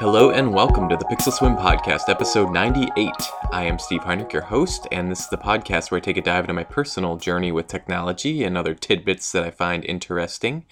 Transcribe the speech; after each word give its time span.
Hello 0.00 0.30
and 0.30 0.54
welcome 0.54 0.88
to 0.88 0.96
the 0.96 1.04
Pixel 1.06 1.32
Swim 1.32 1.56
Podcast, 1.56 2.08
episode 2.08 2.52
98. 2.52 3.10
I 3.50 3.64
am 3.64 3.80
Steve 3.80 4.04
Heinrich, 4.04 4.32
your 4.32 4.42
host, 4.42 4.86
and 4.92 5.10
this 5.10 5.22
is 5.22 5.28
the 5.28 5.36
podcast 5.36 5.90
where 5.90 5.98
I 5.98 6.00
take 6.00 6.16
a 6.16 6.22
dive 6.22 6.44
into 6.44 6.52
my 6.52 6.62
personal 6.62 7.16
journey 7.16 7.50
with 7.50 7.66
technology 7.66 8.44
and 8.44 8.56
other 8.56 8.74
tidbits 8.74 9.32
that 9.32 9.42
I 9.42 9.50
find 9.50 9.84
interesting. 9.84 10.66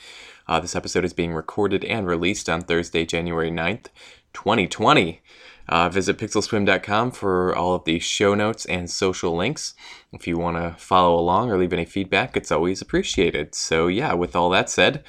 Uh, 0.46 0.60
this 0.60 0.77
episode 0.77 1.04
is 1.04 1.12
being 1.12 1.32
recorded 1.32 1.84
and 1.84 2.06
released 2.06 2.48
on 2.48 2.60
Thursday, 2.60 3.04
January 3.04 3.50
9th, 3.50 3.86
2020. 4.33 5.20
Uh, 5.69 5.88
visit 5.88 6.19
pixelswim.com 6.19 7.11
for 7.11 7.55
all 7.55 7.75
of 7.75 7.84
the 7.84 7.98
show 7.98 8.34
notes 8.34 8.65
and 8.66 8.91
social 8.91 9.37
links. 9.37 9.75
If 10.12 10.27
you 10.27 10.39
want 10.39 10.56
to 10.56 10.75
follow 10.79 11.19
along 11.19 11.51
or 11.51 11.59
leave 11.59 11.73
any 11.73 11.84
feedback, 11.84 12.37
it's 12.37 12.52
always 12.52 12.80
appreciated. 12.80 13.55
So, 13.55 13.89
yeah, 13.89 14.12
with 14.15 14.37
all 14.37 14.51
that 14.51 14.70
said, 14.70 15.02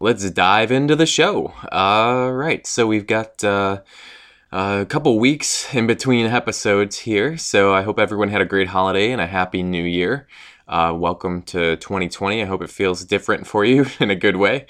let's 0.00 0.30
dive 0.30 0.70
into 0.70 0.94
the 0.94 1.06
show. 1.06 1.52
All 1.72 2.32
right, 2.32 2.66
so 2.66 2.86
we've 2.86 3.06
got. 3.06 3.42
Uh, 3.42 3.80
a 4.56 4.86
couple 4.88 5.18
weeks 5.18 5.74
in 5.74 5.84
between 5.88 6.26
episodes 6.26 7.00
here, 7.00 7.36
so 7.36 7.74
I 7.74 7.82
hope 7.82 7.98
everyone 7.98 8.28
had 8.28 8.40
a 8.40 8.44
great 8.44 8.68
holiday 8.68 9.10
and 9.10 9.20
a 9.20 9.26
happy 9.26 9.64
new 9.64 9.82
year. 9.82 10.28
Uh, 10.66 10.94
welcome 10.96 11.42
to 11.42 11.76
2020. 11.76 12.40
I 12.40 12.46
hope 12.46 12.62
it 12.62 12.70
feels 12.70 13.04
different 13.04 13.46
for 13.46 13.66
you 13.66 13.86
in 14.00 14.10
a 14.10 14.16
good 14.16 14.36
way. 14.36 14.66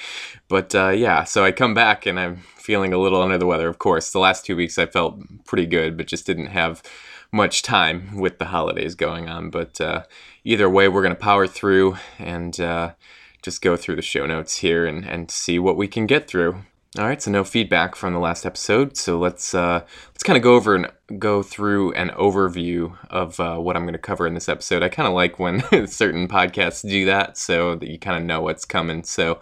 But 0.48 0.74
uh, 0.74 0.88
yeah, 0.88 1.22
so 1.24 1.44
I 1.44 1.52
come 1.52 1.72
back 1.72 2.04
and 2.04 2.18
I'm 2.18 2.38
feeling 2.56 2.92
a 2.92 2.98
little 2.98 3.22
under 3.22 3.38
the 3.38 3.46
weather, 3.46 3.68
of 3.68 3.78
course. 3.78 4.10
The 4.10 4.18
last 4.18 4.44
two 4.44 4.56
weeks 4.56 4.76
I 4.76 4.86
felt 4.86 5.20
pretty 5.44 5.66
good, 5.66 5.96
but 5.96 6.08
just 6.08 6.26
didn't 6.26 6.46
have 6.46 6.82
much 7.30 7.62
time 7.62 8.18
with 8.18 8.38
the 8.38 8.46
holidays 8.46 8.96
going 8.96 9.28
on. 9.28 9.50
But 9.50 9.80
uh, 9.80 10.04
either 10.42 10.68
way, 10.68 10.88
we're 10.88 11.02
going 11.02 11.14
to 11.14 11.20
power 11.20 11.46
through 11.46 11.96
and 12.18 12.58
uh, 12.60 12.94
just 13.42 13.62
go 13.62 13.76
through 13.76 13.96
the 13.96 14.02
show 14.02 14.26
notes 14.26 14.56
here 14.58 14.86
and, 14.86 15.04
and 15.04 15.30
see 15.30 15.60
what 15.60 15.76
we 15.76 15.86
can 15.86 16.06
get 16.06 16.26
through. 16.26 16.64
All 16.96 17.06
right, 17.06 17.20
so 17.20 17.28
no 17.32 17.42
feedback 17.42 17.96
from 17.96 18.12
the 18.12 18.20
last 18.20 18.46
episode. 18.46 18.96
So 18.96 19.18
let's 19.18 19.52
uh, 19.52 19.84
let's 20.12 20.22
kind 20.22 20.36
of 20.36 20.44
go 20.44 20.54
over 20.54 20.76
and 20.76 20.92
go 21.18 21.42
through 21.42 21.92
an 21.94 22.10
overview 22.10 22.96
of 23.10 23.40
uh, 23.40 23.56
what 23.56 23.74
I'm 23.74 23.82
going 23.82 23.94
to 23.94 23.98
cover 23.98 24.28
in 24.28 24.34
this 24.34 24.48
episode. 24.48 24.84
I 24.84 24.88
kind 24.88 25.08
of 25.08 25.12
like 25.12 25.40
when 25.40 25.60
certain 25.88 26.28
podcasts 26.28 26.88
do 26.88 27.04
that, 27.06 27.36
so 27.36 27.74
that 27.74 27.90
you 27.90 27.98
kind 27.98 28.16
of 28.16 28.22
know 28.22 28.42
what's 28.42 28.64
coming. 28.64 29.02
So 29.02 29.40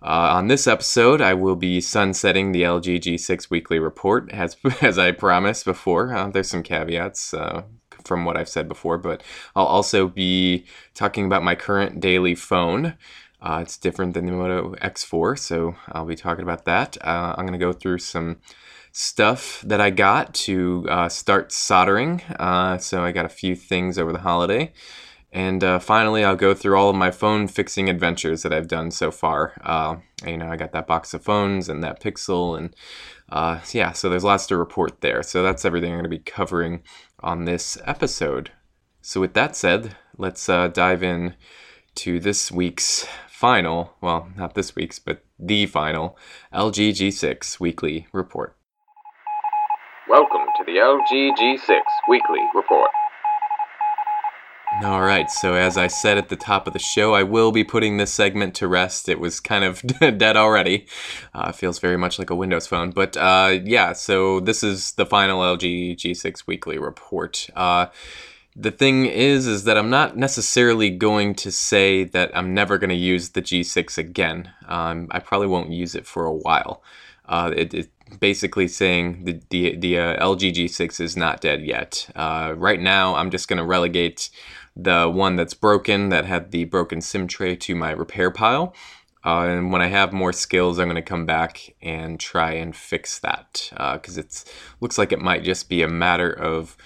uh, 0.00 0.32
on 0.36 0.48
this 0.48 0.66
episode, 0.66 1.20
I 1.20 1.34
will 1.34 1.54
be 1.54 1.82
sunsetting 1.82 2.52
the 2.52 2.62
LG 2.62 3.00
G6 3.02 3.50
weekly 3.50 3.78
report, 3.78 4.30
as 4.32 4.56
as 4.80 4.98
I 4.98 5.12
promised 5.12 5.66
before. 5.66 6.14
Uh, 6.14 6.30
there's 6.30 6.48
some 6.48 6.62
caveats 6.62 7.34
uh, 7.34 7.64
from 8.06 8.24
what 8.24 8.38
I've 8.38 8.48
said 8.48 8.68
before, 8.68 8.96
but 8.96 9.22
I'll 9.54 9.66
also 9.66 10.08
be 10.08 10.64
talking 10.94 11.26
about 11.26 11.44
my 11.44 11.56
current 11.56 12.00
daily 12.00 12.34
phone. 12.34 12.94
Uh, 13.40 13.60
it's 13.62 13.76
different 13.76 14.14
than 14.14 14.26
the 14.26 14.32
Moto 14.32 14.74
X4, 14.76 15.38
so 15.38 15.76
I'll 15.92 16.06
be 16.06 16.16
talking 16.16 16.42
about 16.42 16.64
that. 16.64 16.96
Uh, 17.02 17.34
I'm 17.36 17.46
going 17.46 17.58
to 17.58 17.64
go 17.64 17.72
through 17.72 17.98
some 17.98 18.38
stuff 18.92 19.60
that 19.60 19.80
I 19.80 19.90
got 19.90 20.34
to 20.34 20.86
uh, 20.88 21.08
start 21.10 21.52
soldering. 21.52 22.22
Uh, 22.38 22.78
so 22.78 23.04
I 23.04 23.12
got 23.12 23.26
a 23.26 23.30
few 23.30 23.54
things 23.54 23.98
over 23.98 24.12
the 24.12 24.20
holiday. 24.20 24.72
And 25.32 25.62
uh, 25.62 25.80
finally, 25.80 26.24
I'll 26.24 26.34
go 26.34 26.54
through 26.54 26.78
all 26.78 26.88
of 26.88 26.96
my 26.96 27.10
phone 27.10 27.46
fixing 27.46 27.90
adventures 27.90 28.42
that 28.42 28.54
I've 28.54 28.68
done 28.68 28.90
so 28.90 29.10
far. 29.10 29.52
Uh, 29.62 29.96
you 30.26 30.38
know, 30.38 30.50
I 30.50 30.56
got 30.56 30.72
that 30.72 30.86
box 30.86 31.12
of 31.12 31.22
phones 31.22 31.68
and 31.68 31.84
that 31.84 32.00
Pixel, 32.00 32.56
and 32.56 32.74
yeah, 33.74 33.92
so 33.92 34.08
there's 34.08 34.24
lots 34.24 34.46
to 34.46 34.56
report 34.56 35.02
there. 35.02 35.22
So 35.22 35.42
that's 35.42 35.66
everything 35.66 35.90
I'm 35.90 35.98
going 35.98 36.04
to 36.04 36.08
be 36.08 36.20
covering 36.20 36.82
on 37.20 37.44
this 37.44 37.76
episode. 37.84 38.50
So 39.02 39.20
with 39.20 39.34
that 39.34 39.54
said, 39.54 39.94
let's 40.16 40.46
dive 40.46 41.02
in 41.02 41.34
to 41.96 42.20
this 42.20 42.52
week's 42.52 43.06
final, 43.28 43.94
well, 44.00 44.28
not 44.36 44.54
this 44.54 44.76
week's, 44.76 44.98
but 44.98 45.24
the 45.38 45.66
final 45.66 46.16
LG 46.52 46.90
G6 46.90 47.58
weekly 47.58 48.06
report. 48.12 48.56
Welcome 50.08 50.46
to 50.58 50.64
the 50.64 50.76
LG 50.78 51.36
G6 51.36 51.80
weekly 52.08 52.40
report. 52.54 52.90
All 54.82 55.00
right, 55.00 55.30
so 55.30 55.54
as 55.54 55.78
I 55.78 55.86
said 55.86 56.18
at 56.18 56.28
the 56.28 56.36
top 56.36 56.66
of 56.66 56.74
the 56.74 56.78
show, 56.78 57.14
I 57.14 57.22
will 57.22 57.50
be 57.50 57.64
putting 57.64 57.96
this 57.96 58.12
segment 58.12 58.54
to 58.56 58.68
rest. 58.68 59.08
It 59.08 59.18
was 59.18 59.40
kind 59.40 59.64
of 59.64 59.80
dead 59.98 60.36
already. 60.36 60.86
Uh, 61.32 61.50
feels 61.50 61.78
very 61.78 61.96
much 61.96 62.18
like 62.18 62.28
a 62.28 62.34
Windows 62.34 62.66
phone. 62.66 62.90
But 62.90 63.16
uh, 63.16 63.58
yeah, 63.64 63.94
so 63.94 64.40
this 64.40 64.62
is 64.62 64.92
the 64.92 65.06
final 65.06 65.40
LG 65.40 65.96
G6 65.96 66.46
weekly 66.46 66.78
report. 66.78 67.48
Uh, 67.56 67.86
the 68.58 68.70
thing 68.70 69.04
is 69.06 69.46
is 69.46 69.64
that 69.64 69.76
i'm 69.76 69.90
not 69.90 70.16
necessarily 70.16 70.88
going 70.88 71.34
to 71.34 71.52
say 71.52 72.04
that 72.04 72.34
i'm 72.34 72.54
never 72.54 72.78
going 72.78 72.90
to 72.90 72.96
use 72.96 73.30
the 73.30 73.42
g6 73.42 73.98
again. 73.98 74.50
Um, 74.66 75.08
i 75.10 75.18
probably 75.18 75.48
won't 75.48 75.70
use 75.70 75.94
it 75.94 76.06
for 76.06 76.24
a 76.24 76.32
while. 76.32 76.82
Uh, 77.26 77.52
it, 77.54 77.74
it 77.74 77.90
basically 78.20 78.68
saying 78.68 79.24
the, 79.24 79.40
the, 79.50 79.76
the 79.76 79.98
uh, 79.98 80.24
lg 80.24 80.52
g6 80.52 81.00
is 81.00 81.16
not 81.16 81.40
dead 81.40 81.62
yet. 81.62 82.08
Uh, 82.16 82.54
right 82.56 82.80
now 82.80 83.14
i'm 83.14 83.30
just 83.30 83.48
going 83.48 83.58
to 83.58 83.64
relegate 83.64 84.30
the 84.74 85.10
one 85.10 85.36
that's 85.36 85.54
broken 85.54 86.08
that 86.10 86.24
had 86.24 86.50
the 86.50 86.64
broken 86.64 87.00
sim 87.00 87.26
tray 87.26 87.56
to 87.56 87.74
my 87.74 87.90
repair 87.90 88.30
pile. 88.30 88.74
Uh, 89.24 89.46
and 89.46 89.72
when 89.72 89.82
I 89.82 89.88
have 89.88 90.12
more 90.12 90.32
skills, 90.32 90.78
I'm 90.78 90.86
going 90.86 90.94
to 90.94 91.02
come 91.02 91.26
back 91.26 91.74
and 91.82 92.20
try 92.20 92.52
and 92.52 92.76
fix 92.76 93.18
that. 93.20 93.70
Because 93.72 94.18
uh, 94.18 94.20
it 94.20 94.44
looks 94.80 94.98
like 94.98 95.10
it 95.10 95.18
might 95.18 95.42
just 95.42 95.68
be 95.68 95.82
a 95.82 95.88
matter 95.88 96.30
of 96.30 96.76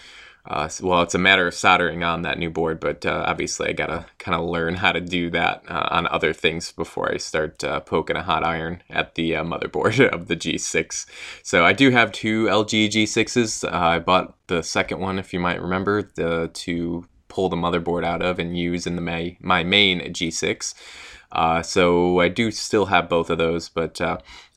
uh, 0.47 0.69
well, 0.83 1.03
it's 1.03 1.15
a 1.15 1.19
matter 1.19 1.47
of 1.47 1.55
soldering 1.55 2.03
on 2.03 2.23
that 2.23 2.39
new 2.39 2.49
board, 2.51 2.81
but 2.81 3.05
uh, 3.05 3.25
obviously 3.27 3.69
I 3.69 3.73
gotta 3.73 4.07
kind 4.19 4.35
of 4.35 4.49
learn 4.49 4.75
how 4.75 4.93
to 4.93 5.01
do 5.01 5.29
that 5.31 5.63
uh, 5.69 5.89
on 5.91 6.07
other 6.07 6.33
things 6.33 6.73
before 6.73 7.13
I 7.13 7.19
start 7.19 7.63
uh, 7.63 7.81
poking 7.81 8.17
a 8.17 8.23
hot 8.23 8.43
iron 8.43 8.83
at 8.89 9.17
the 9.17 9.37
uh, 9.37 9.45
motherboard 9.45 10.09
of 10.13 10.29
the 10.29 10.37
G6. 10.37 11.07
So 11.43 11.65
I 11.65 11.75
do 11.75 11.91
have 11.91 12.11
two 12.13 12.47
LG 12.47 12.89
G6s. 12.89 13.65
Uh, 13.65 13.77
I 13.77 13.99
bought 13.99 14.35
the 14.47 14.63
second 14.63 15.01
one, 15.01 15.19
if 15.19 15.35
you 15.35 15.41
might 15.41 15.61
remember, 15.61 16.03
the 16.15 16.51
to 16.53 17.07
pull 17.29 17.49
the 17.49 17.57
motherboard 17.57 18.05
out 18.05 18.23
of 18.23 18.39
and 18.39 18.57
use 18.57 18.87
in 18.87 18.97
the 18.97 19.03
my, 19.03 19.37
my 19.41 19.63
main 19.63 20.01
G6. 20.01 20.75
so 21.65 22.21
I 22.21 22.29
do 22.29 22.51
still 22.51 22.87
have 22.87 23.11
both 23.11 23.29
of 23.29 23.37
those, 23.39 23.69
but 23.69 24.01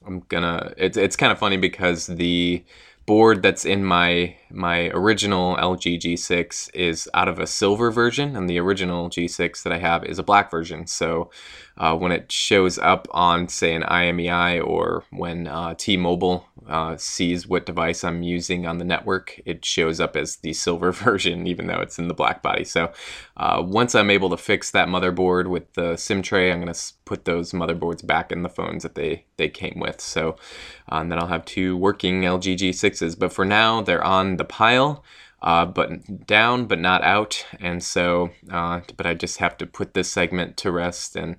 I'm 0.06 0.22
gonna. 0.28 0.74
It's 0.78 0.98
it's 0.98 1.16
kind 1.16 1.32
of 1.32 1.40
funny 1.40 1.56
because 1.58 2.08
the 2.08 2.64
board 3.06 3.42
that's 3.42 3.66
in 3.66 3.84
my 3.84 4.36
my 4.50 4.90
original 4.90 5.56
LG 5.58 6.00
G6 6.00 6.70
is 6.74 7.10
out 7.14 7.28
of 7.28 7.40
a 7.40 7.48
silver 7.48 7.92
version, 7.92 8.36
and 8.36 8.50
the 8.50 8.60
original 8.60 9.10
G6 9.10 9.64
that 9.64 9.74
I 9.74 9.80
have 9.80 10.06
is 10.06 10.20
a 10.20 10.24
black 10.24 10.52
version. 10.52 10.86
So 10.88 11.32
uh, 11.78 11.96
when 11.96 12.12
it 12.12 12.32
shows 12.32 12.78
up 12.78 13.08
on, 13.12 13.48
say, 13.48 13.74
an 13.74 13.82
IMEI 13.82 14.66
or 14.66 15.04
when 15.10 15.48
uh, 15.48 15.74
T-Mobile 15.76 16.46
uh, 16.68 16.98
sees 16.98 17.48
what 17.48 17.66
device 17.66 18.04
I'm 18.04 18.24
using 18.24 18.66
on 18.66 18.78
the 18.78 18.86
network, 18.86 19.40
it 19.46 19.66
shows 19.66 20.00
up 20.00 20.16
as 20.16 20.38
the 20.38 20.54
silver 20.54 20.92
version, 20.94 21.48
even 21.48 21.68
though 21.68 21.80
it's 21.80 22.00
in 22.00 22.08
the 22.08 22.14
black 22.14 22.42
body. 22.42 22.64
So 22.64 22.92
uh, 23.38 23.62
once 23.66 23.96
I'm 23.96 24.10
able 24.10 24.30
to 24.30 24.38
fix 24.38 24.72
that 24.72 24.88
motherboard 24.88 25.48
with 25.48 25.74
the 25.74 25.98
SIM 25.98 26.22
tray, 26.22 26.52
I'm 26.52 26.62
going 26.62 26.74
to 26.74 26.94
put 27.06 27.26
those 27.26 27.52
motherboards 27.52 28.06
back 28.06 28.32
in 28.32 28.44
the 28.44 28.50
phones 28.50 28.84
that 28.84 28.96
they, 28.96 29.26
they 29.38 29.50
came 29.50 29.80
with. 29.80 30.02
So 30.02 30.38
um, 30.90 31.10
then 31.10 31.20
I'll 31.20 31.28
have 31.28 31.46
two 31.46 31.78
working 31.78 32.22
LG 32.22 32.58
G6s. 32.58 33.18
But 33.18 33.34
for 33.34 33.46
now, 33.46 33.82
they're 33.82 34.04
on 34.04 34.38
the 34.38 34.46
pile 34.46 35.04
uh, 35.44 35.66
but 35.66 36.26
down 36.26 36.66
but 36.66 36.80
not 36.80 37.04
out. 37.04 37.46
And 37.60 37.84
so, 37.84 38.32
uh, 38.50 38.82
but 38.96 39.06
I 39.06 39.14
just 39.14 39.38
have 39.38 39.58
to 39.58 39.66
put 39.66 39.94
this 39.94 40.10
segment 40.10 40.56
to 40.58 40.72
rest. 40.72 41.16
And 41.16 41.36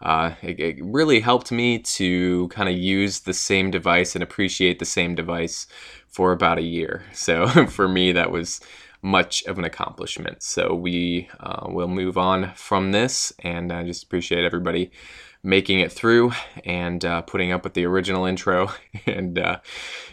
uh, 0.00 0.34
it, 0.42 0.58
it, 0.60 0.84
really 0.84 1.20
helped 1.20 1.52
me 1.52 1.78
to 1.78 2.48
kind 2.48 2.68
of 2.68 2.76
use 2.76 3.20
the 3.20 3.32
same 3.32 3.70
device 3.70 4.14
and 4.14 4.22
appreciate 4.22 4.80
the 4.80 4.84
same 4.84 5.14
device 5.14 5.66
for 6.08 6.32
about 6.32 6.58
a 6.58 6.62
year. 6.62 7.04
So 7.12 7.46
for 7.68 7.88
me, 7.88 8.12
that 8.12 8.30
was 8.32 8.60
much 9.00 9.44
of 9.44 9.58
an 9.58 9.64
accomplishment. 9.64 10.42
So 10.42 10.74
we 10.74 11.28
uh, 11.38 11.66
will 11.68 11.88
move 11.88 12.18
on 12.18 12.52
from 12.54 12.92
this, 12.92 13.32
and 13.38 13.72
I 13.72 13.84
just 13.84 14.02
appreciate 14.04 14.44
everybody 14.44 14.90
making 15.44 15.80
it 15.80 15.92
through 15.92 16.32
and 16.64 17.04
uh, 17.04 17.22
putting 17.22 17.52
up 17.52 17.62
with 17.62 17.74
the 17.74 17.84
original 17.84 18.24
intro. 18.24 18.70
and 19.06 19.38
uh, 19.38 19.60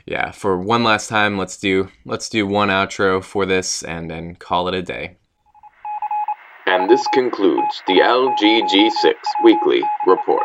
yeah, 0.05 0.31
for 0.31 0.57
one 0.57 0.83
last 0.83 1.07
time, 1.07 1.37
let's 1.37 1.57
do 1.57 1.89
let's 2.05 2.29
do 2.29 2.45
one 2.45 2.69
outro 2.69 3.23
for 3.23 3.45
this 3.45 3.81
and 3.81 4.11
then 4.11 4.35
call 4.35 4.67
it 4.67 4.75
a 4.75 4.81
day. 4.83 5.15
And 6.67 6.89
this 6.89 7.05
concludes 7.07 7.81
the 7.87 7.99
LGG6 7.99 9.13
Weekly 9.43 9.81
Report. 10.05 10.43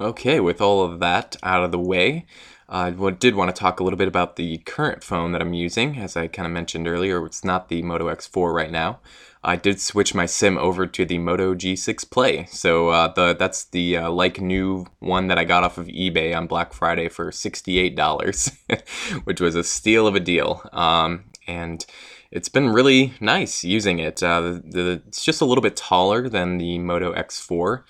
Okay, 0.00 0.40
with 0.40 0.60
all 0.60 0.82
of 0.82 1.00
that 1.00 1.36
out 1.42 1.62
of 1.62 1.72
the 1.72 1.78
way, 1.78 2.26
I 2.70 2.90
did 2.90 3.34
want 3.34 3.54
to 3.54 3.58
talk 3.58 3.80
a 3.80 3.84
little 3.84 3.96
bit 3.96 4.06
about 4.06 4.36
the 4.36 4.58
current 4.58 5.02
phone 5.02 5.32
that 5.32 5.42
I'm 5.42 5.54
using. 5.54 5.98
As 5.98 6.16
I 6.16 6.28
kind 6.28 6.46
of 6.46 6.52
mentioned 6.52 6.86
earlier, 6.86 7.24
it's 7.26 7.44
not 7.44 7.68
the 7.68 7.82
Moto 7.82 8.08
X4 8.08 8.54
right 8.54 8.70
now. 8.70 9.00
I 9.42 9.56
did 9.56 9.80
switch 9.80 10.14
my 10.14 10.26
sim 10.26 10.56
over 10.56 10.86
to 10.86 11.04
the 11.04 11.18
Moto 11.18 11.54
G6 11.54 12.08
Play. 12.10 12.44
So 12.46 12.90
uh, 12.90 13.12
the 13.12 13.34
that's 13.34 13.64
the 13.64 13.96
uh, 13.96 14.10
like 14.10 14.40
new 14.40 14.86
one 15.00 15.26
that 15.28 15.38
I 15.38 15.44
got 15.44 15.64
off 15.64 15.78
of 15.78 15.88
eBay 15.88 16.36
on 16.36 16.46
Black 16.46 16.72
Friday 16.72 17.08
for 17.08 17.30
$68, 17.32 19.20
which 19.24 19.40
was 19.40 19.56
a 19.56 19.64
steal 19.64 20.06
of 20.06 20.14
a 20.14 20.20
deal. 20.20 20.62
Um, 20.72 21.24
and 21.48 21.84
it's 22.30 22.48
been 22.48 22.68
really 22.68 23.14
nice 23.18 23.64
using 23.64 23.98
it. 23.98 24.22
Uh, 24.22 24.40
the, 24.42 24.62
the, 24.64 25.02
it's 25.08 25.24
just 25.24 25.40
a 25.40 25.44
little 25.44 25.62
bit 25.62 25.74
taller 25.74 26.28
than 26.28 26.58
the 26.58 26.78
Moto 26.78 27.12
X4. 27.14 27.82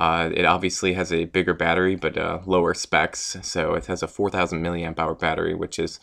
Uh, 0.00 0.30
it 0.34 0.46
obviously 0.46 0.94
has 0.94 1.12
a 1.12 1.26
bigger 1.26 1.52
battery, 1.52 1.94
but 1.94 2.16
uh, 2.16 2.40
lower 2.46 2.72
specs. 2.72 3.36
So 3.42 3.74
it 3.74 3.84
has 3.86 4.02
a 4.02 4.08
4,000 4.08 4.64
milliamp 4.64 4.98
hour 4.98 5.14
battery, 5.14 5.54
which 5.54 5.76
has 5.76 6.00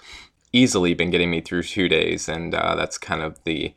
easily 0.54 0.94
been 0.94 1.10
getting 1.10 1.32
me 1.32 1.42
through 1.42 1.64
two 1.64 1.90
days, 1.90 2.30
and 2.30 2.54
uh, 2.54 2.76
that's 2.76 3.00
kind 3.00 3.24
of 3.24 3.44
the 3.44 3.74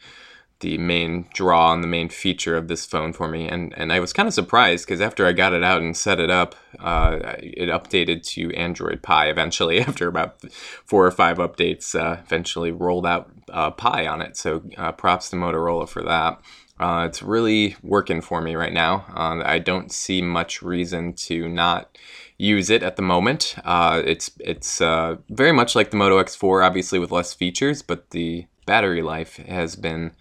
the 0.61 0.77
main 0.77 1.27
draw 1.33 1.73
and 1.73 1.83
the 1.83 1.89
main 1.89 2.11
feature 2.11 2.55
of 2.55 2.69
this 2.69 2.85
phone 2.85 3.15
for 3.15 3.29
me. 3.29 3.49
And 3.49 3.73
and 3.79 3.91
I 3.91 3.99
was 3.99 4.13
kind 4.13 4.29
of 4.29 4.35
surprised 4.35 4.85
because 4.85 5.01
after 5.01 5.27
I 5.27 5.33
got 5.33 5.55
it 5.55 5.65
out 5.65 5.81
and 5.81 5.97
set 5.97 6.21
it 6.21 6.31
up, 6.31 6.55
uh, 6.79 7.19
it 7.39 7.71
updated 7.71 8.23
to 8.35 8.55
Android 8.55 9.03
Pie 9.03 9.31
eventually. 9.31 9.81
After 9.91 10.07
about 10.07 10.43
four 10.85 11.07
or 11.07 11.11
five 11.11 11.39
updates, 11.39 11.99
uh, 11.99 12.21
eventually 12.23 12.73
rolled 12.73 13.07
out 13.07 13.31
uh, 13.49 13.71
Pie 13.71 14.07
on 14.07 14.21
it. 14.21 14.37
So 14.37 14.63
uh, 14.77 14.93
props 14.93 15.31
to 15.31 15.37
Motorola 15.37 15.89
for 15.89 16.03
that. 16.03 16.39
Uh, 16.81 17.06
it's 17.06 17.23
really 17.23 17.77
working 17.82 18.21
for 18.21 18.41
me 18.41 18.56
right 18.56 18.73
now. 18.73 19.05
Uh, 19.15 19.43
I 19.44 19.59
don't 19.59 19.93
see 19.93 20.23
much 20.23 20.62
reason 20.62 21.12
to 21.12 21.49
not 21.49 21.97
use 22.38 22.71
it 22.71 22.82
at 22.82 22.97
the 22.97 23.03
moment. 23.03 23.55
it's 23.65 24.31
it's 24.41 24.79
very 24.79 25.53
much 25.53 25.77
like 25.77 25.91
the 25.91 25.97
Moto 25.97 26.21
X4, 26.21 26.67
obviously 26.67 26.99
with 26.99 27.12
less 27.12 27.35
features, 27.35 27.82
but 27.82 28.11
the 28.11 28.47
battery 28.67 29.03
life 29.03 29.37
has 29.37 29.77
been 29.77 30.12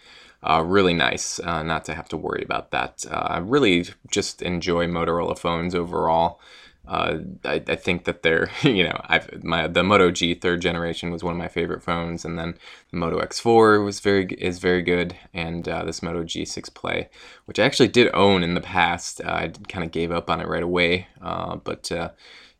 uh, 0.41 0.63
really 0.65 0.93
nice 0.93 1.39
uh, 1.39 1.63
not 1.63 1.85
to 1.85 1.93
have 1.95 2.07
to 2.09 2.17
worry 2.17 2.43
about 2.43 2.71
that. 2.71 3.05
Uh, 3.09 3.15
I 3.15 3.37
really 3.39 3.85
just 4.09 4.41
enjoy 4.41 4.87
Motorola 4.87 5.37
phones 5.37 5.75
overall. 5.75 6.39
Uh, 6.89 7.19
I, 7.45 7.61
I, 7.67 7.75
think 7.75 8.05
that 8.05 8.23
they're, 8.23 8.49
you 8.63 8.83
know, 8.83 8.99
I've, 9.05 9.43
my 9.43 9.67
the 9.67 9.83
Moto 9.83 10.09
G 10.09 10.33
third 10.33 10.59
generation 10.59 11.11
was 11.11 11.23
one 11.23 11.33
of 11.33 11.37
my 11.37 11.47
favorite 11.47 11.83
phones, 11.83 12.25
and 12.25 12.37
then 12.39 12.57
the 12.89 12.97
Moto 12.97 13.21
X4 13.21 13.85
was 13.85 13.99
very 13.99 14.25
is 14.39 14.57
very 14.57 14.81
good, 14.81 15.15
and 15.31 15.69
uh, 15.69 15.85
this 15.85 16.01
Moto 16.01 16.23
G6 16.23 16.73
Play, 16.73 17.09
which 17.45 17.59
I 17.59 17.63
actually 17.65 17.89
did 17.89 18.09
own 18.15 18.41
in 18.41 18.55
the 18.55 18.61
past, 18.61 19.21
uh, 19.21 19.29
I 19.29 19.51
kind 19.67 19.85
of 19.85 19.91
gave 19.91 20.11
up 20.11 20.31
on 20.31 20.41
it 20.41 20.47
right 20.47 20.63
away, 20.63 21.07
but 21.21 21.91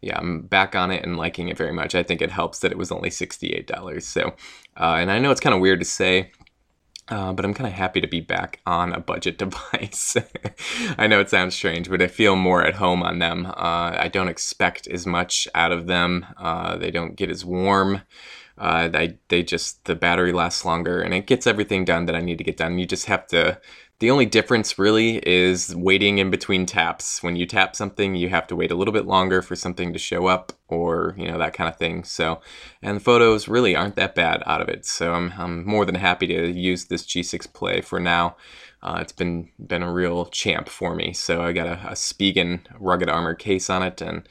yeah, 0.02 0.18
I'm 0.18 0.44
back 0.44 0.76
on 0.76 0.92
it 0.92 1.04
and 1.04 1.18
liking 1.18 1.50
it 1.50 1.58
very 1.58 1.74
much. 1.74 1.94
I 1.94 2.04
think 2.04 2.22
it 2.22 2.32
helps 2.32 2.60
that 2.60 2.72
it 2.72 2.78
was 2.78 2.92
only 2.92 3.10
$68. 3.10 4.02
So, 4.02 4.34
uh, 4.78 4.96
and 4.98 5.12
I 5.12 5.20
know 5.20 5.32
it's 5.32 5.42
kind 5.42 5.54
of 5.54 5.60
weird 5.60 5.80
to 5.80 5.86
say, 5.86 6.32
uh, 7.10 7.34
but 7.34 7.44
I'm 7.46 7.54
kind 7.54 7.68
of 7.68 7.74
happy 7.74 8.02
to 8.02 8.08
be 8.08 8.22
back 8.22 8.60
on 8.66 8.94
a 8.94 9.00
budget 9.00 9.38
device. 9.40 10.16
I 10.98 11.08
know 11.08 11.20
it 11.20 11.30
sounds 11.30 11.56
strange, 11.56 11.90
but 11.90 12.02
I 12.02 12.08
feel 12.08 12.36
more 12.36 12.64
at 12.64 12.76
home 12.76 13.04
on 13.04 13.20
them. 13.20 13.46
Uh, 13.48 13.96
I 13.98 14.10
don't 14.12 14.28
expect 14.28 14.88
as 14.88 15.06
much 15.06 15.48
out 15.56 15.72
of 15.72 15.88
them. 15.88 16.26
Uh, 16.38 16.78
they 16.78 16.92
don't 16.92 17.16
get 17.16 17.30
as 17.30 17.44
warm. 17.44 18.02
Uh, 18.58 18.90
they, 18.90 19.18
they 19.30 19.42
just, 19.42 19.86
the 19.86 19.96
battery 19.96 20.34
lasts 20.34 20.66
longer 20.66 21.02
and 21.02 21.14
it 21.14 21.26
gets 21.26 21.48
everything 21.48 21.86
done 21.86 22.06
that 22.06 22.16
I 22.16 22.20
need 22.20 22.38
to 22.40 22.44
get 22.44 22.58
done. 22.58 22.78
You 22.78 22.86
just 22.86 23.06
have 23.06 23.26
to 23.28 23.60
the 24.00 24.10
only 24.10 24.26
difference 24.26 24.80
really 24.80 25.18
is 25.28 25.76
waiting 25.76 26.20
in 26.20 26.30
between 26.30 26.66
taps. 26.66 27.22
When 27.22 27.36
you 27.36 27.46
tap 27.46 27.76
something, 27.76 28.16
you 28.16 28.30
have 28.30 28.48
to 28.48 28.56
wait 28.56 28.72
a 28.72 28.76
little 28.76 28.94
bit 28.94 29.06
longer 29.06 29.42
for 29.42 29.58
something 29.58 29.92
to 29.92 30.00
show 30.00 30.28
up 30.28 30.54
or, 30.70 31.16
you 31.18 31.28
know, 31.28 31.38
that 31.38 31.54
kind 31.54 31.70
of 31.70 31.78
thing. 31.78 32.06
So, 32.06 32.40
and 32.82 32.96
the 32.96 33.02
photos 33.02 33.50
really 33.50 33.76
aren't 33.76 33.96
that 33.98 34.16
bad 34.16 34.42
out 34.46 34.62
of 34.62 34.70
it. 34.70 34.86
So 34.86 35.14
I'm, 35.14 35.34
I'm 35.38 35.66
more 35.68 35.86
than 35.86 35.96
happy 35.96 36.28
to 36.28 36.50
use 36.50 36.86
this 36.86 37.06
G6 37.06 37.52
Play 37.52 37.82
for 37.82 38.00
now. 38.00 38.38
Uh, 38.82 39.00
it's 39.02 39.12
been 39.12 39.50
been 39.60 39.84
a 39.84 39.92
real 39.92 40.28
champ 40.28 40.70
for 40.70 40.96
me. 40.96 41.12
So 41.12 41.42
I 41.42 41.52
got 41.52 41.68
a, 41.68 41.90
a 41.90 41.94
Spigen 41.94 42.62
rugged 42.80 43.10
armor 43.10 43.36
case 43.36 43.70
on 43.70 43.84
it 43.84 44.02
and 44.02 44.28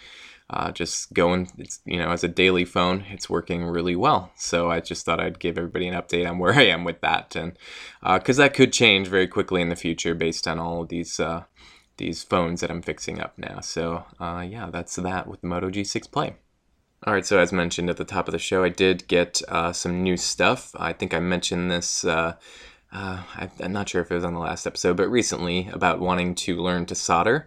uh, 0.51 0.71
just 0.73 1.13
going, 1.13 1.51
it's, 1.59 1.81
you 1.85 1.99
know, 1.99 2.11
as 2.11 2.25
a 2.25 2.29
daily 2.29 2.65
phone, 2.65 3.05
it's 3.11 3.29
working 3.29 3.65
really 3.65 3.97
well. 3.97 4.33
So 4.37 4.71
I 4.71 4.81
just 4.81 5.05
thought 5.05 5.21
I'd 5.21 5.39
give 5.39 5.59
everybody 5.59 5.87
an 5.89 5.95
update 5.95 6.29
on 6.29 6.39
where 6.39 6.55
I 6.59 6.63
am 6.63 6.85
with 6.85 7.01
that, 7.03 7.37
and 7.37 7.53
because 8.03 8.39
uh, 8.39 8.45
that 8.45 8.55
could 8.55 8.73
change 8.73 9.09
very 9.09 9.27
quickly 9.27 9.61
in 9.61 9.69
the 9.69 9.77
future 9.77 10.15
based 10.15 10.49
on 10.49 10.59
all 10.59 10.83
of 10.83 10.89
these 10.89 11.21
uh, 11.21 11.45
these 11.99 12.23
phones 12.23 12.61
that 12.61 12.71
I'm 12.71 12.83
fixing 12.83 13.21
up 13.21 13.35
now. 13.37 13.61
So 13.61 14.05
uh, 14.19 14.47
yeah, 14.49 14.71
that's 14.71 14.97
that 14.97 15.27
with 15.27 15.43
the 15.43 15.49
Moto 15.49 15.69
G6 15.69 16.11
Play. 16.11 16.37
All 17.07 17.13
right, 17.13 17.27
so 17.27 17.39
as 17.39 17.53
mentioned 17.53 17.91
at 17.91 17.97
the 17.97 18.05
top 18.05 18.27
of 18.27 18.33
the 18.33 18.39
show, 18.39 18.65
I 18.65 18.71
did 18.71 19.07
get 19.07 19.41
uh, 19.49 19.73
some 19.73 20.03
new 20.03 20.17
stuff. 20.17 20.73
I 20.77 20.93
think 20.93 21.15
I 21.15 21.21
mentioned 21.21 21.71
this. 21.71 22.05
Uh, 22.05 22.35
I, 22.91 23.51
am 23.61 23.73
not 23.73 23.89
sure 23.89 24.01
if 24.01 24.11
it 24.11 24.15
was 24.15 24.25
on 24.25 24.35
the 24.35 24.41
last 24.41 24.67
episode, 24.67 24.97
but 24.97 25.09
recently 25.09 25.69
about 25.73 26.01
wanting 26.01 26.35
to 26.37 26.57
learn 26.57 26.87
to 26.87 26.95
solder. 26.95 27.47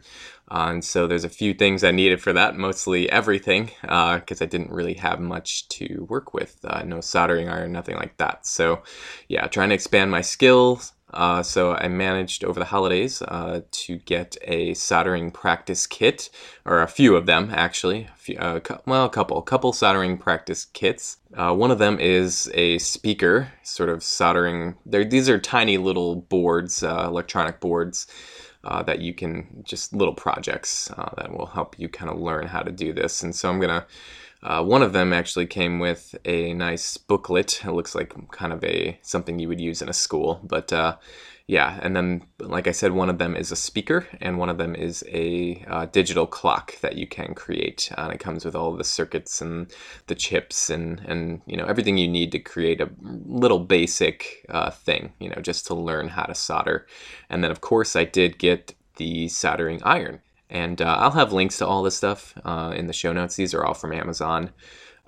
Uh, 0.52 0.68
and 0.72 0.84
so 0.84 1.08
there's 1.08 1.24
a 1.24 1.30
few 1.30 1.54
things 1.54 1.82
I 1.82 1.92
needed 1.92 2.22
for 2.22 2.34
that, 2.34 2.58
mostly 2.58 3.10
everything, 3.10 3.72
because 3.82 4.42
uh, 4.42 4.44
I 4.44 4.48
didn't 4.48 4.72
really 4.72 4.96
have 4.96 5.20
much 5.22 5.70
to 5.70 6.06
work 6.10 6.34
with. 6.34 6.58
Uh, 6.66 6.84
no 6.84 7.00
soldering 7.00 7.48
iron, 7.48 7.72
nothing 7.72 7.96
like 7.96 8.18
that. 8.18 8.46
So, 8.46 8.84
yeah, 9.30 9.48
trying 9.48 9.70
to 9.70 9.76
expand 9.76 10.12
my 10.12 10.20
skills. 10.20 10.92
Uh, 11.14 11.44
so 11.44 11.74
I 11.74 11.88
managed 11.88 12.44
over 12.44 12.60
the 12.60 12.66
holidays 12.66 13.22
uh, 13.22 13.62
to 13.70 13.98
get 13.98 14.38
a 14.44 14.74
soldering 14.74 15.32
practice 15.32 15.88
kit, 15.88 16.30
or 16.66 16.82
a 16.82 16.88
few 16.88 17.16
of 17.16 17.26
them 17.26 17.50
actually. 17.54 18.10
A 18.14 18.18
few, 18.18 18.38
uh, 18.38 18.60
well, 18.86 19.06
a 19.06 19.10
couple, 19.10 19.38
a 19.38 19.44
couple 19.44 19.72
soldering 19.72 20.18
practice 20.18 20.66
kits. 20.66 21.18
one 21.34 21.72
of 21.72 21.80
them 21.80 21.98
is 22.00 22.52
a 22.54 22.78
speaker, 22.80 23.54
sort 23.64 23.90
of 23.90 24.04
soldering. 24.04 24.76
These 24.86 25.30
are 25.30 25.40
tiny 25.40 25.78
little 25.78 26.16
boards, 26.16 26.84
electronic 26.84 27.62
boards 27.62 28.08
uh, 28.64 28.84
that 28.84 29.00
you 29.00 29.14
can 29.14 29.64
just 29.64 29.94
little 29.94 30.14
projects 30.14 30.92
uh, 30.92 31.10
that 31.18 31.36
will 31.36 31.48
help 31.48 31.80
you 31.80 31.90
kind 31.90 32.12
of 32.12 32.20
learn 32.20 32.48
how 32.48 32.62
to 32.62 32.72
do 32.72 32.94
this. 32.94 33.24
And 33.24 33.36
so 33.36 33.50
I'm 33.50 33.60
gonna. 33.60 33.86
Uh, 34.44 34.64
one 34.64 34.82
of 34.82 34.92
them 34.92 35.14
actually 35.14 35.46
came 35.46 35.78
with 35.78 36.16
a 36.26 36.52
nice 36.56 36.98
booklet. 36.98 37.64
It 37.64 37.72
looks 37.74 37.94
like 37.94 38.12
kind 38.32 38.52
of 38.52 38.64
a 38.64 38.98
something 39.04 39.38
you 39.38 39.48
would 39.48 39.62
use 39.62 39.84
in 39.84 39.90
a 39.90 39.94
school, 39.94 40.40
but 40.44 40.74
uh, 40.74 40.96
yeah, 41.52 41.78
and 41.82 41.94
then 41.94 42.24
like 42.40 42.66
I 42.66 42.72
said, 42.72 42.94
one 42.94 43.10
of 43.10 43.18
them 43.18 43.36
is 43.36 43.52
a 43.52 43.58
speaker, 43.58 44.08
and 44.22 44.38
one 44.38 44.48
of 44.48 44.58
them 44.58 44.74
is 44.74 45.04
a 45.10 45.62
uh, 45.68 45.86
digital 45.88 46.26
clock 46.26 46.80
that 46.80 46.96
you 46.96 47.06
can 47.06 47.34
create. 47.34 47.92
Uh, 47.98 48.04
and 48.04 48.14
it 48.14 48.22
comes 48.22 48.46
with 48.46 48.56
all 48.56 48.72
the 48.74 48.86
circuits 48.86 49.42
and 49.42 49.70
the 50.08 50.16
chips 50.16 50.70
and 50.70 51.02
and 51.02 51.42
you 51.46 51.58
know 51.58 51.66
everything 51.66 51.98
you 51.98 52.08
need 52.08 52.32
to 52.32 52.40
create 52.40 52.80
a 52.80 52.90
little 53.02 53.60
basic 53.60 54.46
uh, 54.48 54.70
thing, 54.72 55.12
you 55.20 55.28
know, 55.28 55.42
just 55.42 55.68
to 55.68 55.74
learn 55.76 56.08
how 56.08 56.24
to 56.24 56.34
solder. 56.34 56.88
And 57.30 57.44
then 57.44 57.52
of 57.52 57.60
course 57.60 57.98
I 57.98 58.06
did 58.06 58.40
get 58.40 58.74
the 58.96 59.28
soldering 59.28 59.84
iron, 59.84 60.22
and 60.50 60.82
uh, 60.82 60.96
I'll 61.00 61.12
have 61.12 61.34
links 61.34 61.58
to 61.58 61.68
all 61.68 61.84
this 61.84 61.98
stuff 61.98 62.34
uh, 62.46 62.72
in 62.74 62.88
the 62.88 62.94
show 62.94 63.12
notes. 63.12 63.36
These 63.36 63.54
are 63.54 63.66
all 63.66 63.74
from 63.74 63.92
Amazon. 63.92 64.52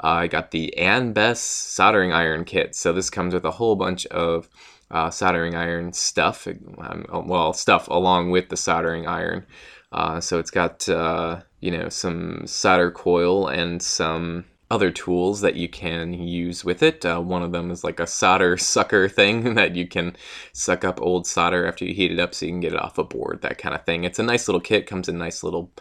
Uh, 0.04 0.08
I 0.08 0.28
got 0.28 0.52
the 0.52 0.78
Anbes 0.78 1.40
soldering 1.40 2.12
iron 2.12 2.44
kit. 2.44 2.76
So 2.76 2.92
this 2.92 3.10
comes 3.10 3.34
with 3.34 3.46
a 3.46 3.52
whole 3.52 3.78
bunch 3.78 4.06
of 4.08 4.50
uh, 4.94 5.10
soldering 5.10 5.56
iron 5.56 5.92
stuff, 5.92 6.48
um, 6.48 7.06
well, 7.26 7.52
stuff 7.52 7.88
along 7.90 8.30
with 8.30 8.50
the 8.50 8.56
soldering 8.56 9.08
iron. 9.08 9.46
Uh, 9.92 10.22
so 10.22 10.40
it's 10.40 10.52
got, 10.52 10.88
uh, 10.88 11.42
you 11.60 11.72
know, 11.72 11.90
some 11.90 12.46
solder 12.46 12.92
coil 12.92 13.48
and 13.48 13.82
some 13.82 14.46
other 14.70 14.92
tools 14.92 15.42
that 15.42 15.56
you 15.56 15.68
can 15.68 16.14
use 16.14 16.64
with 16.64 16.84
it. 16.84 17.06
Uh, 17.06 17.20
one 17.20 17.44
of 17.44 17.52
them 17.52 17.72
is 17.72 17.84
like 17.84 18.00
a 18.00 18.08
solder 18.08 18.56
sucker 18.56 19.10
thing 19.20 19.56
that 19.56 19.76
you 19.76 19.88
can 19.88 20.16
suck 20.54 20.86
up 20.86 21.02
old 21.02 21.26
solder 21.26 21.66
after 21.68 21.86
you 21.86 21.94
heat 21.94 22.12
it 22.12 22.20
up 22.20 22.34
so 22.34 22.46
you 22.46 22.52
can 22.52 22.60
get 22.60 22.74
it 22.74 22.80
off 22.80 22.98
a 23.00 23.04
board, 23.04 23.42
that 23.42 23.58
kind 23.58 23.74
of 23.74 23.84
thing. 23.86 24.04
It's 24.04 24.20
a 24.20 24.24
nice 24.24 24.48
little 24.48 24.62
kit, 24.62 24.86
comes 24.86 25.10
in 25.10 25.16
a 25.16 25.20
nice 25.20 25.44
little 25.44 25.72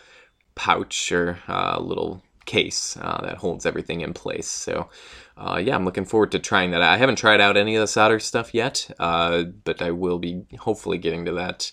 pouch 0.55 1.13
or 1.13 1.39
uh, 1.49 1.79
little 1.81 2.23
case 2.45 2.97
uh, 3.01 3.21
that 3.23 3.37
holds 3.37 3.67
everything 3.67 4.01
in 4.01 4.15
place. 4.15 4.49
So 4.49 4.89
uh, 5.37 5.61
yeah, 5.63 5.75
I'm 5.75 5.85
looking 5.85 6.05
forward 6.05 6.33
to 6.33 6.39
trying 6.39 6.71
that. 6.73 6.83
I 6.83 6.97
haven't 6.97 7.17
tried 7.17 7.41
out 7.41 7.57
any 7.57 7.75
of 7.77 7.81
the 7.81 7.87
solder 7.87 8.19
stuff 8.19 8.55
yet, 8.55 8.91
uh, 8.99 9.45
but 9.65 9.81
I 9.81 9.91
will 9.91 10.19
be 10.19 10.45
hopefully 10.59 10.99
getting 10.99 11.25
to 11.25 11.33
that 11.33 11.73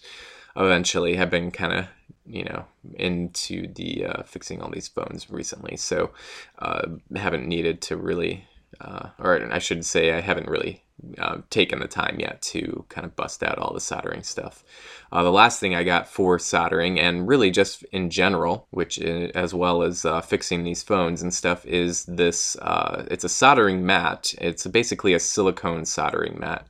eventually. 0.56 1.16
Have 1.16 1.30
been 1.30 1.52
kind 1.52 1.74
of 1.74 1.86
you 2.26 2.44
know 2.46 2.66
into 2.96 3.72
the 3.74 4.06
uh, 4.06 4.24
fixing 4.24 4.62
all 4.62 4.72
these 4.72 4.88
phones 4.88 5.30
recently, 5.30 5.76
so 5.76 6.12
uh, 6.60 6.88
haven't 7.16 7.48
needed 7.48 7.82
to 7.84 7.98
really, 7.98 8.46
uh, 8.80 9.10
or 9.20 9.52
I 9.52 9.60
should 9.60 9.86
say, 9.86 10.14
I 10.14 10.22
haven't 10.22 10.48
really 10.48 10.84
uh, 11.18 11.38
taken 11.50 11.80
the 11.80 11.88
time 11.88 12.18
yet 12.20 12.42
to 12.42 12.86
kind 12.90 13.06
of 13.06 13.16
bust 13.16 13.44
out 13.44 13.58
all 13.58 13.74
the 13.74 13.80
soldering 13.80 14.24
stuff. 14.24 14.64
Uh, 15.12 15.24
the 15.24 15.32
last 15.32 15.60
thing 15.60 15.76
I 15.76 15.84
got 15.84 16.08
for 16.08 16.38
soldering, 16.38 17.00
and 17.00 17.28
really 17.28 17.52
just 17.52 17.84
in 17.92 18.10
general, 18.10 18.68
which 18.70 18.98
is, 19.00 19.32
as 19.32 19.54
well 19.54 19.82
as 19.82 20.06
uh, 20.06 20.22
fixing 20.22 20.64
these 20.64 20.84
phones 20.84 21.22
and 21.22 21.34
stuff, 21.34 21.66
is 21.66 22.06
this. 22.06 22.56
Uh, 22.58 23.06
it's 23.10 23.24
a 23.24 23.30
soldering 23.30 23.86
mat. 23.86 24.34
It's 24.40 24.68
basically 24.68 25.14
a 25.14 25.20
silicone 25.20 25.86
soldering 25.86 26.40
mat. 26.40 26.68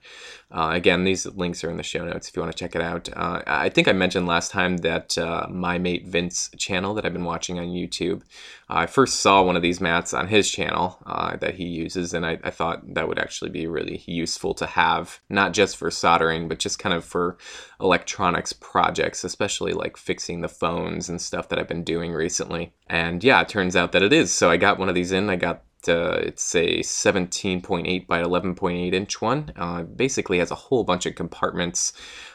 Uh, 0.51 0.71
again, 0.73 1.03
these 1.03 1.27
links 1.27 1.63
are 1.63 1.69
in 1.69 1.77
the 1.77 1.83
show 1.83 2.03
notes 2.03 2.27
if 2.27 2.35
you 2.35 2.41
want 2.41 2.51
to 2.51 2.57
check 2.57 2.75
it 2.75 2.81
out. 2.81 3.07
Uh, 3.15 3.41
I 3.45 3.69
think 3.69 3.87
I 3.87 3.93
mentioned 3.93 4.25
last 4.25 4.49
time 4.49 4.77
that 4.77 5.15
uh, 5.15 5.45
my 5.49 5.77
mate 5.77 6.07
Vince 6.07 6.49
channel 6.57 6.95
that 6.95 7.05
I've 7.05 7.13
been 7.13 7.23
watching 7.23 7.59
on 7.59 7.67
YouTube. 7.67 8.23
I 8.67 8.87
first 8.87 9.19
saw 9.19 9.43
one 9.43 9.55
of 9.55 9.61
these 9.61 9.79
mats 9.79 10.13
on 10.13 10.27
his 10.27 10.49
channel 10.49 10.99
uh, 11.05 11.37
that 11.37 11.55
he 11.55 11.65
uses, 11.65 12.13
and 12.13 12.25
I, 12.25 12.39
I, 12.43 12.49
thought 12.49 12.93
that 12.93 13.07
would 13.07 13.17
actually 13.17 13.49
be 13.49 13.65
really 13.65 14.03
useful 14.05 14.53
to 14.55 14.67
have, 14.67 15.19
not 15.29 15.53
just 15.53 15.75
for 15.75 15.89
soldering, 15.89 16.47
but 16.47 16.59
just 16.59 16.77
kind 16.77 16.93
of 16.93 17.03
for 17.03 17.37
electronics 17.79 18.53
projects, 18.53 19.23
especially 19.23 19.73
like 19.73 19.97
fixing 19.97 20.41
the 20.41 20.47
phones 20.47 21.09
and 21.09 21.21
stuff 21.21 21.49
that 21.49 21.57
I've 21.57 21.67
been 21.67 21.83
doing 21.83 22.11
recently. 22.11 22.73
And 22.87 23.23
yeah, 23.23 23.41
it 23.41 23.49
turns 23.49 23.75
out 23.75 23.91
that 23.91 24.03
it 24.03 24.13
is. 24.13 24.31
So 24.31 24.49
I 24.49 24.57
got 24.57 24.77
one 24.79 24.89
of 24.89 24.95
these 24.95 25.11
in. 25.11 25.29
I 25.29 25.35
got 25.35 25.63
uh, 25.87 26.19
it's 26.21 26.55
a 26.55 26.79
17.8 26.79 28.07
by 28.07 28.21
11.8 28.21 28.93
inch 28.93 29.21
one. 29.21 29.53
Uh, 29.55 29.83
basically 29.83 30.39
has 30.39 30.51
a 30.51 30.55
whole 30.55 30.83
bunch 30.83 31.05
of 31.05 31.15
compartments. 31.15 31.93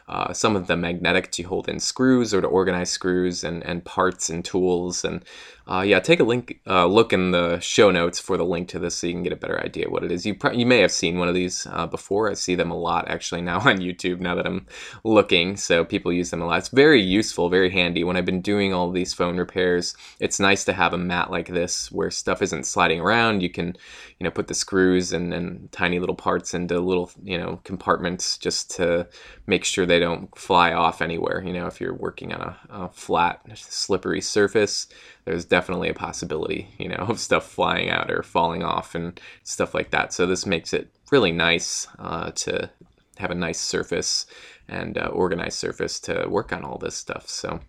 Uh, 0.08 0.32
some 0.32 0.56
of 0.56 0.66
them 0.66 0.82
magnetic 0.82 1.30
to 1.32 1.42
hold 1.42 1.68
in 1.68 1.80
screws 1.80 2.32
or 2.32 2.40
to 2.40 2.46
organize 2.46 2.90
screws 2.90 3.44
and, 3.44 3.62
and 3.64 3.84
parts 3.84 4.30
and 4.30 4.44
tools. 4.44 5.04
And 5.04 5.24
uh, 5.66 5.80
yeah, 5.80 5.98
take 5.98 6.20
a 6.20 6.24
link 6.24 6.60
uh, 6.66 6.86
look 6.86 7.12
in 7.12 7.30
the 7.30 7.58
show 7.60 7.90
notes 7.90 8.20
for 8.20 8.36
the 8.36 8.44
link 8.44 8.68
to 8.68 8.78
this 8.78 8.96
so 8.96 9.06
you 9.06 9.14
can 9.14 9.22
get 9.22 9.32
a 9.32 9.36
better 9.36 9.58
idea 9.62 9.88
what 9.88 10.04
it 10.04 10.12
is. 10.12 10.26
You 10.26 10.36
you 10.52 10.66
may 10.66 10.80
have 10.80 10.92
seen 10.92 11.18
one 11.18 11.28
of 11.28 11.34
these 11.34 11.66
uh, 11.70 11.86
before. 11.86 12.30
I 12.30 12.34
see 12.34 12.54
them 12.54 12.70
a 12.70 12.76
lot 12.76 13.08
actually 13.08 13.40
now 13.40 13.58
on 13.68 13.78
YouTube. 13.78 14.20
Now 14.20 14.34
that 14.34 14.46
I'm 14.46 14.66
looking, 15.04 15.56
so 15.56 15.84
people 15.84 16.12
use 16.12 16.30
them 16.30 16.42
a 16.42 16.46
lot. 16.46 16.58
It's 16.58 16.68
very 16.68 17.00
useful, 17.00 17.48
very 17.48 17.70
handy. 17.70 18.04
When 18.04 18.16
I've 18.16 18.26
been 18.26 18.42
doing 18.42 18.74
all 18.74 18.90
these 18.90 19.14
phone 19.14 19.38
repairs, 19.38 19.96
it's 20.20 20.38
nice 20.38 20.64
to 20.64 20.74
have 20.74 20.92
a 20.92 20.98
mat 20.98 21.30
like 21.30 21.48
this 21.48 21.90
where 21.90 22.10
stuff 22.10 22.42
isn't 22.42 22.66
sliding 22.66 23.00
around. 23.00 23.42
You 23.42 23.48
can 23.48 23.76
you 24.18 24.24
know 24.24 24.30
put 24.30 24.48
the 24.48 24.54
screws 24.54 25.12
and, 25.12 25.32
and 25.32 25.72
tiny 25.72 25.98
little 25.98 26.14
parts 26.14 26.52
into 26.52 26.78
little 26.78 27.10
you 27.22 27.38
know 27.38 27.60
compartments 27.64 28.36
just 28.36 28.70
to 28.72 29.08
make 29.46 29.64
sure 29.64 29.86
they 29.86 29.98
don't 29.98 30.36
fly 30.38 30.72
off 30.72 31.00
anywhere. 31.00 31.42
You 31.42 31.54
know, 31.54 31.66
if 31.66 31.80
you're 31.80 31.94
working 31.94 32.34
on 32.34 32.40
a, 32.40 32.58
a 32.68 32.88
flat, 32.90 33.40
slippery 33.54 34.20
surface, 34.20 34.88
there's 35.24 35.44
definitely 35.44 35.88
a 35.88 35.94
possibility, 35.94 36.68
you 36.78 36.88
know, 36.88 36.96
of 37.08 37.20
stuff 37.20 37.46
flying 37.48 37.90
out 37.90 38.10
or 38.10 38.22
falling 38.22 38.62
off 38.62 38.94
and 38.94 39.20
stuff 39.42 39.74
like 39.74 39.90
that. 39.90 40.12
So 40.12 40.26
this 40.26 40.46
makes 40.46 40.72
it 40.72 40.90
really 41.10 41.32
nice 41.32 41.86
uh, 41.98 42.30
to 42.32 42.70
have 43.18 43.30
a 43.30 43.34
nice 43.34 43.60
surface 43.60 44.26
and 44.68 44.98
uh, 44.98 45.06
organized 45.06 45.58
surface 45.58 46.00
to 46.00 46.26
work 46.28 46.52
on 46.52 46.64
all 46.64 46.78
this 46.78 46.96
stuff. 46.96 47.28
So 47.28 47.60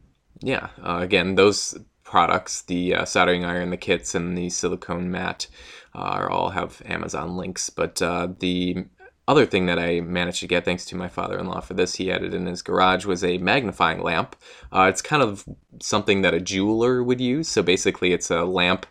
yeah, 0.41 0.69
uh, 0.83 0.99
again, 1.01 1.35
those 1.35 1.77
products, 2.03 2.61
the 2.63 2.95
uh, 2.95 3.05
soldering 3.05 3.45
iron, 3.45 3.69
the 3.69 3.77
kits, 3.77 4.15
and 4.15 4.37
the 4.37 4.49
silicone 4.49 5.09
mat, 5.11 5.47
uh, 5.93 5.99
are 5.99 6.29
all 6.29 6.49
have 6.49 6.81
Amazon 6.85 7.35
links. 7.35 7.69
But 7.69 8.01
uh, 8.01 8.29
the 8.39 8.85
other 9.27 9.45
thing 9.45 9.65
that 9.65 9.79
I 9.79 10.01
managed 10.01 10.39
to 10.41 10.47
get, 10.47 10.65
thanks 10.65 10.85
to 10.85 10.95
my 10.95 11.07
father-in-law 11.07 11.61
for 11.61 11.73
this, 11.73 11.95
he 11.95 12.07
had 12.07 12.23
it 12.23 12.33
in 12.33 12.45
his 12.45 12.61
garage, 12.61 13.05
was 13.05 13.23
a 13.23 13.37
magnifying 13.39 14.01
lamp. 14.01 14.35
Uh, 14.71 14.87
it's 14.89 15.01
kind 15.01 15.23
of 15.23 15.45
something 15.81 16.21
that 16.21 16.33
a 16.33 16.39
jeweler 16.39 17.03
would 17.03 17.19
use. 17.19 17.47
So 17.47 17.63
basically, 17.63 18.13
it's 18.13 18.29
a 18.29 18.43
lamp 18.43 18.85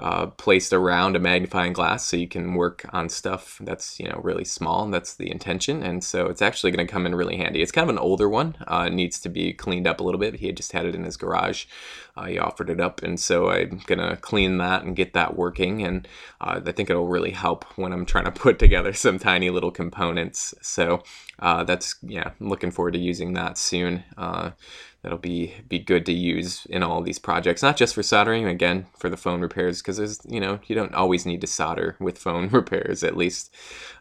uh, 0.00 0.26
placed 0.26 0.72
around 0.72 1.16
a 1.16 1.18
magnifying 1.18 1.72
glass 1.72 2.06
so 2.06 2.16
you 2.16 2.28
can 2.28 2.54
work 2.54 2.86
on 2.92 3.08
stuff 3.08 3.58
that's 3.62 3.98
you 3.98 4.08
know 4.08 4.20
really 4.22 4.44
small 4.44 4.84
and 4.84 4.94
that's 4.94 5.14
the 5.14 5.30
intention. 5.30 5.82
And 5.82 6.04
so 6.04 6.26
it's 6.26 6.42
actually 6.42 6.70
going 6.70 6.86
to 6.86 6.92
come 6.92 7.04
in 7.04 7.16
really 7.16 7.36
handy. 7.36 7.62
It's 7.62 7.72
kind 7.72 7.88
of 7.88 7.96
an 7.96 7.98
older 7.98 8.28
one. 8.28 8.56
Uh, 8.66 8.84
it 8.86 8.92
needs 8.92 9.18
to 9.20 9.28
be 9.28 9.52
cleaned 9.52 9.88
up 9.88 9.98
a 9.98 10.04
little 10.04 10.20
bit. 10.20 10.36
He 10.36 10.46
had 10.46 10.56
just 10.56 10.72
had 10.72 10.86
it 10.86 10.94
in 10.94 11.02
his 11.02 11.16
garage. 11.16 11.66
Uh, 12.16 12.26
he 12.26 12.38
offered 12.38 12.70
it 12.70 12.80
up. 12.80 13.02
And 13.02 13.18
so 13.18 13.50
i'm 13.50 13.80
going 13.86 13.98
to 13.98 14.16
clean 14.16 14.58
that 14.58 14.84
and 14.84 14.94
get 14.94 15.14
that 15.14 15.36
working. 15.36 15.82
And 15.82 16.06
uh, 16.40 16.60
i 16.64 16.72
think 16.72 16.90
it'll 16.90 17.08
really 17.08 17.32
help 17.32 17.64
when 17.76 17.92
i'm 17.92 18.06
trying 18.06 18.26
to 18.26 18.30
put 18.46 18.58
together 18.58 18.92
some 18.92 19.18
tiny 19.18 19.50
little 19.50 19.72
components. 19.72 20.54
So 20.62 21.02
uh, 21.40 21.64
that's 21.64 21.96
yeah 22.02 22.30
looking 22.40 22.70
forward 22.70 22.92
to 22.92 23.00
using 23.00 23.32
that 23.34 23.58
soon. 23.58 24.04
Uh, 24.16 24.50
that'll 25.02 25.18
be 25.18 25.54
be 25.68 25.78
good 25.78 26.04
to 26.06 26.12
use 26.12 26.66
in 26.66 26.82
all 26.82 27.00
these 27.02 27.18
projects 27.18 27.62
not 27.62 27.76
just 27.76 27.94
for 27.94 28.02
soldering 28.02 28.46
again 28.46 28.86
for 28.96 29.08
the 29.08 29.16
phone 29.16 29.40
repairs 29.40 29.80
because 29.80 29.96
there's 29.96 30.20
you 30.28 30.40
know 30.40 30.58
you 30.66 30.74
don't 30.74 30.94
always 30.94 31.24
need 31.24 31.40
to 31.40 31.46
solder 31.46 31.96
with 32.00 32.18
phone 32.18 32.48
repairs 32.52 33.04
at 33.04 33.16
least 33.16 33.54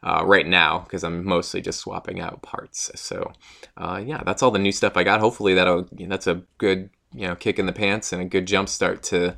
uh, 0.04 0.24
right 0.26 0.48
now 0.48 0.80
because 0.80 1.04
i'm 1.04 1.26
mostly 1.26 1.62
just 1.62 1.80
swapping 1.80 2.20
out 2.20 2.42
parts 2.42 2.92
so 2.96 3.32
uh, 3.78 4.02
yeah 4.04 4.22
that's 4.26 4.42
all 4.42 4.52
the 4.52 4.60
new 4.60 4.72
stuff 4.72 4.98
i 4.98 5.04
got 5.04 5.20
hopefully 5.20 5.54
that'll 5.54 5.88
that's 6.08 6.28
a 6.28 6.42
good 6.58 6.90
you 7.14 7.28
know 7.28 7.36
kick 7.36 7.60
in 7.60 7.66
the 7.66 7.74
pants 7.74 8.12
and 8.12 8.22
a 8.22 8.26
good 8.26 8.46
jump 8.46 8.68
start 8.68 9.04
to 9.04 9.38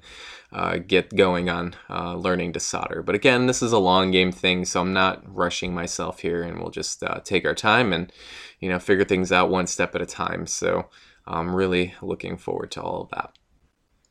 uh, 0.51 0.77
get 0.77 1.15
going 1.15 1.49
on 1.49 1.75
uh, 1.89 2.15
learning 2.15 2.53
to 2.53 2.59
solder. 2.59 3.03
But 3.03 3.13
again, 3.13 3.45
this 3.45 3.61
is 3.61 3.71
a 3.71 3.77
long 3.77 4.09
game 4.09 4.31
thing, 4.31 4.65
so 4.65 4.81
I'm 4.81 4.93
not 4.93 5.21
rushing 5.31 5.75
myself 5.75 6.21
here, 6.21 6.41
and 6.41 6.59
we'll 6.59 6.71
just 6.71 7.03
uh, 7.03 7.19
take 7.23 7.45
our 7.45 7.53
time 7.53 7.93
and 7.93 8.11
you 8.59 8.69
know 8.69 8.79
figure 8.79 9.05
things 9.05 9.31
out 9.31 9.49
one 9.51 9.67
step 9.67 9.93
at 9.93 10.01
a 10.01 10.07
time. 10.07 10.47
So 10.47 10.89
I'm 11.29 11.55
really 11.55 11.93
looking 12.01 12.38
forward 12.38 12.71
to 12.71 12.81
all 12.81 13.03
of 13.03 13.09
that. 13.12 13.31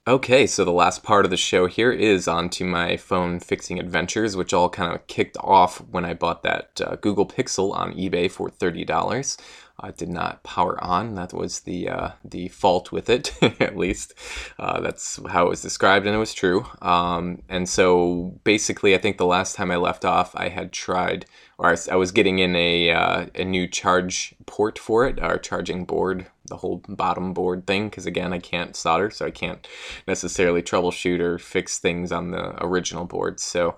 Okay, 0.08 0.46
so 0.46 0.64
the 0.64 0.72
last 0.72 1.02
part 1.02 1.26
of 1.26 1.30
the 1.30 1.36
show 1.36 1.66
here 1.66 1.92
is 1.92 2.26
on 2.26 2.48
to 2.50 2.64
my 2.64 2.96
phone 2.96 3.40
fixing 3.40 3.78
adventures, 3.78 4.36
which 4.36 4.54
all 4.54 4.70
kind 4.70 4.94
of 4.94 5.06
kicked 5.06 5.36
off 5.38 5.82
when 5.90 6.06
I 6.06 6.14
bought 6.14 6.42
that 6.44 6.80
uh, 6.82 6.96
Google 6.96 7.26
Pixel 7.26 7.74
on 7.74 7.92
eBay 7.92 8.30
for 8.30 8.48
$30. 8.48 9.36
Uh, 9.80 9.92
did 9.92 10.08
not 10.08 10.42
power 10.42 10.82
on. 10.82 11.14
That 11.14 11.32
was 11.32 11.60
the 11.60 11.88
uh, 11.88 12.10
the 12.24 12.48
fault 12.48 12.90
with 12.90 13.08
it, 13.08 13.32
at 13.60 13.76
least. 13.76 14.12
Uh, 14.58 14.80
that's 14.80 15.20
how 15.28 15.46
it 15.46 15.50
was 15.50 15.62
described, 15.62 16.04
and 16.04 16.16
it 16.16 16.18
was 16.18 16.34
true. 16.34 16.66
Um, 16.82 17.42
and 17.48 17.68
so 17.68 18.40
basically, 18.42 18.94
I 18.94 18.98
think 18.98 19.18
the 19.18 19.26
last 19.26 19.54
time 19.54 19.70
I 19.70 19.76
left 19.76 20.04
off, 20.04 20.34
I 20.34 20.48
had 20.48 20.72
tried, 20.72 21.26
or 21.58 21.76
I, 21.90 21.94
was 21.94 22.10
getting 22.10 22.40
in 22.40 22.56
a 22.56 22.90
uh, 22.90 23.26
a 23.36 23.44
new 23.44 23.68
charge 23.68 24.34
port 24.46 24.80
for 24.80 25.06
it, 25.06 25.20
our 25.20 25.38
charging 25.38 25.84
board, 25.84 26.26
the 26.48 26.56
whole 26.56 26.82
bottom 26.88 27.32
board 27.32 27.66
thing. 27.66 27.88
Because 27.88 28.06
again, 28.06 28.32
I 28.32 28.38
can't 28.38 28.76
solder, 28.76 29.10
so 29.10 29.26
I 29.26 29.30
can't 29.30 29.66
necessarily 30.06 30.62
troubleshoot 30.62 31.20
or 31.20 31.38
fix 31.38 31.78
things 31.78 32.12
on 32.12 32.30
the 32.30 32.64
original 32.64 33.04
board. 33.04 33.40
So. 33.40 33.76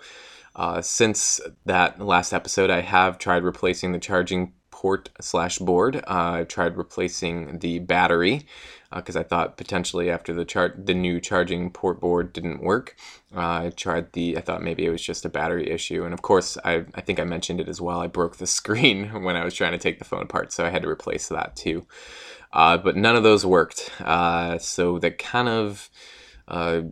Uh, 0.56 0.82
since 0.82 1.40
that 1.64 2.00
last 2.00 2.32
episode, 2.32 2.70
I 2.70 2.80
have 2.80 3.18
tried 3.18 3.44
replacing 3.44 3.92
the 3.92 4.00
charging 4.00 4.52
port 4.80 5.10
slash 5.20 5.58
board. 5.58 5.96
Uh, 5.96 6.40
I 6.40 6.44
tried 6.44 6.78
replacing 6.78 7.58
the 7.58 7.80
battery 7.80 8.46
because 8.94 9.14
uh, 9.14 9.20
I 9.20 9.22
thought 9.22 9.58
potentially 9.58 10.10
after 10.10 10.32
the 10.32 10.46
chart 10.46 10.86
the 10.86 10.94
new 10.94 11.20
charging 11.20 11.70
port 11.70 12.00
board 12.00 12.32
didn't 12.32 12.62
work. 12.62 12.96
Uh, 13.36 13.64
I 13.64 13.72
tried 13.76 14.12
the 14.14 14.38
I 14.38 14.40
thought 14.40 14.62
maybe 14.62 14.86
it 14.86 14.90
was 14.90 15.02
just 15.02 15.26
a 15.26 15.28
battery 15.28 15.70
issue, 15.70 16.04
and 16.04 16.14
of 16.14 16.22
course 16.22 16.56
I 16.64 16.86
I 16.94 17.02
think 17.02 17.20
I 17.20 17.24
mentioned 17.24 17.60
it 17.60 17.68
as 17.68 17.80
well. 17.80 18.00
I 18.00 18.06
broke 18.06 18.38
the 18.38 18.46
screen 18.58 19.22
when 19.22 19.36
I 19.36 19.44
was 19.44 19.54
trying 19.54 19.72
to 19.72 19.78
take 19.78 19.98
the 19.98 20.06
phone 20.06 20.22
apart, 20.22 20.50
so 20.50 20.64
I 20.64 20.70
had 20.70 20.82
to 20.82 20.88
replace 20.88 21.28
that 21.28 21.56
too. 21.56 21.86
Uh, 22.52 22.76
but 22.76 22.96
none 22.96 23.16
of 23.16 23.22
those 23.22 23.46
worked. 23.46 23.90
Uh, 24.00 24.58
so 24.58 24.98
that 24.98 25.18
kind 25.18 25.48
of 25.48 25.88
uh, 26.48 26.82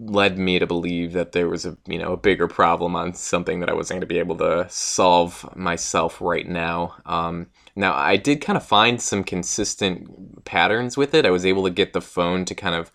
led 0.00 0.38
me 0.38 0.58
to 0.58 0.66
believe 0.66 1.12
that 1.12 1.32
there 1.32 1.48
was 1.48 1.66
a 1.66 1.76
you 1.86 1.98
know 1.98 2.12
a 2.12 2.16
bigger 2.16 2.46
problem 2.46 2.94
on 2.94 3.14
something 3.14 3.60
that 3.60 3.68
I 3.68 3.74
wasn't 3.74 3.96
going 3.96 4.00
to 4.02 4.06
be 4.06 4.20
able 4.20 4.36
to 4.38 4.66
solve 4.68 5.44
myself 5.56 6.20
right 6.20 6.46
now. 6.46 6.94
Um, 7.04 7.48
now 7.74 7.94
I 7.94 8.16
did 8.16 8.40
kind 8.40 8.56
of 8.56 8.64
find 8.64 9.02
some 9.02 9.24
consistent 9.24 10.44
patterns 10.44 10.96
with 10.96 11.14
it. 11.14 11.26
I 11.26 11.30
was 11.30 11.44
able 11.44 11.64
to 11.64 11.70
get 11.70 11.92
the 11.92 12.00
phone 12.00 12.44
to 12.44 12.54
kind 12.54 12.76
of 12.76 12.92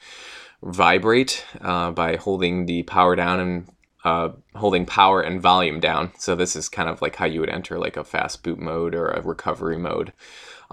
vibrate 0.62 1.46
uh, 1.60 1.92
by 1.92 2.15
holding 2.15 2.65
the 2.65 2.84
power 2.84 3.18
down 3.18 3.39
and 3.39 3.68
uh, 4.06 4.30
holding 4.56 4.86
power 4.86 5.22
and 5.22 5.42
volume 5.42 5.80
down. 5.80 6.12
So 6.18 6.36
this 6.36 6.56
is 6.56 6.70
kind 6.70 6.89
of 6.89 7.01
like 7.01 7.15
how 7.15 7.25
you 7.25 7.39
would 7.42 7.50
enter 7.50 7.77
like 7.80 7.98
a 7.98 8.03
fast 8.03 8.44
boot 8.44 8.60
mode 8.60 8.96
or 8.96 9.08
a 9.08 9.22
recovery 9.22 9.77
mode 9.77 10.13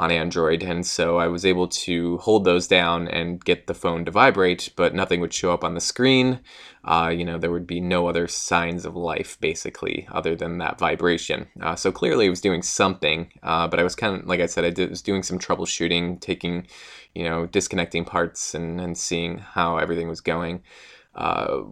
on 0.00 0.10
Android. 0.10 0.62
And 0.62 0.86
so 0.86 1.18
I 1.18 1.28
was 1.28 1.44
able 1.44 1.68
to 1.68 2.16
hold 2.18 2.46
those 2.46 2.66
down 2.66 3.06
and 3.06 3.44
get 3.44 3.66
the 3.66 3.74
phone 3.74 4.06
to 4.06 4.10
vibrate, 4.10 4.70
but 4.74 4.94
nothing 4.94 5.20
would 5.20 5.34
show 5.34 5.52
up 5.52 5.62
on 5.62 5.74
the 5.74 5.80
screen. 5.80 6.40
Uh, 6.82 7.12
you 7.14 7.22
know, 7.22 7.36
there 7.36 7.50
would 7.50 7.66
be 7.66 7.80
no 7.80 8.08
other 8.08 8.26
signs 8.26 8.86
of 8.86 8.96
life 8.96 9.36
basically 9.40 10.08
other 10.10 10.34
than 10.34 10.56
that 10.56 10.78
vibration. 10.78 11.46
Uh, 11.60 11.76
so 11.76 11.92
clearly 11.92 12.24
it 12.24 12.30
was 12.30 12.40
doing 12.40 12.62
something, 12.62 13.30
uh, 13.42 13.68
but 13.68 13.78
I 13.78 13.82
was 13.82 13.94
kind 13.94 14.16
of, 14.16 14.26
like 14.26 14.40
I 14.40 14.46
said, 14.46 14.64
I 14.64 14.70
did, 14.70 14.88
was 14.88 15.02
doing 15.02 15.22
some 15.22 15.38
troubleshooting, 15.38 16.18
taking, 16.20 16.66
you 17.14 17.24
know, 17.24 17.44
disconnecting 17.44 18.06
parts 18.06 18.54
and, 18.54 18.80
and 18.80 18.96
seeing 18.96 19.36
how 19.36 19.76
everything 19.76 20.08
was 20.08 20.22
going. 20.22 20.62
Uh, 21.12 21.62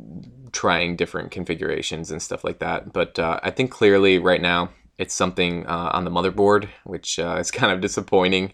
trying 0.50 0.97
different 0.97 1.30
configurations 1.30 2.11
and 2.11 2.20
stuff 2.20 2.42
like 2.42 2.58
that. 2.58 2.92
But 2.92 3.20
uh, 3.20 3.38
I 3.40 3.50
think 3.52 3.70
clearly 3.70 4.18
right 4.18 4.42
now 4.42 4.70
it's 4.98 5.14
something 5.14 5.66
uh, 5.66 5.90
on 5.92 6.04
the 6.04 6.10
motherboard, 6.10 6.68
which 6.84 7.18
uh, 7.18 7.36
is 7.36 7.50
kind 7.52 7.72
of 7.72 7.80
disappointing. 7.80 8.52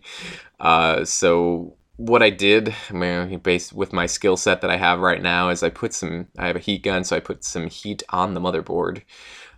Uh, 0.60 1.04
so 1.04 1.76
what 1.96 2.22
I 2.22 2.30
did, 2.30 2.74
I 2.90 2.92
mean, 2.92 3.38
based 3.38 3.72
with 3.72 3.92
my 3.92 4.06
skill 4.06 4.36
set 4.36 4.60
that 4.60 4.70
I 4.70 4.76
have 4.76 5.00
right 5.00 5.22
now, 5.22 5.48
is 5.50 5.62
I 5.62 5.70
put 5.70 5.92
some. 5.92 6.28
I 6.38 6.46
have 6.46 6.56
a 6.56 6.60
heat 6.60 6.82
gun, 6.82 7.04
so 7.04 7.16
I 7.16 7.20
put 7.20 7.44
some 7.44 7.68
heat 7.68 8.02
on 8.10 8.34
the 8.34 8.40
motherboard. 8.40 9.02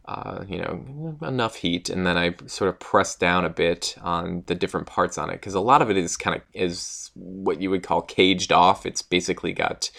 Uh, 0.08 0.44
you 0.46 0.58
know, 0.58 1.18
enough 1.22 1.56
heat, 1.56 1.90
and 1.90 2.06
then 2.06 2.16
I 2.16 2.36
sort 2.46 2.68
of 2.68 2.78
press 2.78 3.16
down 3.16 3.44
a 3.44 3.48
bit 3.48 3.96
on 4.02 4.44
the 4.46 4.54
different 4.54 4.86
parts 4.86 5.18
on 5.18 5.30
it 5.30 5.34
because 5.34 5.54
a 5.54 5.60
lot 5.60 5.82
of 5.82 5.90
it 5.90 5.96
is 5.96 6.16
kind 6.16 6.36
of 6.36 6.42
is 6.54 7.10
what 7.14 7.60
you 7.60 7.70
would 7.70 7.82
call 7.82 8.02
caged 8.02 8.52
off. 8.52 8.86
It's 8.86 9.02
basically 9.02 9.52
got 9.52 9.90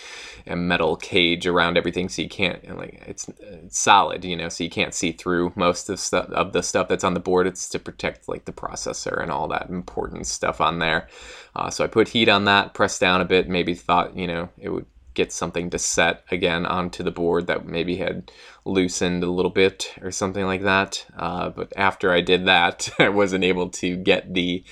a 0.46 0.56
metal 0.56 0.96
cage 0.96 1.46
around 1.46 1.78
everything, 1.78 2.08
so 2.08 2.22
you 2.22 2.30
can't 2.30 2.78
like 2.78 3.04
it's, 3.06 3.28
it's 3.40 3.78
solid, 3.78 4.24
you 4.24 4.38
know, 4.38 4.48
so 4.48 4.64
you 4.64 4.70
can't 4.70 4.94
see 4.94 5.12
through 5.12 5.52
most 5.58 5.90
of 5.90 6.00
stuff 6.00 6.30
of 6.30 6.54
the 6.54 6.64
stuff 6.64 6.88
that's 6.88 7.04
on 7.04 7.14
the 7.14 7.20
board. 7.20 7.46
It's 7.46 7.68
to 7.70 7.80
protect 7.80 8.30
like 8.30 8.46
the 8.46 8.54
processor 8.54 9.22
and 9.22 9.30
all 9.30 9.50
that 9.50 9.70
important 9.70 10.26
stuff 10.28 10.62
on 10.62 10.80
there. 10.80 11.10
Uh, 11.54 11.70
so 11.70 11.84
I 11.84 11.88
put 11.88 12.08
heat 12.08 12.30
on 12.30 12.46
that, 12.46 12.74
pressed 12.74 13.02
down 13.02 13.20
a 13.20 13.26
bit, 13.26 13.50
maybe 13.50 13.74
thought 13.74 14.16
you 14.16 14.28
know 14.28 14.48
it 14.58 14.70
would 14.70 14.86
get 15.18 15.34
something 15.34 15.72
to 15.72 15.80
set 15.80 16.24
again 16.30 16.64
onto 16.64 17.02
the 17.04 17.12
board 17.12 17.48
that 17.48 17.66
maybe 17.66 17.98
had 17.98 18.32
loosened 18.66 19.24
a 19.24 19.32
little 19.32 19.50
bit 19.50 19.96
or 20.04 20.12
something 20.12 20.46
like 20.46 20.62
that. 20.62 21.06
Uh, 21.18 21.50
but 21.50 21.74
after 21.76 22.12
I 22.12 22.22
did 22.22 22.46
that, 22.46 22.88
I 23.00 23.10
wasn't 23.10 23.44
able 23.44 23.70
to 23.70 23.98
get 23.98 24.34
the 24.34 24.64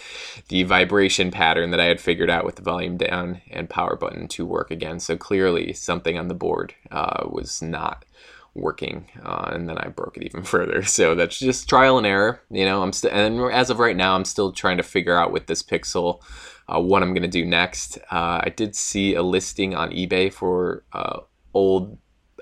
the 0.50 0.64
vibration 0.64 1.32
pattern 1.32 1.72
that 1.72 1.80
I 1.80 1.86
had 1.86 2.00
figured 2.00 2.30
out 2.30 2.46
with 2.46 2.58
the 2.58 2.62
volume 2.62 2.96
down 2.96 3.42
and 3.50 3.70
power 3.70 3.96
button 3.96 4.28
to 4.30 4.46
work 4.46 4.70
again. 4.70 5.00
So 5.00 5.18
clearly, 5.18 5.74
something 5.74 6.18
on 6.18 6.28
the 6.28 6.36
board 6.36 6.76
uh, 6.92 7.28
was 7.28 7.64
not 7.64 8.06
working, 8.54 9.10
uh, 9.24 9.50
and 9.52 9.68
then 9.68 9.80
I 9.80 9.88
broke 9.88 10.16
it 10.16 10.24
even 10.24 10.44
further. 10.54 10.84
So 10.84 11.16
that's 11.16 11.40
just 11.40 11.68
trial 11.68 11.98
and 11.98 12.06
error. 12.06 12.40
You 12.52 12.66
know, 12.66 12.84
I'm 12.84 12.94
still, 12.94 13.12
and 13.12 13.52
as 13.52 13.72
of 13.72 13.80
right 13.80 13.98
now, 13.98 14.16
I'm 14.16 14.26
still 14.26 14.52
trying 14.52 14.78
to 14.78 14.84
figure 14.84 15.18
out 15.18 15.32
with 15.32 15.48
this 15.48 15.64
Pixel 15.64 16.22
uh, 16.68 16.82
what 16.82 17.04
I'm 17.04 17.14
gonna 17.14 17.28
do 17.28 17.46
next. 17.46 17.98
Uh, 18.12 18.42
I 18.44 18.54
did 18.56 18.76
see 18.76 19.16
a 19.16 19.24
listing 19.24 19.76
on 19.76 19.92
eBay 19.92 20.32
for 20.32 20.84
uh, 20.94 21.22
old 21.54 21.98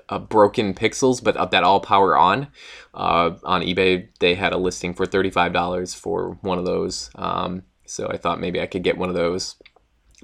uh, 0.08 0.18
broken 0.18 0.74
pixels, 0.74 1.22
but 1.22 1.36
uh, 1.36 1.46
that 1.46 1.64
all 1.64 1.80
power 1.80 2.16
on. 2.16 2.48
Uh, 2.92 3.32
on 3.44 3.62
eBay, 3.62 4.08
they 4.20 4.34
had 4.34 4.52
a 4.52 4.58
listing 4.58 4.94
for 4.94 5.06
$35 5.06 5.96
for 5.96 6.38
one 6.42 6.58
of 6.58 6.64
those. 6.64 7.10
Um, 7.14 7.62
so 7.86 8.08
I 8.08 8.16
thought 8.16 8.40
maybe 8.40 8.60
I 8.60 8.66
could 8.66 8.82
get 8.82 8.98
one 8.98 9.08
of 9.08 9.14
those, 9.14 9.56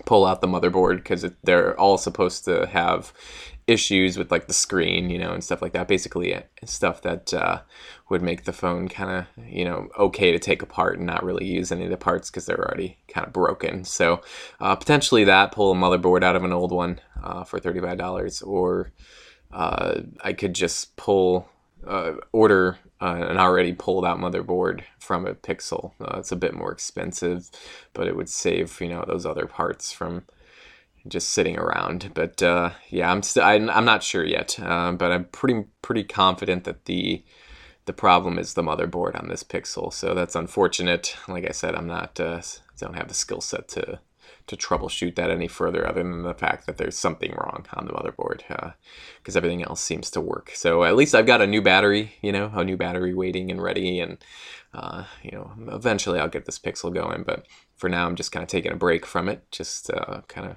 pull 0.07 0.25
out 0.25 0.41
the 0.41 0.49
motherboard 0.49 0.97
because 0.97 1.27
they're 1.43 1.79
all 1.79 1.99
supposed 1.99 2.45
to 2.47 2.67
have 2.67 3.13
issues 3.67 4.17
with 4.17 4.31
like 4.31 4.47
the 4.47 4.55
screen, 4.55 5.11
you 5.11 5.19
know, 5.19 5.33
and 5.33 5.45
stuff 5.45 5.63
like 5.63 5.73
that. 5.73 5.89
Basically, 5.89 6.43
stuff 6.65 7.03
that 7.03 7.33
would 8.11 8.23
make 8.23 8.45
the 8.45 8.53
phone 8.53 8.89
kind 8.89 9.11
of, 9.11 9.45
you 9.47 9.65
know, 9.65 9.89
okay 9.97 10.33
to 10.33 10.39
take 10.39 10.63
apart 10.63 10.99
and 10.99 11.07
not 11.07 11.25
really 11.25 11.47
use 11.47 11.73
any 11.73 11.85
of 11.85 11.91
the 11.91 11.97
parts 11.97 12.29
because 12.29 12.45
they're 12.45 12.59
already 12.59 12.99
kind 13.09 13.27
of 13.27 13.33
broken. 13.33 13.85
So 13.85 14.21
uh, 14.61 14.77
potentially 14.77 15.25
that 15.25 15.53
pull 15.53 15.73
a 15.73 15.77
motherboard 15.77 16.25
out 16.25 16.37
of 16.37 16.45
an 16.45 16.53
old 16.53 16.73
one 16.73 17.01
uh, 17.23 17.45
for 17.45 17.61
thirty-five 17.61 17.97
dollars, 17.97 18.43
or 18.43 18.93
uh, 19.53 20.01
I 20.23 20.33
could 20.33 20.55
just 20.55 20.97
pull 20.97 21.49
uh, 21.87 22.15
order 22.33 22.79
an 23.01 23.39
already 23.39 23.73
pulled 23.73 24.05
out 24.05 24.19
motherboard 24.19 24.83
from 24.99 25.27
a 25.27 25.35
Pixel. 25.35 25.93
it's 26.19 26.33
a 26.33 26.37
bit 26.37 26.55
more 26.55 26.71
expensive, 26.71 27.51
but 27.95 28.07
it 28.07 28.17
would 28.17 28.29
save 28.29 28.79
you 28.81 28.89
know 28.89 29.05
those 29.07 29.25
other 29.25 29.47
parts 29.47 29.93
from 29.93 30.25
just 31.09 31.31
sitting 31.31 31.59
around. 31.59 32.11
But 32.13 32.43
uh, 32.43 32.71
yeah, 32.91 33.11
I'm 33.11 33.23
still 33.23 33.45
I'm, 33.45 33.71
I'm 33.71 33.85
not 33.85 34.03
sure 34.03 34.25
yet, 34.25 34.59
uh, 34.61 34.93
but 34.93 35.13
I'm 35.13 35.25
pretty 35.27 35.65
pretty 35.81 36.05
confident 36.05 36.65
that 36.65 36.85
the 36.85 37.25
the 37.87 37.93
problem 37.93 38.39
is 38.39 38.55
the 38.55 38.63
motherboard 38.63 39.21
on 39.21 39.29
this 39.29 39.43
Pixel. 39.43 39.93
So 39.93 40.15
that's 40.15 40.37
unfortunate. 40.37 41.17
Like 41.29 41.49
I 41.49 41.53
said, 41.53 41.75
I'm 41.75 41.87
not 41.87 42.21
uh, 42.21 42.41
don't 42.79 42.97
have 42.97 43.09
the 43.09 43.15
skill 43.15 43.41
set 43.41 43.69
to 43.69 44.01
to 44.47 44.57
troubleshoot 44.57 45.15
that 45.15 45.31
any 45.31 45.47
further, 45.47 45.87
other 45.87 46.03
than 46.03 46.23
the 46.23 46.35
fact 46.35 46.67
that 46.67 46.77
there's 46.77 46.97
something 46.97 47.31
wrong 47.33 47.67
on 47.75 47.87
the 47.87 47.93
motherboard, 47.93 48.43
because 49.19 49.37
uh, 49.37 49.39
everything 49.39 49.63
else 49.63 49.81
seems 49.81 50.11
to 50.11 50.21
work. 50.21 50.51
So 50.55 50.83
at 50.83 50.97
least 50.97 51.15
I've 51.15 51.27
got 51.27 51.43
a 51.43 51.47
new 51.47 51.63
battery, 51.63 52.15
you 52.21 52.33
know, 52.33 52.51
a 52.55 52.65
new 52.65 52.77
battery 52.77 53.15
waiting 53.15 53.51
and 53.51 53.63
ready, 53.63 54.01
and 54.01 54.19
uh, 54.75 55.05
you 55.23 55.33
know, 55.33 55.53
eventually 55.69 56.19
I'll 56.19 56.29
get 56.29 56.47
this 56.47 56.59
Pixel 56.59 56.93
going. 56.93 57.23
But 57.23 57.47
for 57.77 57.89
now, 57.89 58.07
I'm 58.07 58.17
just 58.17 58.33
kind 58.33 58.43
of 58.43 58.49
taking 58.49 58.73
a 58.73 58.77
break 58.77 59.07
from 59.07 59.29
it, 59.29 59.45
just 59.53 59.91
uh, 59.91 60.23
kind 60.27 60.49
of 60.49 60.57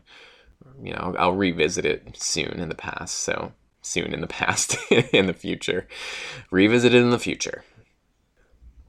you 0.81 0.93
know, 0.93 1.15
I'll 1.17 1.33
revisit 1.33 1.85
it 1.85 2.15
soon 2.15 2.59
in 2.59 2.69
the 2.69 2.75
past. 2.75 3.19
So 3.19 3.53
soon 3.83 4.13
in 4.13 4.21
the 4.21 4.27
past, 4.27 4.77
in 4.91 5.27
the 5.27 5.33
future, 5.33 5.87
revisit 6.49 6.93
it 6.93 7.01
in 7.01 7.11
the 7.11 7.19
future. 7.19 7.63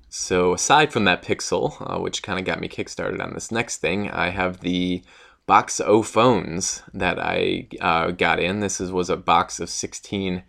So 0.09 0.55
aside 0.55 0.93
from 0.93 1.05
that 1.05 1.23
Pixel, 1.23 1.77
uh, 1.81 2.01
which 2.01 2.23
kind 2.23 2.39
of 2.39 2.45
got 2.45 2.61
me 2.61 2.69
kickstarted 2.69 3.23
on 3.23 3.35
this 3.35 3.51
next 3.51 3.79
thing, 3.79 4.09
I 4.11 4.31
have 4.31 4.61
the 4.61 5.03
box 5.47 5.81
O 5.81 6.03
phones 6.03 6.83
that 6.95 7.19
I 7.19 7.69
uh, 7.81 8.13
got 8.13 8.39
in. 8.39 8.61
This 8.61 8.81
is, 8.81 8.93
was 8.93 9.11
a 9.11 9.17
box 9.17 9.61
of 9.61 9.69
16 9.69 10.43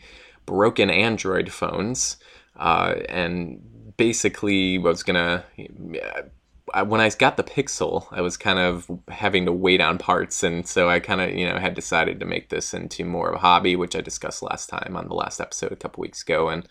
broken 0.45 0.89
Android 0.89 1.51
phones, 1.51 2.17
uh, 2.55 2.95
and 3.09 3.95
basically 3.97 4.77
was 4.77 5.03
gonna 5.03 5.43
When 6.73 6.99
I 6.99 7.09
got 7.09 7.37
the 7.37 7.43
Pixel, 7.43 8.07
I 8.11 8.21
was 8.21 8.37
kind 8.37 8.57
of 8.57 8.89
having 9.07 9.45
to 9.45 9.51
wait 9.51 9.81
on 9.81 9.99
parts, 9.99 10.41
and 10.41 10.67
so 10.67 10.89
I 10.89 10.99
kind 10.99 11.21
of 11.21 11.31
you 11.33 11.47
know 11.47 11.59
had 11.59 11.75
decided 11.75 12.19
to 12.19 12.25
make 12.25 12.49
this 12.49 12.73
into 12.73 13.05
more 13.05 13.29
of 13.29 13.35
a 13.35 13.39
hobby, 13.39 13.75
which 13.75 13.95
I 13.95 14.01
discussed 14.01 14.41
last 14.41 14.67
time 14.67 14.97
on 14.97 15.07
the 15.07 15.13
last 15.13 15.39
episode 15.39 15.71
a 15.71 15.75
couple 15.75 16.01
weeks 16.01 16.23
ago, 16.23 16.49
and 16.49 16.67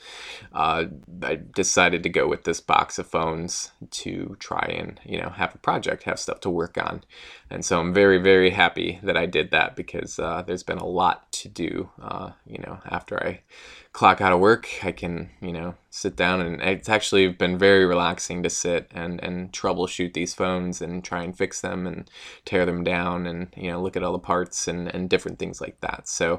uh, 0.53 0.87
I 1.23 1.37
decided 1.37 2.03
to 2.03 2.09
go 2.09 2.27
with 2.27 2.43
this 2.43 2.61
box 2.61 2.99
of 2.99 3.07
phones 3.07 3.71
to 3.91 4.37
try 4.41 4.75
and 4.77 5.01
you 5.05 5.21
know 5.21 5.31
have 5.31 5.55
a 5.55 5.59
project, 5.59 6.03
have 6.03 6.19
stuff 6.19 6.41
to 6.41 6.51
work 6.51 6.77
on, 6.77 7.05
and 7.49 7.65
so 7.65 7.79
I'm 7.79 7.95
very 7.95 8.19
very 8.19 8.51
happy 8.51 8.99
that 9.05 9.17
I 9.17 9.27
did 9.27 9.53
that 9.53 9.77
because 9.77 10.19
uh, 10.19 10.43
there's 10.43 10.65
been 10.65 10.79
a 10.79 10.87
lot 10.87 11.31
to 11.35 11.49
do, 11.49 11.91
uh, 12.01 12.31
you 12.47 12.59
know, 12.59 12.81
after 12.87 13.23
I 13.23 13.41
clock 13.93 14.21
out 14.21 14.33
of 14.33 14.41
work, 14.41 14.69
I 14.83 14.93
can, 14.93 15.31
you 15.41 15.53
know, 15.53 15.75
sit 15.91 16.17
down 16.17 16.41
and 16.41 16.61
it's 16.63 16.89
actually 16.89 17.29
been 17.29 17.59
very 17.59 17.85
relaxing 17.85 18.43
to 18.43 18.51
sit 18.51 18.91
and, 18.93 19.23
and 19.23 19.53
troubleshoot 19.85 20.15
these 20.15 20.35
phones 20.35 20.81
and 20.81 21.05
try 21.05 21.23
and 21.23 21.37
fix 21.37 21.61
them 21.61 21.87
and 21.87 22.11
tear 22.45 22.67
them 22.67 22.85
down 22.85 23.27
and, 23.27 23.49
you 23.57 23.71
know, 23.71 23.81
look 23.81 23.97
at 23.97 24.03
all 24.03 24.13
the 24.13 24.19
parts 24.19 24.69
and, 24.69 24.93
and 24.95 25.11
different 25.11 25.39
things 25.39 25.61
like 25.61 25.81
that. 25.81 26.09
So 26.09 26.37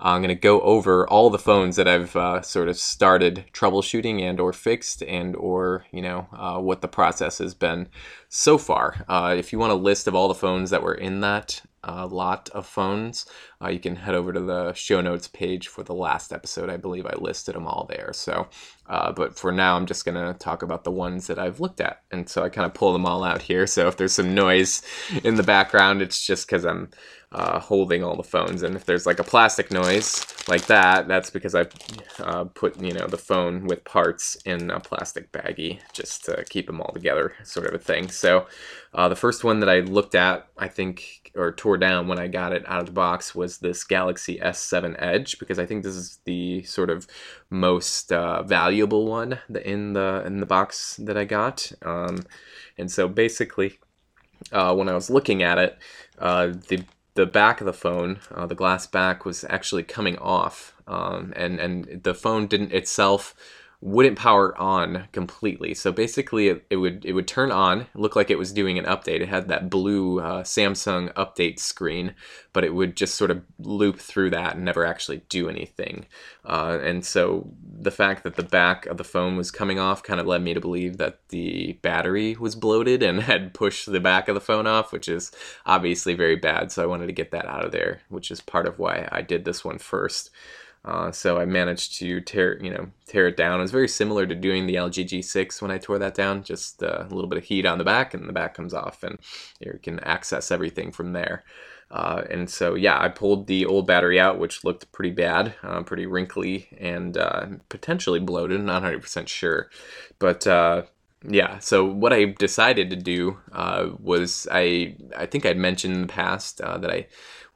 uh, 0.00 0.14
I'm 0.14 0.22
going 0.22 0.28
to 0.28 0.34
go 0.34 0.60
over 0.60 1.08
all 1.08 1.30
the 1.30 1.38
phones 1.38 1.76
that 1.76 1.88
I've 1.88 2.16
uh, 2.16 2.42
sort 2.42 2.68
of 2.68 2.76
started 2.76 3.44
troubleshooting 3.52 4.20
and 4.22 4.40
or 4.40 4.52
fixed 4.52 5.02
and 5.02 5.36
or, 5.36 5.84
you 5.90 6.02
know, 6.02 6.26
uh, 6.32 6.58
what 6.60 6.80
the 6.80 6.88
process 6.88 7.38
has 7.38 7.54
been 7.54 7.88
so 8.36 8.58
far. 8.58 9.02
Uh, 9.08 9.34
if 9.36 9.50
you 9.50 9.58
want 9.58 9.72
a 9.72 9.76
list 9.76 10.06
of 10.06 10.14
all 10.14 10.28
the 10.28 10.34
phones 10.34 10.68
that 10.68 10.82
were 10.82 10.94
in 10.94 11.20
that 11.20 11.62
a 11.88 12.06
lot 12.06 12.50
of 12.50 12.66
phones, 12.66 13.26
uh, 13.62 13.68
you 13.68 13.78
can 13.78 13.96
head 13.96 14.14
over 14.14 14.32
to 14.32 14.40
the 14.40 14.72
show 14.74 15.00
notes 15.00 15.28
page 15.28 15.68
for 15.68 15.82
the 15.82 15.94
last 15.94 16.32
episode. 16.32 16.68
I 16.68 16.76
believe 16.76 17.06
I 17.06 17.14
listed 17.16 17.54
them 17.54 17.66
all 17.66 17.86
there. 17.88 18.12
So, 18.12 18.48
uh, 18.88 19.12
but 19.12 19.38
for 19.38 19.52
now, 19.52 19.76
I'm 19.76 19.86
just 19.86 20.04
going 20.04 20.16
to 20.16 20.36
talk 20.38 20.62
about 20.62 20.84
the 20.84 20.90
ones 20.90 21.28
that 21.28 21.38
I've 21.38 21.60
looked 21.60 21.80
at. 21.80 22.02
And 22.10 22.28
so 22.28 22.42
I 22.42 22.48
kind 22.48 22.66
of 22.66 22.74
pull 22.74 22.92
them 22.92 23.06
all 23.06 23.22
out 23.24 23.40
here. 23.40 23.66
So 23.66 23.86
if 23.86 23.96
there's 23.96 24.12
some 24.12 24.34
noise 24.34 24.82
in 25.22 25.36
the 25.36 25.42
background, 25.42 26.02
it's 26.02 26.26
just 26.26 26.46
because 26.46 26.66
I'm 26.66 26.90
uh, 27.32 27.58
holding 27.58 28.04
all 28.04 28.16
the 28.16 28.22
phones. 28.22 28.62
And 28.62 28.76
if 28.76 28.84
there's 28.84 29.06
like 29.06 29.18
a 29.18 29.24
plastic 29.24 29.70
noise 29.70 30.24
like 30.48 30.66
that, 30.66 31.08
that's 31.08 31.30
because 31.30 31.54
I 31.54 31.66
uh, 32.20 32.44
put 32.44 32.80
you 32.80 32.92
know 32.92 33.06
the 33.06 33.18
phone 33.18 33.66
with 33.66 33.84
parts 33.84 34.36
in 34.44 34.70
a 34.70 34.80
plastic 34.80 35.32
baggie 35.32 35.80
just 35.92 36.24
to 36.26 36.44
keep 36.48 36.66
them 36.66 36.80
all 36.80 36.92
together, 36.92 37.34
sort 37.42 37.66
of 37.66 37.74
a 37.74 37.78
thing. 37.78 38.08
So 38.08 38.46
uh, 38.94 39.08
the 39.08 39.16
first 39.16 39.44
one 39.44 39.60
that 39.60 39.68
I 39.68 39.80
looked 39.80 40.14
at, 40.14 40.48
I 40.56 40.68
think, 40.68 41.32
or 41.34 41.52
tore 41.52 41.76
down 41.76 42.08
when 42.08 42.18
I 42.18 42.28
got 42.28 42.52
it 42.52 42.64
out 42.66 42.80
of 42.80 42.86
the 42.86 42.92
box 42.92 43.34
was 43.34 43.58
this 43.58 43.84
Galaxy 43.84 44.38
S7 44.38 44.94
Edge 44.98 45.38
because 45.38 45.58
I 45.58 45.66
think 45.66 45.82
this 45.82 45.96
is 45.96 46.20
the 46.24 46.62
sort 46.62 46.90
of 46.90 47.06
most 47.50 48.12
uh, 48.12 48.42
valuable 48.44 49.06
one 49.06 49.38
in 49.64 49.92
the 49.92 50.22
in 50.24 50.40
the 50.40 50.46
box 50.46 50.96
that 50.96 51.16
I 51.16 51.24
got. 51.24 51.72
Um, 51.82 52.20
and 52.78 52.90
so 52.90 53.08
basically, 53.08 53.78
uh, 54.52 54.74
when 54.74 54.88
I 54.88 54.94
was 54.94 55.10
looking 55.10 55.42
at 55.42 55.58
it, 55.58 55.78
uh, 56.18 56.48
the 56.68 56.84
the 57.16 57.26
back 57.26 57.60
of 57.60 57.66
the 57.66 57.72
phone, 57.72 58.20
uh, 58.30 58.46
the 58.46 58.54
glass 58.54 58.86
back, 58.86 59.24
was 59.24 59.44
actually 59.48 59.82
coming 59.82 60.16
off, 60.18 60.74
um, 60.86 61.32
and 61.34 61.58
and 61.58 62.02
the 62.04 62.14
phone 62.14 62.46
didn't 62.46 62.72
itself 62.72 63.34
wouldn't 63.80 64.18
power 64.18 64.56
on 64.58 65.04
completely. 65.12 65.74
So 65.74 65.92
basically, 65.92 66.48
it, 66.48 66.66
it, 66.70 66.76
would 66.76 67.04
it 67.04 67.12
would 67.12 67.28
turn 67.28 67.52
on, 67.52 67.86
look 67.94 68.16
like 68.16 68.30
it 68.30 68.38
was 68.38 68.52
doing 68.52 68.78
an 68.78 68.84
update. 68.86 69.20
It 69.20 69.28
had 69.28 69.48
that 69.48 69.68
blue 69.68 70.20
uh, 70.20 70.42
Samsung 70.42 71.12
update 71.12 71.58
screen, 71.58 72.14
but 72.52 72.64
it 72.64 72.74
would 72.74 72.96
just 72.96 73.16
sort 73.16 73.30
of 73.30 73.42
loop 73.58 73.98
through 73.98 74.30
that 74.30 74.56
and 74.56 74.64
never 74.64 74.84
actually 74.84 75.22
do 75.28 75.48
anything. 75.48 76.06
Uh, 76.44 76.78
and 76.82 77.04
so 77.04 77.50
the 77.62 77.90
fact 77.90 78.24
that 78.24 78.36
the 78.36 78.42
back 78.42 78.86
of 78.86 78.96
the 78.96 79.04
phone 79.04 79.36
was 79.36 79.50
coming 79.50 79.78
off 79.78 80.02
kind 80.02 80.20
of 80.20 80.26
led 80.26 80.42
me 80.42 80.54
to 80.54 80.60
believe 80.60 80.96
that 80.96 81.28
the 81.28 81.78
battery 81.82 82.34
was 82.36 82.56
bloated 82.56 83.02
and 83.02 83.20
had 83.22 83.52
pushed 83.52 83.90
the 83.90 84.00
back 84.00 84.28
of 84.28 84.34
the 84.34 84.40
phone 84.40 84.66
off, 84.66 84.90
which 84.92 85.08
is 85.08 85.30
obviously 85.66 86.14
very 86.14 86.36
bad. 86.36 86.72
So 86.72 86.82
I 86.82 86.86
wanted 86.86 87.06
to 87.06 87.12
get 87.12 87.30
that 87.32 87.46
out 87.46 87.64
of 87.64 87.72
there, 87.72 88.00
which 88.08 88.30
is 88.30 88.40
part 88.40 88.66
of 88.66 88.78
why 88.78 89.08
I 89.12 89.20
did 89.20 89.44
this 89.44 89.64
one 89.64 89.78
first. 89.78 90.30
Uh, 90.86 91.10
so 91.10 91.38
I 91.38 91.44
managed 91.44 91.98
to 91.98 92.20
tear, 92.20 92.62
you 92.62 92.70
know, 92.70 92.88
tear 93.06 93.26
it 93.26 93.36
down. 93.36 93.58
It 93.58 93.62
was 93.62 93.72
very 93.72 93.88
similar 93.88 94.24
to 94.24 94.36
doing 94.36 94.66
the 94.66 94.76
LG 94.76 95.04
G6 95.08 95.60
when 95.60 95.72
I 95.72 95.78
tore 95.78 95.98
that 95.98 96.14
down. 96.14 96.44
Just 96.44 96.80
uh, 96.80 97.04
a 97.10 97.12
little 97.12 97.28
bit 97.28 97.38
of 97.38 97.44
heat 97.44 97.66
on 97.66 97.78
the 97.78 97.84
back, 97.84 98.14
and 98.14 98.28
the 98.28 98.32
back 98.32 98.54
comes 98.54 98.72
off, 98.72 99.02
and 99.02 99.18
you 99.58 99.80
can 99.82 99.98
access 100.00 100.52
everything 100.52 100.92
from 100.92 101.12
there. 101.12 101.42
Uh, 101.90 102.22
and 102.30 102.48
so, 102.48 102.74
yeah, 102.74 103.00
I 103.00 103.08
pulled 103.08 103.48
the 103.48 103.66
old 103.66 103.86
battery 103.86 104.20
out, 104.20 104.38
which 104.38 104.62
looked 104.62 104.90
pretty 104.92 105.10
bad, 105.10 105.54
uh, 105.64 105.82
pretty 105.82 106.06
wrinkly, 106.06 106.68
and 106.78 107.16
uh, 107.16 107.46
potentially 107.68 108.20
bloated. 108.20 108.60
Not 108.60 108.82
100% 108.84 109.26
sure, 109.26 109.70
but 110.20 110.46
uh, 110.46 110.82
yeah. 111.28 111.58
So 111.58 111.84
what 111.84 112.12
I 112.12 112.26
decided 112.26 112.90
to 112.90 112.96
do 112.96 113.38
was 114.00 114.46
I 114.52 114.96
I 115.16 115.26
think 115.26 115.46
I'd 115.46 115.56
mentioned 115.56 115.94
in 115.96 116.02
the 116.02 116.08
past 116.08 116.58
that 116.58 116.90
I 116.90 117.06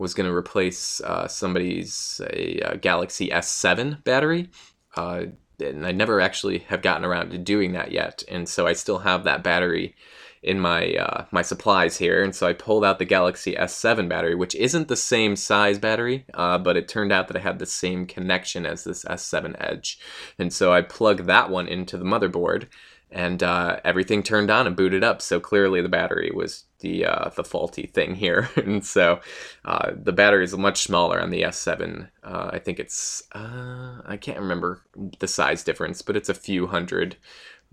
was 0.01 0.15
going 0.15 0.29
to 0.29 0.35
replace 0.35 1.03
uh, 1.03 1.29
somebody's 1.29 2.23
a, 2.33 2.59
a, 2.61 2.77
Galaxy 2.79 3.29
S7 3.29 4.03
battery. 4.03 4.49
Uh, 4.97 5.27
and 5.63 5.87
I 5.87 5.93
never 5.93 6.23
actually 6.23 6.61
have 6.61 6.81
gotten 6.81 7.05
around 7.05 7.31
to 7.31 7.39
doing 7.39 7.73
that 7.73 7.93
yet. 7.93 8.23
And 8.27 8.49
so 8.49 8.67
I 8.67 8.73
still 8.73 9.01
have 9.01 9.25
that 9.25 9.45
battery 9.45 9.95
in 10.43 10.59
my 10.59 10.95
uh, 10.95 11.27
my 11.33 11.43
supplies 11.43 11.99
here. 11.99 12.25
And 12.25 12.35
so 12.35 12.47
I 12.47 12.55
pulled 12.55 12.83
out 12.83 12.99
the 12.99 13.05
Galaxy 13.05 13.55
S7 13.55 14.09
battery, 14.09 14.35
which 14.35 14.55
isn't 14.55 14.89
the 14.89 14.97
same 14.97 15.37
size 15.37 15.79
battery, 15.79 16.25
uh, 16.33 16.57
but 16.57 16.79
it 16.79 16.89
turned 16.89 17.13
out 17.13 17.29
that 17.29 17.37
I 17.37 17.41
had 17.41 17.59
the 17.59 17.67
same 17.67 18.07
connection 18.07 18.65
as 18.65 18.85
this 18.85 19.05
S7 19.05 19.55
Edge. 19.61 19.99
And 20.39 20.51
so 20.51 20.73
I 20.73 20.81
plugged 20.81 21.27
that 21.27 21.51
one 21.51 21.69
into 21.69 21.99
the 21.99 22.07
motherboard 22.07 22.69
and 23.12 23.42
uh, 23.42 23.81
everything 23.85 24.23
turned 24.23 24.51
on 24.51 24.66
and 24.66 24.77
booted 24.77 25.03
up. 25.03 25.20
So 25.20 25.40
clearly 25.40 25.81
the 25.81 25.88
battery 25.88 26.31
was 26.35 26.64
the 26.81 27.07
uh, 27.07 27.31
the 27.31 27.44
faulty 27.44 27.87
thing 27.87 28.14
here, 28.14 28.49
and 28.57 28.85
so 28.85 29.20
uh, 29.64 29.92
the 29.94 30.12
battery 30.12 30.44
is 30.44 30.57
much 30.57 30.83
smaller 30.83 31.20
on 31.20 31.31
the 31.31 31.42
S7 31.42 32.09
Uh, 32.23 32.51
I 32.53 32.59
think 32.59 32.79
it's 32.79 33.23
uh, 33.35 34.01
I 34.05 34.16
can't 34.16 34.40
remember 34.40 34.83
the 35.18 35.29
size 35.29 35.64
difference, 35.64 36.03
but 36.03 36.16
it's 36.16 36.29
a 36.29 36.35
few 36.35 36.66
hundred, 36.68 37.16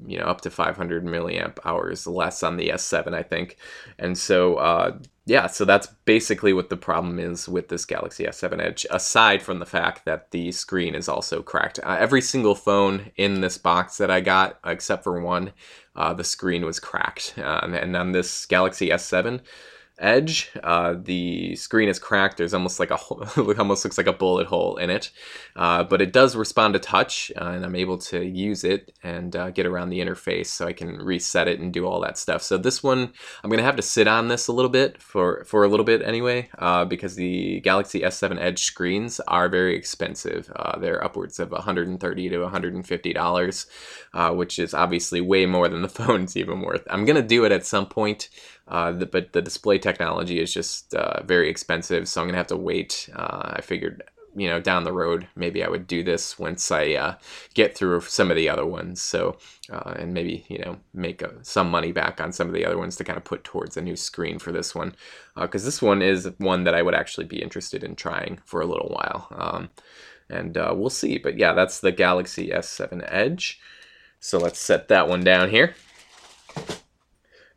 you 0.06 0.18
know, 0.20 0.26
up 0.26 0.42
to 0.42 0.50
500 0.50 1.06
milliamp 1.06 1.58
hours 1.66 2.06
less 2.06 2.44
on 2.44 2.58
the 2.58 2.70
S7, 2.70 3.14
I 3.14 3.24
think. 3.24 3.58
And 3.98 4.18
so 4.18 4.56
uh, 4.56 4.98
yeah, 5.28 5.48
so 5.48 5.66
that's 5.66 5.88
basically 6.06 6.54
what 6.54 6.70
the 6.70 6.78
problem 6.78 7.20
is 7.20 7.50
with 7.50 7.68
this 7.68 7.84
Galaxy 7.84 8.24
S7 8.24 8.62
Edge, 8.62 8.86
aside 8.90 9.42
from 9.42 9.60
the 9.60 9.66
fact 9.66 10.06
that 10.06 10.32
the 10.32 10.54
screen 10.54 10.96
is 10.96 11.10
also 11.10 11.42
cracked. 11.42 11.80
Uh, 11.84 11.98
every 12.00 12.22
single 12.22 12.56
phone 12.56 13.12
in 13.18 13.42
this 13.42 13.58
box 13.58 13.98
that 13.98 14.10
I 14.10 14.22
got, 14.22 14.58
except 14.66 15.04
for 15.04 15.20
one, 15.20 15.52
uh, 15.98 16.14
the 16.14 16.24
screen 16.24 16.66
was 16.66 16.80
cracked. 16.80 17.36
Uh, 17.48 17.62
and 17.64 17.96
on 17.96 18.12
this 18.12 18.46
Galaxy 18.46 18.90
S7, 18.90 19.40
edge. 20.00 20.52
Uh, 20.64 20.96
the 21.02 21.56
screen 21.56 21.90
is 21.90 22.00
cracked. 22.00 22.38
There's 22.38 22.54
almost 22.54 22.80
like 22.80 22.92
a 22.92 22.98
it 23.38 23.60
almost 23.60 23.84
looks 23.84 23.98
like 23.98 24.08
a 24.08 24.14
bullet 24.14 24.48
hole 24.48 24.78
in 24.78 24.90
it, 24.90 25.12
uh, 25.56 25.84
but 25.84 26.02
it 26.02 26.14
does 26.14 26.36
respond 26.36 26.74
to 26.74 26.80
touch, 26.80 27.32
uh, 27.40 27.46
and 27.46 27.66
I'm 27.66 27.76
able 27.76 27.98
to 28.00 28.24
use 28.26 28.64
it 28.64 28.94
and 29.04 29.36
uh, 29.36 29.52
get 29.52 29.66
around 29.66 29.90
the 29.90 30.00
interface 30.00 30.48
so 30.48 30.68
I 30.68 30.74
can 30.74 30.98
reset 30.98 31.48
it 31.48 31.60
and 31.60 31.74
do 31.74 31.86
all 31.86 32.00
that 32.02 32.18
stuff. 32.18 32.42
So 32.42 32.58
this 32.58 32.84
one, 32.84 33.14
I'm 33.44 33.50
gonna 33.50 33.64
have 33.64 33.76
to 33.78 33.82
sit 33.82 34.08
on 34.08 34.28
this 34.28 34.48
a 34.48 34.54
little 34.54 34.70
bit 34.70 35.02
for 35.02 35.44
for 35.46 35.64
a 35.64 35.68
little 35.68 35.86
bit 35.86 36.02
anyway, 36.02 36.50
uh, 36.60 36.86
because 36.86 37.16
the 37.16 37.60
Galaxy 37.62 38.02
S7 38.02 38.40
Edge 38.40 38.64
screens 38.64 39.20
are 39.22 39.50
very 39.50 39.76
expensive. 39.76 40.52
Uh, 40.56 40.78
they're 40.80 41.04
upwards 41.04 41.40
of 41.40 41.52
130 41.52 42.30
to 42.30 42.40
150 42.40 43.14
dollars, 43.14 43.68
which 44.32 44.60
is 44.60 44.74
obviously 44.74 45.22
way 45.22 45.46
more 45.46 45.68
than 45.68 45.82
the 45.82 45.90
phone's 45.98 46.38
even 46.38 46.62
worth. 46.62 46.84
I'm 46.90 47.06
gonna 47.06 47.22
do 47.22 47.46
it 47.46 47.52
at 47.52 47.66
some 47.66 47.88
point. 47.88 48.30
Uh, 48.68 48.92
the, 48.92 49.06
but 49.06 49.34
the 49.34 49.42
display 49.42 49.78
technology 49.78 50.40
is 50.40 50.54
just 50.54 50.94
uh, 50.94 51.24
very 51.24 51.50
expensive, 51.50 52.08
so 52.08 52.22
I'm 52.22 52.28
gonna 52.28 52.38
have 52.38 52.48
to 52.48 52.58
wait. 52.58 53.10
Uh, 53.16 53.54
I 53.56 53.62
figured, 53.62 54.04
you 54.36 54.50
know, 54.50 54.60
down 54.60 54.84
the 54.84 54.92
road, 54.92 55.28
maybe 55.36 55.64
I 55.64 55.70
would 55.70 55.88
do 55.88 56.04
this 56.04 56.38
once 56.38 56.70
I 56.70 56.94
uh, 56.94 57.16
get 57.54 57.78
through 57.78 58.02
some 58.02 58.30
of 58.30 58.36
the 58.36 58.50
other 58.50 58.66
ones. 58.66 59.02
So, 59.02 59.38
uh, 59.72 59.94
and 59.98 60.14
maybe 60.14 60.46
you 60.50 60.60
know, 60.60 60.80
make 60.94 61.24
uh, 61.24 61.30
some 61.44 61.72
money 61.72 61.94
back 61.94 62.20
on 62.20 62.34
some 62.34 62.48
of 62.48 62.54
the 62.54 62.66
other 62.66 62.78
ones 62.78 62.98
to 62.98 63.06
kind 63.06 63.18
of 63.18 63.24
put 63.24 63.46
towards 63.46 63.78
a 63.78 63.82
new 63.82 63.96
screen 63.96 64.38
for 64.38 64.52
this 64.52 64.76
one, 64.76 64.96
because 65.40 65.64
this 65.64 65.82
one 65.82 66.02
is 66.02 66.30
one 66.38 66.66
that 66.66 66.76
I 66.76 66.82
would 66.82 66.96
actually 66.96 67.26
be 67.26 67.42
interested 67.42 67.84
in 67.84 67.96
trying 67.96 68.40
for 68.46 68.60
a 68.60 68.66
little 68.66 68.90
while. 68.90 69.28
Um, 69.32 69.70
and 70.30 70.56
we'll 70.56 70.90
see. 70.90 71.18
But 71.18 71.38
yeah, 71.38 71.54
that's 71.54 71.80
the 71.80 71.94
Galaxy 71.94 72.50
S7 72.50 73.06
Edge. 73.08 73.62
So 74.20 74.38
let's 74.38 74.60
set 74.60 74.90
that 74.90 75.08
one 75.08 75.24
down 75.24 75.52
here. 75.52 75.76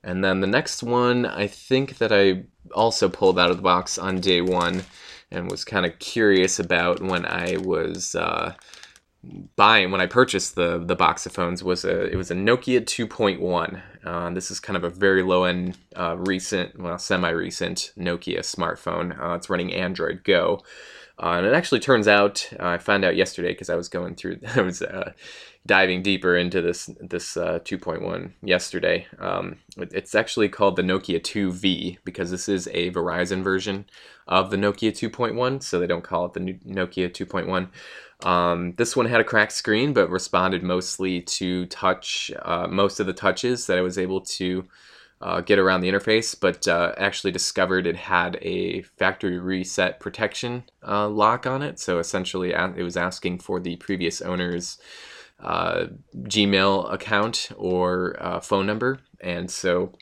And 0.03 0.25
then 0.25 0.41
the 0.41 0.47
next 0.47 0.83
one, 0.83 1.27
I 1.27 1.47
think 1.47 1.99
that 1.99 2.13
I 2.13 2.45
also 2.75 3.09
pulled 3.09 3.39
out 3.39 3.51
of 3.51 3.57
the 3.57 3.63
box 3.63 3.99
on 3.99 4.21
day 4.21 4.41
one 4.41 4.85
and 5.31 5.51
was 5.51 5.65
kind 5.65 5.87
of 5.87 5.99
curious 5.99 6.59
about 6.59 7.03
when 7.03 7.27
I 7.27 7.57
was 7.59 8.15
uh, 8.15 8.55
buying 9.57 9.91
when 9.91 10.01
I 10.01 10.07
purchased 10.07 10.55
the 10.55 10.79
the 10.79 10.97
box 10.97 11.27
of 11.27 11.33
phones 11.33 11.63
was 11.63 11.85
a 11.85 12.05
it 12.05 12.17
was 12.17 12.31
a 12.31 12.35
Nokia 12.35 12.81
2.1. 12.81 13.83
Uh, 14.05 14.31
this 14.31 14.51
is 14.51 14.61
kind 14.61 14.77
of 14.77 14.85
a 14.85 14.91
very 14.91 15.23
low 15.23 15.45
end, 15.45 15.77
uh, 15.95 16.17
recent, 16.19 16.79
well, 16.81 16.99
semi 16.99 17.29
recent 17.29 17.93
Nokia 17.99 18.41
smartphone. 18.41 19.19
Uh, 19.21 19.35
it's 19.35 19.51
running 19.51 19.73
Android 19.73 20.25
Go. 20.25 20.63
Uh, 21.23 21.33
and 21.33 21.47
it 21.47 21.53
actually 21.53 21.81
turns 21.81 22.09
out, 22.09 22.49
uh, 22.59 22.67
I 22.67 22.79
found 22.79 23.05
out 23.05 23.15
yesterday 23.15 23.49
because 23.51 23.69
I 23.69 23.75
was 23.75 23.89
going 23.89 24.15
through, 24.15 24.41
I 24.57 24.63
was 24.63 24.81
uh, 24.81 25.13
diving 25.67 26.03
deeper 26.03 26.37
into 26.37 26.63
this 26.63 26.89
this 26.99 27.37
uh, 27.37 27.59
2.1 27.61 28.33
yesterday. 28.43 29.07
Um, 29.19 29.57
it, 29.77 29.93
it's 29.93 30.15
actually 30.15 30.49
called 30.49 30.77
the 30.77 30.83
Nokia 30.83 31.21
2V 31.21 31.99
because 32.05 32.31
this 32.31 32.49
is 32.49 32.69
a 32.69 32.91
Verizon 32.91 33.43
version 33.43 33.85
of 34.27 34.51
the 34.51 34.57
Nokia 34.57 34.93
2.1, 34.93 35.63
so 35.63 35.79
they 35.79 35.87
don't 35.87 36.05
call 36.05 36.25
it 36.27 36.33
the 36.33 36.41
Nokia 36.41 37.11
2.1. 37.11 37.69
Um, 38.27 38.75
this 38.77 38.97
one 38.97 39.07
had 39.07 39.21
a 39.21 39.25
cracked 39.25 39.53
screen, 39.53 39.93
but 39.93 40.09
responded 40.09 40.63
mostly 40.63 41.21
to 41.23 41.67
touch, 41.67 42.31
uh, 42.43 42.67
most 42.67 43.01
of 43.01 43.07
the 43.07 43.13
touches 43.13 43.67
that 43.67 43.79
I 43.79 43.83
was 43.83 43.99
able 43.99 44.21
to 44.23 44.67
uh, 45.21 45.41
get 45.41 45.59
around 45.59 45.83
the 45.83 45.91
interface, 45.91 46.39
but 46.39 46.67
uh, 46.67 46.95
actually 46.97 47.31
discovered 47.31 47.87
it 47.87 47.97
had 47.97 48.39
a 48.41 48.83
factory 48.83 49.39
reset 49.39 50.01
protection 50.01 50.65
uh, 50.87 51.09
lock 51.09 51.47
on 51.47 51.63
it. 51.63 51.79
So 51.79 51.99
essentially, 51.99 52.53
it 52.53 52.83
was 52.83 52.97
asking 52.97 53.41
for 53.41 53.61
the 53.61 53.77
previous 53.77 54.23
owner's 54.23 54.79
uh, 55.41 55.87
Gmail 56.17 56.93
account 56.93 57.51
or 57.57 58.17
uh, 58.19 58.41
phone 58.41 58.67
number, 58.67 59.01
and 59.21 59.51
so 59.51 59.93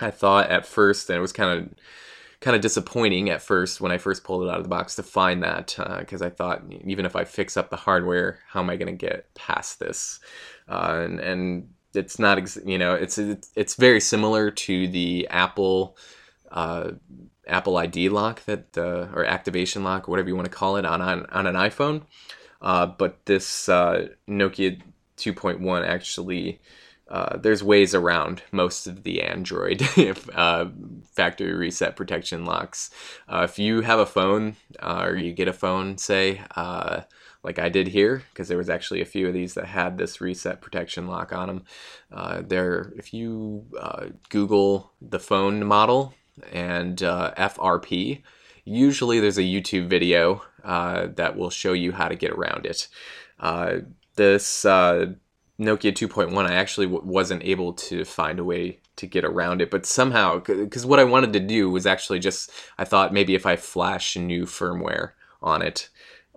I 0.00 0.10
thought 0.10 0.50
at 0.50 0.66
first, 0.66 1.10
and 1.10 1.18
it 1.18 1.22
was 1.22 1.32
kind 1.32 1.58
of 1.58 1.74
kind 2.40 2.54
of 2.54 2.60
disappointing 2.60 3.30
at 3.30 3.42
first 3.42 3.80
when 3.80 3.90
I 3.90 3.98
first 3.98 4.22
pulled 4.22 4.44
it 4.44 4.50
out 4.50 4.58
of 4.58 4.62
the 4.62 4.68
box 4.68 4.94
to 4.96 5.02
find 5.02 5.42
that 5.42 5.74
because 6.00 6.20
uh, 6.20 6.26
I 6.26 6.30
thought 6.30 6.62
even 6.84 7.06
if 7.06 7.16
I 7.16 7.24
fix 7.24 7.56
up 7.56 7.70
the 7.70 7.76
hardware, 7.76 8.40
how 8.48 8.60
am 8.60 8.68
I 8.68 8.76
going 8.76 8.94
to 8.96 9.06
get 9.06 9.32
past 9.34 9.80
this? 9.80 10.20
and, 10.68 11.18
and 11.20 11.68
it's 11.96 12.18
not 12.18 12.38
ex- 12.38 12.58
you 12.64 12.78
know 12.78 12.94
it's 12.94 13.18
it's 13.18 13.74
very 13.74 14.00
similar 14.00 14.50
to 14.50 14.88
the 14.88 15.26
Apple 15.28 15.96
uh, 16.50 16.92
Apple 17.46 17.76
ID 17.76 18.08
lock 18.08 18.44
that 18.46 18.76
uh, 18.76 19.08
or 19.14 19.24
activation 19.24 19.84
lock, 19.84 20.08
whatever 20.08 20.28
you 20.28 20.36
want 20.36 20.46
to 20.46 20.56
call 20.56 20.76
it, 20.76 20.84
on 20.84 21.00
on, 21.00 21.26
on 21.26 21.46
an 21.46 21.54
iPhone. 21.54 22.02
Uh, 22.60 22.86
but 22.86 23.24
this 23.26 23.68
uh, 23.68 24.08
Nokia 24.28 24.80
2.1 25.16 25.86
actually. 25.86 26.60
Uh, 27.08 27.36
there's 27.36 27.62
ways 27.62 27.94
around 27.94 28.42
most 28.50 28.86
of 28.86 29.04
the 29.04 29.22
Android 29.22 29.80
uh, 30.34 30.66
factory 31.12 31.54
reset 31.54 31.94
protection 31.94 32.44
locks. 32.44 32.90
if 33.28 33.58
you 33.58 33.82
have 33.82 34.00
a 34.00 34.06
phone 34.06 34.56
or 34.82 35.14
you 35.14 35.32
get 35.32 35.46
a 35.46 35.52
phone, 35.52 35.98
say, 35.98 36.40
like 37.46 37.60
I 37.60 37.68
did 37.68 37.86
here, 37.86 38.24
because 38.30 38.48
there 38.48 38.58
was 38.58 38.68
actually 38.68 39.00
a 39.00 39.06
few 39.06 39.28
of 39.28 39.32
these 39.32 39.54
that 39.54 39.66
had 39.66 39.96
this 39.96 40.20
reset 40.20 40.60
protection 40.60 41.06
lock 41.06 41.32
on 41.32 41.46
them. 41.46 41.62
Uh, 42.12 42.42
there, 42.44 42.92
if 42.96 43.14
you 43.14 43.64
uh, 43.80 44.06
Google 44.30 44.92
the 45.00 45.20
phone 45.20 45.64
model 45.64 46.12
and 46.52 47.00
uh, 47.04 47.32
FRP, 47.38 48.22
usually 48.64 49.20
there's 49.20 49.38
a 49.38 49.42
YouTube 49.42 49.86
video 49.86 50.42
uh, 50.64 51.06
that 51.14 51.36
will 51.36 51.50
show 51.50 51.72
you 51.72 51.92
how 51.92 52.08
to 52.08 52.16
get 52.16 52.32
around 52.32 52.66
it. 52.66 52.88
Uh, 53.38 53.76
this 54.16 54.64
uh, 54.64 55.12
Nokia 55.58 55.92
2.1, 55.92 56.36
I 56.46 56.54
actually 56.54 56.86
w- 56.86 57.04
wasn't 57.04 57.42
able 57.44 57.72
to 57.74 58.04
find 58.04 58.38
a 58.38 58.44
way 58.44 58.80
to 58.96 59.06
get 59.06 59.24
around 59.24 59.62
it, 59.62 59.70
but 59.70 59.86
somehow, 59.86 60.38
because 60.38 60.84
what 60.86 61.00
I 61.00 61.04
wanted 61.04 61.32
to 61.34 61.40
do 61.40 61.70
was 61.70 61.86
actually 61.86 62.18
just, 62.18 62.50
I 62.78 62.84
thought 62.84 63.12
maybe 63.12 63.34
if 63.34 63.46
I 63.46 63.56
flash 63.56 64.16
new 64.16 64.44
firmware 64.44 65.12
on 65.42 65.62
it, 65.62 65.88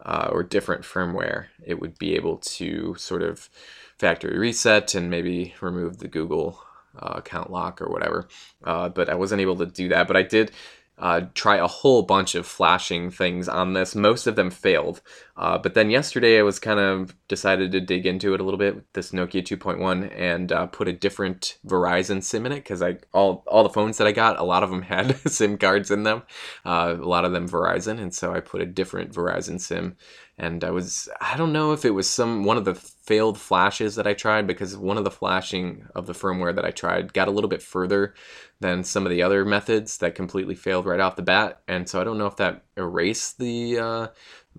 uh, 0.05 0.29
or 0.31 0.43
different 0.43 0.83
firmware, 0.83 1.47
it 1.65 1.79
would 1.79 1.97
be 1.97 2.15
able 2.15 2.37
to 2.37 2.95
sort 2.97 3.21
of 3.21 3.49
factory 3.97 4.37
reset 4.37 4.95
and 4.95 5.09
maybe 5.09 5.53
remove 5.61 5.97
the 5.97 6.07
Google 6.07 6.61
uh, 6.97 7.13
account 7.17 7.51
lock 7.51 7.81
or 7.81 7.89
whatever. 7.89 8.27
Uh, 8.63 8.89
but 8.89 9.09
I 9.09 9.15
wasn't 9.15 9.41
able 9.41 9.57
to 9.57 9.65
do 9.65 9.89
that. 9.89 10.07
But 10.07 10.17
I 10.17 10.23
did 10.23 10.51
uh, 10.99 11.21
try 11.33 11.57
a 11.57 11.67
whole 11.67 12.03
bunch 12.03 12.35
of 12.35 12.45
flashing 12.45 13.09
things 13.09 13.47
on 13.47 13.73
this. 13.73 13.95
Most 13.95 14.27
of 14.27 14.35
them 14.35 14.49
failed. 14.49 15.01
Uh, 15.37 15.57
but 15.57 15.73
then 15.73 15.89
yesterday 15.89 16.37
I 16.37 16.41
was 16.41 16.59
kind 16.59 16.79
of 16.79 17.15
decided 17.29 17.71
to 17.71 17.79
dig 17.79 18.05
into 18.05 18.33
it 18.33 18.41
a 18.41 18.43
little 18.43 18.57
bit 18.57 18.75
with 18.75 18.91
this 18.91 19.11
Nokia 19.11 19.41
2.1 19.41 20.11
and 20.13 20.51
uh, 20.51 20.65
put 20.67 20.89
a 20.89 20.93
different 20.93 21.57
Verizon 21.65 22.21
SIM 22.21 22.45
in 22.45 22.51
it 22.51 22.57
because 22.57 22.81
I 22.81 22.97
all 23.13 23.43
all 23.47 23.63
the 23.63 23.69
phones 23.69 23.97
that 23.97 24.07
I 24.07 24.11
got, 24.11 24.37
a 24.37 24.43
lot 24.43 24.63
of 24.63 24.69
them 24.69 24.81
had 24.83 25.15
SIM 25.29 25.57
cards 25.57 25.89
in 25.89 26.03
them. 26.03 26.23
Uh, 26.65 26.97
a 26.99 27.05
lot 27.05 27.23
of 27.23 27.31
them 27.31 27.47
Verizon, 27.47 27.99
and 27.99 28.13
so 28.13 28.33
I 28.33 28.41
put 28.41 28.61
a 28.61 28.65
different 28.65 29.13
Verizon 29.13 29.61
SIM. 29.61 29.95
And 30.39 30.63
I 30.63 30.71
was 30.71 31.09
I 31.19 31.35
don't 31.35 31.51
know 31.51 31.73
if 31.73 31.83
it 31.83 31.91
was 31.91 32.09
some 32.09 32.43
one 32.45 32.57
of 32.57 32.65
the 32.65 32.73
failed 32.75 33.37
flashes 33.37 33.95
that 33.95 34.07
I 34.07 34.13
tried 34.13 34.47
because 34.47 34.77
one 34.77 34.97
of 34.97 35.03
the 35.03 35.11
flashing 35.11 35.87
of 35.95 36.05
the 36.05 36.13
firmware 36.13 36.55
that 36.55 36.63
I 36.63 36.71
tried 36.71 37.13
got 37.13 37.27
a 37.27 37.31
little 37.31 37.49
bit 37.49 37.61
further 37.61 38.13
than 38.61 38.83
some 38.83 39.05
of 39.05 39.09
the 39.09 39.21
other 39.21 39.43
methods 39.43 39.97
that 39.97 40.15
completely 40.15 40.55
failed 40.55 40.85
right 40.85 40.99
off 40.99 41.15
the 41.15 41.21
bat. 41.21 41.61
And 41.67 41.89
so 41.89 41.99
I 41.99 42.03
don't 42.03 42.17
know 42.17 42.27
if 42.27 42.37
that 42.37 42.63
erased 42.77 43.37
the 43.39 43.79
uh, 43.79 44.07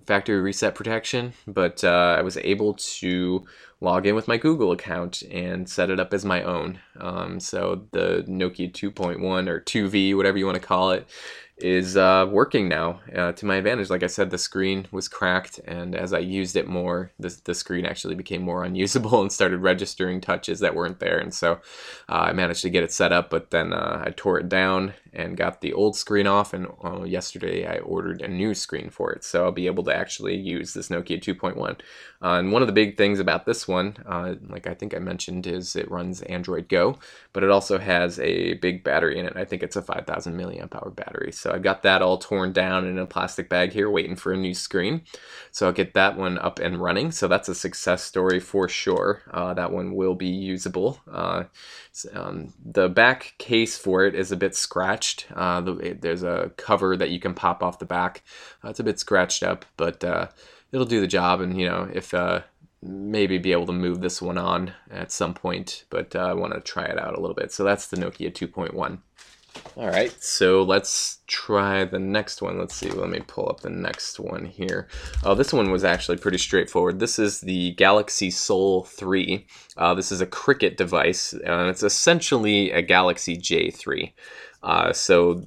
factory 0.05 0.39
reset 0.39 0.75
protection, 0.75 1.33
but 1.47 1.83
uh, 1.83 2.15
I 2.17 2.21
was 2.21 2.37
able 2.37 2.75
to 2.75 3.45
log 3.79 4.05
in 4.05 4.15
with 4.15 4.27
my 4.27 4.37
Google 4.37 4.71
account 4.71 5.23
and 5.23 5.67
set 5.67 5.89
it 5.89 5.99
up 5.99 6.13
as 6.13 6.23
my 6.23 6.43
own. 6.43 6.79
Um, 6.99 7.39
so 7.39 7.87
the 7.91 8.23
Nokia 8.27 8.71
2.1 8.71 9.47
or 9.47 9.61
2V, 9.61 10.15
whatever 10.15 10.37
you 10.37 10.45
want 10.45 10.61
to 10.61 10.67
call 10.67 10.91
it, 10.91 11.07
is 11.61 11.97
uh, 11.97 12.27
working 12.29 12.67
now 12.67 12.99
uh, 13.15 13.31
to 13.33 13.45
my 13.45 13.55
advantage. 13.55 13.89
Like 13.89 14.03
I 14.03 14.07
said, 14.07 14.29
the 14.29 14.37
screen 14.37 14.87
was 14.91 15.07
cracked, 15.07 15.59
and 15.65 15.95
as 15.95 16.13
I 16.13 16.19
used 16.19 16.55
it 16.55 16.67
more, 16.67 17.11
the, 17.19 17.35
the 17.43 17.55
screen 17.55 17.85
actually 17.85 18.15
became 18.15 18.41
more 18.41 18.63
unusable 18.65 19.21
and 19.21 19.31
started 19.31 19.59
registering 19.59 20.21
touches 20.21 20.59
that 20.59 20.75
weren't 20.75 20.99
there. 20.99 21.17
And 21.17 21.33
so 21.33 21.53
uh, 22.09 22.25
I 22.27 22.33
managed 22.33 22.61
to 22.63 22.69
get 22.69 22.83
it 22.83 22.91
set 22.91 23.11
up, 23.11 23.29
but 23.29 23.51
then 23.51 23.73
uh, 23.73 24.03
I 24.05 24.11
tore 24.11 24.39
it 24.39 24.49
down 24.49 24.93
and 25.13 25.35
got 25.35 25.61
the 25.61 25.73
old 25.73 25.95
screen 25.95 26.27
off. 26.27 26.53
And 26.53 26.67
uh, 26.83 27.03
yesterday 27.03 27.65
I 27.65 27.79
ordered 27.79 28.21
a 28.21 28.27
new 28.27 28.53
screen 28.53 28.89
for 28.89 29.11
it, 29.11 29.23
so 29.23 29.43
I'll 29.43 29.51
be 29.51 29.67
able 29.67 29.83
to 29.85 29.95
actually 29.95 30.37
use 30.37 30.73
this 30.73 30.89
Nokia 30.89 31.21
2.1. 31.21 31.79
Uh, 32.23 32.37
and 32.37 32.51
one 32.51 32.61
of 32.61 32.67
the 32.67 32.73
big 32.73 32.97
things 32.97 33.19
about 33.19 33.45
this 33.45 33.67
one, 33.67 33.97
uh, 34.05 34.35
like 34.47 34.67
I 34.67 34.73
think 34.73 34.95
I 34.95 34.99
mentioned, 34.99 35.47
is 35.47 35.75
it 35.75 35.89
runs 35.89 36.21
Android 36.23 36.69
Go, 36.69 36.99
but 37.33 37.43
it 37.43 37.49
also 37.49 37.77
has 37.77 38.19
a 38.19 38.53
big 38.55 38.83
battery 38.83 39.19
in 39.19 39.25
it. 39.25 39.35
I 39.35 39.43
think 39.43 39.63
it's 39.63 39.75
a 39.75 39.81
5,000 39.81 40.33
milliamp 40.37 40.75
hour 40.75 40.91
battery. 40.91 41.31
So 41.31 41.51
I've 41.51 41.63
got 41.63 41.83
that 41.83 42.01
all 42.01 42.17
torn 42.17 42.53
down 42.53 42.85
in 42.85 42.97
a 42.97 43.05
plastic 43.05 43.49
bag 43.49 43.73
here, 43.73 43.89
waiting 43.89 44.15
for 44.15 44.31
a 44.31 44.37
new 44.37 44.53
screen. 44.53 45.01
So 45.51 45.65
I'll 45.65 45.73
get 45.73 45.93
that 45.95 46.15
one 46.15 46.37
up 46.37 46.59
and 46.59 46.81
running. 46.81 47.11
So 47.11 47.27
that's 47.27 47.49
a 47.49 47.55
success 47.55 48.03
story 48.03 48.39
for 48.39 48.69
sure. 48.69 49.23
Uh, 49.31 49.53
that 49.55 49.71
one 49.71 49.95
will 49.95 50.15
be 50.15 50.27
usable. 50.27 50.99
Uh, 51.11 51.45
um, 52.13 52.53
the 52.63 52.87
back 52.87 53.33
case 53.37 53.77
for 53.77 54.05
it 54.05 54.15
is 54.15 54.31
a 54.31 54.37
bit 54.37 54.55
scratched. 54.55 55.00
Uh, 55.35 55.61
the, 55.61 55.97
there's 55.99 56.23
a 56.23 56.51
cover 56.57 56.95
that 56.97 57.09
you 57.09 57.19
can 57.19 57.33
pop 57.33 57.63
off 57.63 57.79
the 57.79 57.85
back. 57.85 58.23
Uh, 58.63 58.69
it's 58.69 58.79
a 58.79 58.83
bit 58.83 58.99
scratched 58.99 59.43
up, 59.43 59.65
but 59.77 60.03
uh, 60.03 60.27
it'll 60.71 60.85
do 60.85 61.01
the 61.01 61.07
job. 61.07 61.41
And 61.41 61.59
you 61.59 61.67
know, 61.67 61.89
if 61.93 62.13
uh, 62.13 62.41
maybe 62.81 63.37
be 63.37 63.51
able 63.51 63.67
to 63.67 63.73
move 63.73 64.01
this 64.01 64.21
one 64.21 64.37
on 64.37 64.73
at 64.89 65.11
some 65.11 65.33
point, 65.33 65.85
but 65.89 66.15
I 66.15 66.33
want 66.33 66.53
to 66.53 66.61
try 66.61 66.85
it 66.85 66.99
out 66.99 67.17
a 67.17 67.21
little 67.21 67.35
bit. 67.35 67.51
So 67.51 67.63
that's 67.63 67.87
the 67.87 67.97
Nokia 67.97 68.31
2.1. 68.31 68.99
All 69.75 69.87
right, 69.87 70.11
so 70.21 70.63
let's 70.63 71.19
try 71.27 71.85
the 71.85 71.99
next 71.99 72.41
one. 72.41 72.57
Let's 72.57 72.75
see, 72.75 72.89
let 72.89 73.09
me 73.09 73.21
pull 73.25 73.49
up 73.49 73.61
the 73.61 73.69
next 73.69 74.19
one 74.19 74.45
here. 74.45 74.87
Oh, 75.23 75.35
this 75.35 75.53
one 75.53 75.71
was 75.71 75.83
actually 75.83 76.17
pretty 76.17 76.37
straightforward. 76.37 76.99
This 76.99 77.19
is 77.19 77.41
the 77.41 77.71
Galaxy 77.71 78.31
Sol 78.31 78.83
3. 78.83 79.45
Uh, 79.77 79.93
this 79.93 80.11
is 80.11 80.21
a 80.21 80.25
Cricket 80.25 80.77
device, 80.77 81.33
and 81.33 81.69
it's 81.69 81.83
essentially 81.83 82.71
a 82.71 82.81
Galaxy 82.81 83.37
J3. 83.37 84.11
Uh, 84.63 84.93
so 84.93 85.43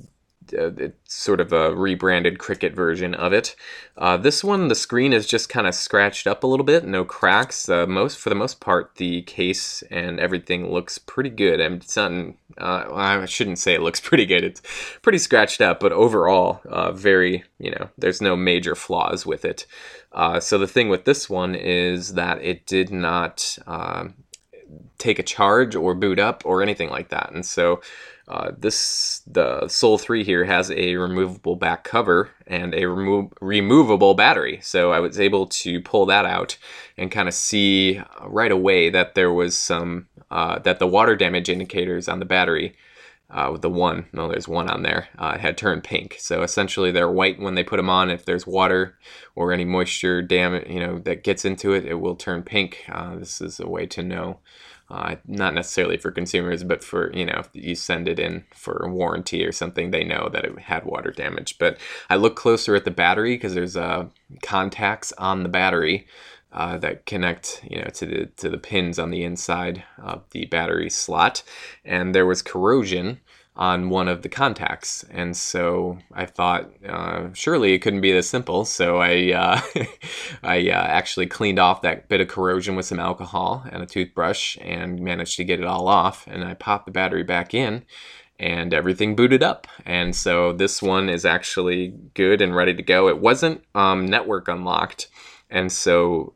uh, 0.53 0.73
it's 0.77 1.15
sort 1.15 1.41
of 1.41 1.53
a 1.53 1.75
rebranded 1.75 2.39
Cricket 2.39 2.75
version 2.75 3.15
of 3.15 3.33
it. 3.33 3.57
Uh, 3.97 4.17
this 4.17 4.45
one, 4.45 4.69
the 4.69 4.75
screen 4.75 5.13
is 5.13 5.27
just 5.27 5.49
kind 5.49 5.67
of 5.67 5.75
scratched 5.75 6.27
up 6.27 6.45
a 6.45 6.47
little 6.47 6.65
bit, 6.65 6.85
no 6.85 7.05
cracks. 7.05 7.69
Uh, 7.69 7.87
most 7.87 8.19
for 8.19 8.29
the 8.29 8.35
most 8.35 8.61
part, 8.61 8.97
the 8.97 9.23
case 9.23 9.83
and 9.91 10.21
everything 10.21 10.71
looks 10.71 10.99
pretty 10.99 11.31
good. 11.31 11.61
And 11.61 11.83
it's 11.83 11.97
not, 11.97 12.13
uh, 12.59 12.93
I 12.93 13.25
shouldn't 13.25 13.59
say 13.59 13.75
it 13.75 13.83
looks 13.83 14.01
pretty 14.09 14.27
good. 14.27 14.45
It's 14.45 14.63
pretty 15.03 15.19
scratched 15.19 15.61
up, 15.61 15.81
but 15.81 15.93
overall, 15.93 16.61
uh, 16.67 16.93
very 16.93 17.45
you 17.59 17.71
know, 17.71 17.89
there's 17.97 18.21
no 18.21 18.37
major 18.37 18.75
flaws 18.75 19.25
with 19.25 19.45
it. 19.45 19.67
Uh, 20.13 20.41
so 20.41 20.59
the 20.59 20.69
thing 20.69 20.89
with 20.89 21.05
this 21.05 21.29
one 21.29 21.55
is 21.55 22.15
that 22.15 22.41
it 22.43 22.67
did 22.67 22.91
not 22.91 23.59
take 24.99 25.19
a 25.19 25.23
charge 25.23 25.75
or 25.75 25.95
boot 25.95 26.19
up 26.19 26.43
or 26.45 26.63
anything 26.63 26.91
like 26.91 27.09
that, 27.09 27.33
and 27.33 27.47
so. 27.47 27.81
Uh, 28.27 28.53
this 28.57 29.23
the 29.27 29.69
Sol 29.69 29.99
3 29.99 30.25
here 30.25 30.45
has 30.45 30.71
a 30.71 30.97
removable 30.97 31.57
back 31.57 31.85
cover 31.85 32.31
and 32.47 32.75
a 32.75 32.87
remo- 32.87 33.31
removable 33.41 34.15
battery. 34.15 34.61
So 34.63 34.93
I 34.93 35.01
was 35.01 35.21
able 35.21 35.47
to 35.47 35.81
pull 35.83 36.07
that 36.07 36.25
out 36.25 36.57
and 36.97 37.11
kind 37.11 37.29
of 37.29 37.35
see 37.35 38.01
right 38.25 38.53
away 38.53 38.89
that 38.91 39.15
there 39.15 39.33
was 39.33 39.57
some 39.57 40.09
uh, 40.31 40.59
that 40.61 40.79
the 40.79 40.87
water 40.87 41.17
damage 41.17 41.49
indicators 41.49 42.09
on 42.09 42.19
the 42.19 42.25
battery 42.25 42.75
uh, 43.31 43.49
with 43.51 43.63
the 43.63 43.71
one, 43.71 44.07
no, 44.13 44.29
there's 44.29 44.47
one 44.47 44.69
on 44.69 44.83
there, 44.83 45.09
uh, 45.19 45.37
had 45.37 45.59
turned 45.59 45.83
pink. 45.83 46.17
So 46.21 46.43
essentially, 46.43 46.93
they're 46.93 47.11
white 47.11 47.41
when 47.41 47.55
they 47.55 47.65
put 47.65 47.79
them 47.79 47.91
on. 47.91 48.11
If 48.11 48.25
there's 48.25 48.47
water 48.47 48.97
or 49.35 49.53
any 49.53 49.65
moisture 49.65 50.23
damage, 50.23 50.69
you 50.69 50.79
know, 50.79 50.99
that 51.01 51.25
gets 51.25 51.45
into 51.45 51.73
it, 51.73 51.85
it 51.85 51.95
will 51.95 52.15
turn 52.15 52.43
pink. 52.43 52.85
Uh, 52.89 53.17
this 53.17 53.41
is 53.41 53.59
a 53.59 53.69
way 53.69 53.87
to 53.87 54.03
know 54.03 54.39
uh, 54.91 55.17
not 55.27 55.55
necessarily 55.55 55.97
for 55.97 56.11
consumers, 56.11 56.63
but 56.63 56.85
for 56.85 57.13
you 57.15 57.25
know, 57.25 57.37
if 57.39 57.49
you 57.53 57.75
send 57.75 58.09
it 58.09 58.19
in 58.19 58.45
for 58.53 58.87
warranty 58.91 59.45
or 59.45 59.53
something, 59.53 59.91
they 59.91 60.05
know 60.05 60.29
that 60.33 60.45
it 60.45 60.59
had 60.59 60.85
water 60.85 61.11
damage. 61.11 61.59
But 61.59 61.79
I 62.11 62.17
look 62.17 62.37
closer 62.37 62.75
at 62.75 62.85
the 62.85 62.91
battery 62.91 63.37
because 63.37 63.55
there's 63.55 63.77
uh, 63.77 64.07
contacts 64.43 65.13
on 65.13 65.43
the 65.43 65.49
battery 65.49 66.07
uh, 66.53 66.79
that 66.79 67.07
connect 67.07 67.63
you 67.69 67.79
know 67.79 67.89
to 67.95 68.07
the 68.07 68.27
to 68.37 68.49
the 68.49 68.59
pins 68.59 68.99
on 68.99 69.11
the 69.11 69.25
inside 69.25 69.83
of 69.99 70.23
the 70.31 70.47
battery 70.47 70.91
slot, 70.91 71.43
and 71.85 72.15
there 72.15 72.27
was 72.27 72.43
corrosion 72.43 73.21
on 73.57 73.89
one 73.89 74.09
of 74.09 74.23
the 74.23 74.29
contacts. 74.29 75.05
And 75.11 75.37
so 75.37 75.99
I 76.13 76.27
thought, 76.27 76.71
uh, 76.89 77.29
surely 77.35 77.73
it 77.73 77.79
couldn't 77.81 78.01
be 78.01 78.13
this 78.13 78.29
simple. 78.29 78.65
So 78.65 78.99
I, 78.99 79.33
uh, 79.33 79.61
I 80.43 80.69
uh, 80.69 80.73
actually 80.73 81.27
cleaned 81.27 81.61
off 81.61 81.83
that 81.83 82.09
bit 82.09 82.21
of 82.21 82.29
corrosion 82.29 82.75
with 82.75 82.87
some 82.87 82.99
alcohol 82.99 83.65
and 83.71 83.83
a 83.83 83.87
toothbrush 83.87 84.59
and 84.61 85.01
managed 85.01 85.37
to 85.37 85.45
get 85.45 85.61
it 85.61 85.67
all 85.67 85.87
off. 85.87 86.27
And 86.27 86.45
I 86.45 86.55
popped 86.55 86.87
the 86.87 86.93
battery 86.93 87.23
back 87.23 87.55
in 87.55 87.85
and 88.41 88.75
everything 88.75 89.15
booted 89.15 89.43
up. 89.43 89.69
And 89.87 90.17
so 90.17 90.53
this 90.53 90.83
one 90.83 91.09
is 91.09 91.25
actually 91.25 91.95
good 92.15 92.41
and 92.41 92.57
ready 92.57 92.75
to 92.75 92.83
go. 92.83 93.09
It 93.09 93.21
wasn't 93.21 93.63
um, 93.77 94.07
network 94.07 94.49
unlocked. 94.49 95.09
And 95.49 95.71
so 95.71 96.35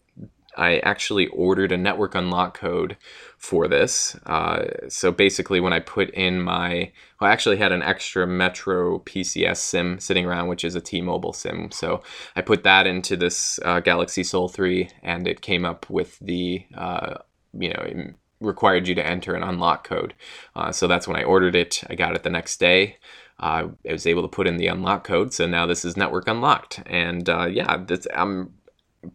I 0.58 0.78
actually 0.78 1.28
ordered 1.28 1.72
a 1.72 1.76
network 1.76 2.14
unlock 2.14 2.58
code 2.58 2.96
for 3.36 3.68
this. 3.68 4.16
Uh, 4.26 4.64
so 4.88 5.12
basically, 5.12 5.60
when 5.60 5.72
I 5.72 5.80
put 5.80 6.10
in 6.10 6.42
my, 6.42 6.92
well, 7.20 7.30
I 7.30 7.32
actually 7.32 7.56
had 7.56 7.72
an 7.72 7.82
extra 7.82 8.26
Metro 8.26 8.98
PCS 8.98 9.58
SIM 9.58 10.00
sitting 10.00 10.26
around, 10.26 10.48
which 10.48 10.64
is 10.64 10.74
a 10.74 10.80
T-Mobile 10.80 11.32
SIM. 11.32 11.70
So 11.70 12.02
I 12.34 12.42
put 12.42 12.64
that 12.64 12.86
into 12.86 13.16
this 13.16 13.60
uh, 13.64 13.80
Galaxy 13.80 14.24
Sol 14.24 14.48
3, 14.48 14.90
and 15.02 15.28
it 15.28 15.40
came 15.40 15.64
up 15.64 15.88
with 15.88 16.18
the, 16.18 16.66
uh, 16.74 17.14
you 17.52 17.70
know, 17.70 18.12
required 18.40 18.86
you 18.88 18.94
to 18.94 19.06
enter 19.06 19.34
an 19.34 19.42
unlock 19.42 19.84
code. 19.84 20.14
Uh, 20.54 20.72
so 20.72 20.86
that's 20.86 21.08
when 21.08 21.16
I 21.16 21.24
ordered 21.24 21.54
it. 21.54 21.82
I 21.88 21.94
got 21.94 22.14
it 22.14 22.22
the 22.24 22.30
next 22.30 22.58
day. 22.58 22.96
Uh, 23.40 23.68
I 23.88 23.92
was 23.92 24.06
able 24.06 24.22
to 24.22 24.28
put 24.28 24.48
in 24.48 24.56
the 24.56 24.66
unlock 24.66 25.04
code, 25.04 25.32
so 25.32 25.46
now 25.46 25.66
this 25.66 25.84
is 25.84 25.96
network 25.96 26.26
unlocked. 26.26 26.82
And 26.86 27.28
uh, 27.28 27.46
yeah, 27.46 27.76
this, 27.76 28.06
I'm 28.14 28.54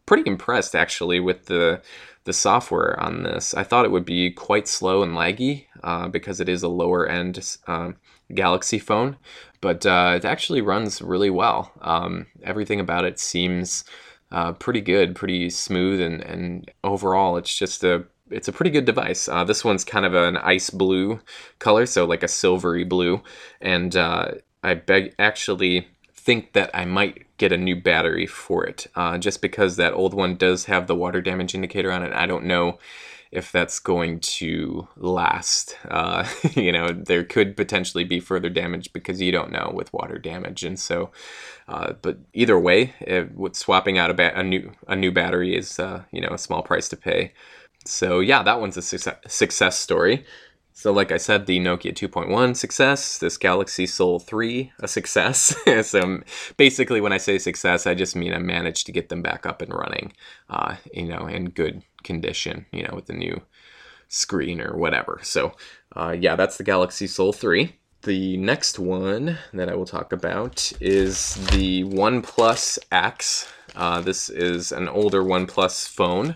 pretty 0.06 0.24
impressed 0.30 0.76
actually 0.76 1.20
with 1.20 1.46
the 1.46 1.82
the 2.26 2.34
software 2.34 2.98
on 3.00 3.24
this. 3.24 3.54
I 3.54 3.64
thought 3.64 3.86
it 3.86 3.92
would 3.92 4.06
be 4.06 4.32
quite 4.32 4.68
slow 4.68 5.04
and 5.04 5.14
laggy 5.14 5.66
uh, 5.84 6.08
because 6.08 6.40
it 6.40 6.48
is 6.48 6.64
a 6.64 6.70
lower 6.70 7.06
end 7.06 7.58
uh, 7.68 7.92
Galaxy 8.34 8.80
phone, 8.80 9.18
but 9.62 9.86
uh, 9.86 10.14
it 10.16 10.26
actually 10.26 10.62
runs 10.62 11.02
really 11.02 11.30
well. 11.30 11.72
Um, 11.82 12.28
everything 12.44 12.80
about 12.80 13.06
it 13.06 13.20
seems 13.20 13.84
uh, 14.32 14.54
pretty 14.54 14.82
good, 14.82 15.16
pretty 15.16 15.50
smooth, 15.50 16.02
and, 16.02 16.22
and 16.22 16.72
overall, 16.84 17.38
it's 17.38 17.56
just 17.56 17.84
a 17.84 18.06
it's 18.30 18.48
a 18.48 18.54
pretty 18.54 18.72
good 18.72 18.86
device. 18.86 19.28
Uh, 19.28 19.44
this 19.44 19.64
one's 19.64 19.84
kind 19.84 20.06
of 20.06 20.16
an 20.16 20.38
ice 20.38 20.70
blue 20.70 21.20
color, 21.60 21.86
so 21.86 22.06
like 22.06 22.24
a 22.24 22.28
silvery 22.28 22.84
blue, 22.84 23.22
and 23.62 23.96
uh, 23.96 24.32
I 24.64 24.76
beg 24.76 25.14
actually 25.20 25.88
think 26.14 26.54
that 26.54 26.72
I 26.74 26.86
might 26.86 27.26
get 27.44 27.52
a 27.52 27.58
new 27.58 27.76
battery 27.76 28.26
for 28.26 28.66
it, 28.66 28.88
uh, 28.96 29.18
just 29.18 29.42
because 29.42 29.76
that 29.76 29.94
old 29.94 30.14
one 30.14 30.38
does 30.38 30.64
have 30.66 30.88
the 30.88 30.96
water 30.96 31.20
damage 31.20 31.54
indicator 31.54 31.92
on 31.92 32.02
it. 32.02 32.14
I 32.14 32.26
don't 32.26 32.46
know 32.46 32.80
if 33.32 33.52
that's 33.52 33.80
going 33.80 34.22
to 34.22 34.88
last. 34.96 35.78
Uh, 35.90 36.26
you 36.54 36.72
know, 36.72 36.94
there 36.94 37.26
could 37.26 37.58
potentially 37.58 38.06
be 38.06 38.22
further 38.22 38.50
damage 38.50 38.94
because 38.94 39.20
you 39.20 39.30
don't 39.34 39.52
know 39.52 39.72
with 39.74 39.92
water 39.92 40.18
damage, 40.18 40.64
and 40.64 40.80
so. 40.80 41.12
Uh, 41.68 41.94
but 42.02 42.18
either 42.34 42.58
way, 42.58 42.94
it, 43.02 43.36
with 43.36 43.58
swapping 43.58 43.98
out 43.98 44.10
a, 44.10 44.14
ba- 44.14 44.40
a 44.40 44.44
new 44.44 44.72
a 44.88 44.96
new 44.96 45.12
battery 45.12 45.54
is 45.54 45.80
uh, 45.80 46.04
you 46.12 46.22
know 46.22 46.30
a 46.32 46.38
small 46.38 46.62
price 46.62 46.88
to 46.90 46.96
pay. 46.96 47.34
So 47.86 48.22
yeah, 48.22 48.42
that 48.44 48.62
one's 48.62 48.78
a 48.78 48.82
success, 48.82 49.18
success 49.28 49.78
story. 49.78 50.26
So, 50.76 50.92
like 50.92 51.12
I 51.12 51.18
said, 51.18 51.46
the 51.46 51.60
Nokia 51.60 51.94
2.1 51.94 52.56
success, 52.56 53.20
this 53.20 53.38
Galaxy 53.38 53.86
Sol 53.86 54.20
3 54.20 54.72
a 54.80 54.88
success. 54.88 55.56
so, 55.88 56.22
basically, 56.58 57.00
when 57.00 57.14
I 57.14 57.18
say 57.18 57.38
success, 57.38 57.86
I 57.86 57.94
just 57.94 58.16
mean 58.16 58.34
I 58.34 58.40
managed 58.40 58.88
to 58.88 58.92
get 58.92 59.10
them 59.10 59.22
back 59.22 59.46
up 59.46 59.62
and 59.62 59.72
running, 59.72 60.14
uh, 60.50 60.76
you 60.92 61.08
know, 61.08 61.28
in 61.28 61.52
good 61.52 61.84
condition, 62.04 62.66
you 62.72 62.84
know, 62.84 62.96
with 62.96 63.06
the 63.06 63.14
new 63.14 63.40
screen 64.08 64.62
or 64.62 64.76
whatever. 64.76 65.20
So, 65.22 65.54
uh, 65.96 66.16
yeah, 66.20 66.36
that's 66.36 66.58
the 66.58 66.64
Galaxy 66.64 67.06
Sol 67.06 67.34
3. 67.34 67.76
The 68.02 68.36
next 68.38 68.80
one 68.80 69.38
that 69.54 69.70
I 69.70 69.76
will 69.76 69.86
talk 69.86 70.12
about 70.12 70.74
is 70.82 71.36
the 71.52 71.84
OnePlus 71.86 72.80
X. 72.92 73.48
Uh, 73.76 74.02
this 74.02 74.28
is 74.28 74.72
an 74.72 74.90
older 74.90 75.24
OnePlus 75.24 75.88
phone. 75.88 76.36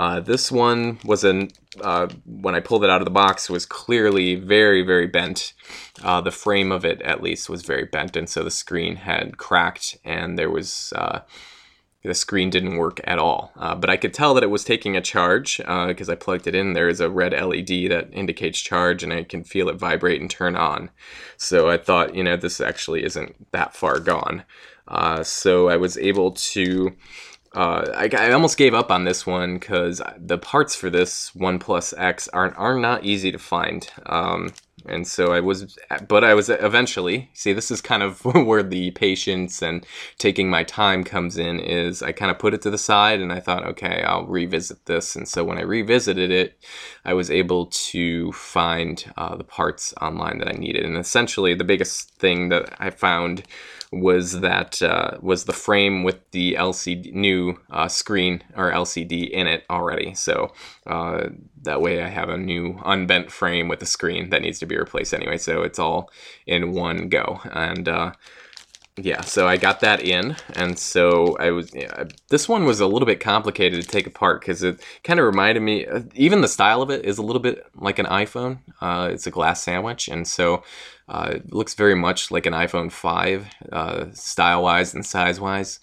Uh, 0.00 0.18
this 0.18 0.50
one 0.50 0.98
was 1.04 1.24
an 1.24 1.50
uh, 1.82 2.08
when 2.24 2.54
I 2.54 2.60
pulled 2.60 2.84
it 2.84 2.88
out 2.88 3.02
of 3.02 3.04
the 3.04 3.10
box 3.10 3.50
was 3.50 3.66
clearly 3.66 4.34
very 4.34 4.80
very 4.80 5.06
bent. 5.06 5.52
Uh, 6.02 6.22
the 6.22 6.30
frame 6.30 6.72
of 6.72 6.86
it 6.86 7.02
at 7.02 7.22
least 7.22 7.50
was 7.50 7.60
very 7.60 7.84
bent, 7.84 8.16
and 8.16 8.26
so 8.26 8.42
the 8.42 8.50
screen 8.50 8.96
had 8.96 9.36
cracked, 9.36 9.98
and 10.02 10.38
there 10.38 10.48
was 10.48 10.94
uh, 10.96 11.20
the 12.02 12.14
screen 12.14 12.48
didn't 12.48 12.78
work 12.78 13.02
at 13.04 13.18
all. 13.18 13.52
Uh, 13.56 13.74
but 13.74 13.90
I 13.90 13.98
could 13.98 14.14
tell 14.14 14.32
that 14.32 14.42
it 14.42 14.48
was 14.50 14.64
taking 14.64 14.96
a 14.96 15.02
charge 15.02 15.58
because 15.58 16.08
uh, 16.08 16.12
I 16.12 16.14
plugged 16.14 16.46
it 16.46 16.54
in. 16.54 16.72
There 16.72 16.88
is 16.88 17.00
a 17.00 17.10
red 17.10 17.34
LED 17.34 17.90
that 17.90 18.08
indicates 18.10 18.58
charge, 18.58 19.02
and 19.02 19.12
I 19.12 19.24
can 19.24 19.44
feel 19.44 19.68
it 19.68 19.76
vibrate 19.76 20.22
and 20.22 20.30
turn 20.30 20.56
on. 20.56 20.88
So 21.36 21.68
I 21.68 21.76
thought, 21.76 22.14
you 22.14 22.24
know, 22.24 22.38
this 22.38 22.58
actually 22.58 23.04
isn't 23.04 23.52
that 23.52 23.76
far 23.76 24.00
gone. 24.00 24.44
so 25.24 25.68
I 25.68 25.76
was 25.76 25.98
able 25.98 26.32
to 26.32 26.96
uh, 27.54 27.84
I, 27.96 28.08
I, 28.16 28.30
almost 28.30 28.56
gave 28.56 28.74
up 28.74 28.92
on 28.92 29.02
this 29.02 29.26
one 29.26 29.54
because 29.54 30.00
the 30.16 30.38
parts 30.38 30.76
for 30.76 30.88
this 30.88 31.32
OnePlus 31.32 31.92
X 31.98 32.28
are 32.28 32.54
are 32.56 32.78
not 32.78 33.04
easy 33.04 33.32
to 33.32 33.38
find. 33.38 33.90
Um, 34.06 34.52
and 34.86 35.06
so 35.06 35.32
I 35.32 35.40
was, 35.40 35.76
but 36.08 36.24
I 36.24 36.34
was 36.34 36.48
eventually. 36.48 37.28
See, 37.34 37.52
this 37.52 37.72
is 37.72 37.80
kind 37.80 38.02
of 38.02 38.24
where 38.24 38.62
the 38.62 38.92
patience 38.92 39.62
and 39.62 39.84
taking 40.18 40.48
my 40.48 40.62
time 40.62 41.02
comes 41.02 41.36
in. 41.36 41.58
Is 41.58 42.02
I 42.02 42.12
kind 42.12 42.30
of 42.30 42.38
put 42.38 42.54
it 42.54 42.62
to 42.62 42.70
the 42.70 42.78
side, 42.78 43.20
and 43.20 43.32
I 43.32 43.40
thought, 43.40 43.66
okay, 43.66 44.02
I'll 44.02 44.26
revisit 44.26 44.86
this. 44.86 45.16
And 45.16 45.28
so 45.28 45.42
when 45.44 45.58
I 45.58 45.62
revisited 45.62 46.30
it, 46.30 46.56
I 47.04 47.14
was 47.14 47.30
able 47.30 47.66
to 47.66 48.30
find 48.32 49.12
uh, 49.16 49.36
the 49.36 49.44
parts 49.44 49.92
online 50.00 50.38
that 50.38 50.48
I 50.48 50.52
needed, 50.52 50.84
and 50.84 50.96
essentially 50.96 51.54
the 51.54 51.64
biggest 51.64 52.14
thing 52.14 52.48
that 52.50 52.74
I 52.78 52.90
found 52.90 53.42
was 53.92 54.40
that 54.40 54.80
uh, 54.82 55.18
was 55.20 55.44
the 55.44 55.52
frame 55.52 56.04
with 56.04 56.18
the 56.30 56.54
LCD 56.54 57.12
new 57.12 57.58
uh, 57.70 57.88
screen 57.88 58.42
or 58.56 58.70
LCD 58.70 59.28
in 59.30 59.46
it 59.48 59.64
already. 59.68 60.14
So 60.14 60.52
uh, 60.86 61.30
that 61.62 61.80
way 61.80 62.02
I 62.02 62.08
have 62.08 62.28
a 62.28 62.36
new 62.36 62.80
unbent 62.84 63.32
frame 63.32 63.66
with 63.68 63.82
a 63.82 63.86
screen 63.86 64.30
that 64.30 64.42
needs 64.42 64.60
to 64.60 64.66
be 64.66 64.76
replaced 64.76 65.12
anyway. 65.12 65.38
So 65.38 65.62
it's 65.62 65.78
all 65.78 66.10
in 66.46 66.72
one 66.72 67.08
go. 67.08 67.40
And 67.52 67.88
uh, 67.88 68.12
yeah, 68.96 69.22
so 69.22 69.46
I 69.46 69.56
got 69.56 69.80
that 69.80 70.02
in, 70.02 70.36
and 70.54 70.78
so 70.78 71.36
I 71.38 71.50
was. 71.52 71.74
Yeah, 71.74 72.04
this 72.28 72.48
one 72.48 72.64
was 72.64 72.80
a 72.80 72.86
little 72.86 73.06
bit 73.06 73.20
complicated 73.20 73.82
to 73.82 73.88
take 73.88 74.06
apart 74.06 74.40
because 74.40 74.62
it 74.62 74.84
kind 75.04 75.18
of 75.18 75.26
reminded 75.26 75.60
me. 75.60 75.86
Uh, 75.86 76.02
even 76.14 76.40
the 76.40 76.48
style 76.48 76.82
of 76.82 76.90
it 76.90 77.04
is 77.04 77.16
a 77.16 77.22
little 77.22 77.40
bit 77.40 77.64
like 77.76 77.98
an 77.98 78.06
iPhone. 78.06 78.58
Uh, 78.80 79.08
it's 79.12 79.26
a 79.26 79.30
glass 79.30 79.62
sandwich, 79.62 80.08
and 80.08 80.26
so 80.26 80.64
uh, 81.10 81.32
it 81.34 81.52
looks 81.52 81.74
very 81.74 81.96
much 81.96 82.30
like 82.30 82.46
an 82.46 82.52
iPhone 82.52 82.90
5, 82.90 83.46
uh, 83.72 84.06
style-wise 84.12 84.94
and 84.94 85.04
size-wise. 85.04 85.80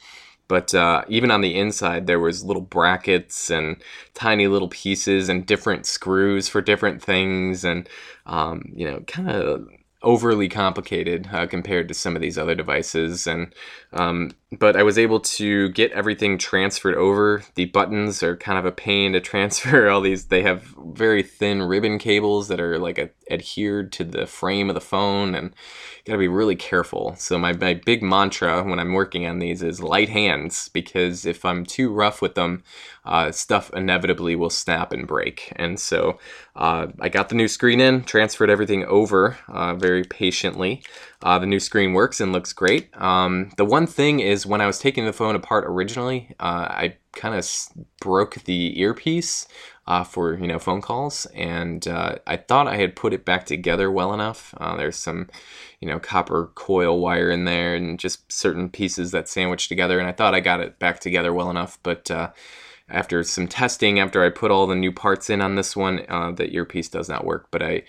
But 0.47 0.73
uh, 0.73 1.03
even 1.09 1.29
on 1.31 1.41
the 1.41 1.59
inside, 1.59 2.07
there 2.07 2.21
was 2.21 2.45
little 2.45 2.61
brackets 2.61 3.49
and 3.49 3.75
tiny 4.13 4.47
little 4.47 4.69
pieces 4.69 5.27
and 5.27 5.45
different 5.45 5.85
screws 5.85 6.47
for 6.47 6.61
different 6.61 7.03
things, 7.03 7.65
and 7.65 7.89
um, 8.25 8.71
you 8.73 8.89
know, 8.89 9.01
kind 9.01 9.29
of 9.29 9.67
overly 10.03 10.47
complicated 10.47 11.27
uh, 11.33 11.47
compared 11.47 11.89
to 11.89 11.93
some 11.93 12.15
of 12.15 12.21
these 12.21 12.37
other 12.37 12.55
devices 12.55 13.27
and 13.27 13.53
um, 13.91 14.31
but 14.51 14.77
I 14.77 14.83
was 14.83 14.97
able 14.97 15.19
to 15.19 15.69
get 15.69 15.91
everything 15.91 16.37
transferred 16.37 16.95
over. 16.95 17.43
The 17.55 17.65
buttons 17.65 18.23
are 18.23 18.37
kind 18.37 18.57
of 18.57 18.65
a 18.65 18.71
pain 18.71 19.13
to 19.13 19.19
transfer 19.21 19.89
all 19.89 20.01
these. 20.01 20.25
They 20.25 20.43
have 20.43 20.73
very 20.77 21.21
thin 21.21 21.63
ribbon 21.63 21.99
cables 21.99 22.47
that 22.47 22.59
are 22.59 22.79
like 22.79 22.97
a, 22.97 23.09
adhered 23.29 23.91
to 23.93 24.05
the 24.05 24.25
frame 24.25 24.69
of 24.69 24.73
the 24.73 24.81
phone 24.81 25.35
and 25.35 25.53
gotta 26.05 26.17
be 26.17 26.29
really 26.29 26.55
careful. 26.55 27.13
So 27.17 27.37
my, 27.37 27.51
my 27.51 27.73
big 27.73 28.01
mantra 28.01 28.63
when 28.63 28.79
I'm 28.79 28.93
working 28.93 29.25
on 29.25 29.39
these 29.39 29.61
is 29.61 29.83
light 29.83 30.07
hands 30.07 30.69
because 30.69 31.25
if 31.25 31.43
I'm 31.43 31.65
too 31.65 31.91
rough 31.91 32.21
with 32.21 32.35
them 32.35 32.63
uh, 33.03 33.31
stuff 33.31 33.69
inevitably 33.73 34.35
will 34.35 34.49
snap 34.49 34.93
and 34.93 35.05
break. 35.07 35.51
And 35.57 35.77
so 35.77 36.19
uh, 36.55 36.87
I 37.01 37.09
got 37.09 37.27
the 37.27 37.35
new 37.35 37.49
screen 37.49 37.81
in 37.81 38.03
transferred 38.03 38.49
everything 38.49 38.85
over 38.85 39.37
uh, 39.49 39.75
very 39.75 40.05
patiently 40.05 40.83
uh, 41.23 41.39
the 41.39 41.45
new 41.45 41.59
screen 41.59 41.93
works 41.93 42.19
and 42.19 42.31
looks 42.31 42.53
great. 42.53 42.89
Um, 42.99 43.49
the 43.57 43.65
one 43.65 43.87
thing 43.87 44.19
is 44.19 44.45
when 44.45 44.61
I 44.61 44.67
was 44.67 44.79
taking 44.79 45.05
the 45.05 45.13
phone 45.13 45.35
apart 45.35 45.65
originally, 45.67 46.35
uh, 46.39 46.67
I 46.69 46.97
kind 47.13 47.33
of 47.33 47.49
broke 47.99 48.35
the 48.43 48.79
earpiece 48.79 49.47
uh, 49.87 50.03
for 50.03 50.37
you 50.37 50.47
know 50.47 50.59
phone 50.59 50.81
calls, 50.81 51.25
and 51.27 51.87
uh, 51.87 52.17
I 52.27 52.37
thought 52.37 52.67
I 52.67 52.75
had 52.75 52.95
put 52.95 53.13
it 53.13 53.25
back 53.25 53.45
together 53.45 53.89
well 53.89 54.13
enough. 54.13 54.53
Uh, 54.57 54.75
there's 54.75 54.97
some 54.97 55.29
you 55.79 55.87
know 55.87 55.99
copper 55.99 56.51
coil 56.53 56.99
wire 56.99 57.31
in 57.31 57.45
there 57.45 57.75
and 57.75 57.99
just 57.99 58.31
certain 58.31 58.69
pieces 58.69 59.11
that 59.11 59.27
sandwich 59.27 59.69
together, 59.69 59.97
and 59.99 60.07
I 60.07 60.11
thought 60.11 60.35
I 60.35 60.39
got 60.39 60.59
it 60.59 60.77
back 60.77 60.99
together 60.99 61.33
well 61.33 61.49
enough, 61.49 61.79
but 61.81 62.11
uh, 62.11 62.31
after 62.89 63.23
some 63.23 63.47
testing, 63.47 63.99
after 63.99 64.23
I 64.23 64.29
put 64.29 64.51
all 64.51 64.67
the 64.67 64.75
new 64.75 64.91
parts 64.91 65.29
in 65.29 65.41
on 65.41 65.55
this 65.55 65.75
one, 65.75 66.05
uh, 66.09 66.31
the 66.31 66.53
earpiece 66.53 66.89
does 66.89 67.09
not 67.09 67.25
work. 67.25 67.47
But 67.51 67.63
I 67.63 67.83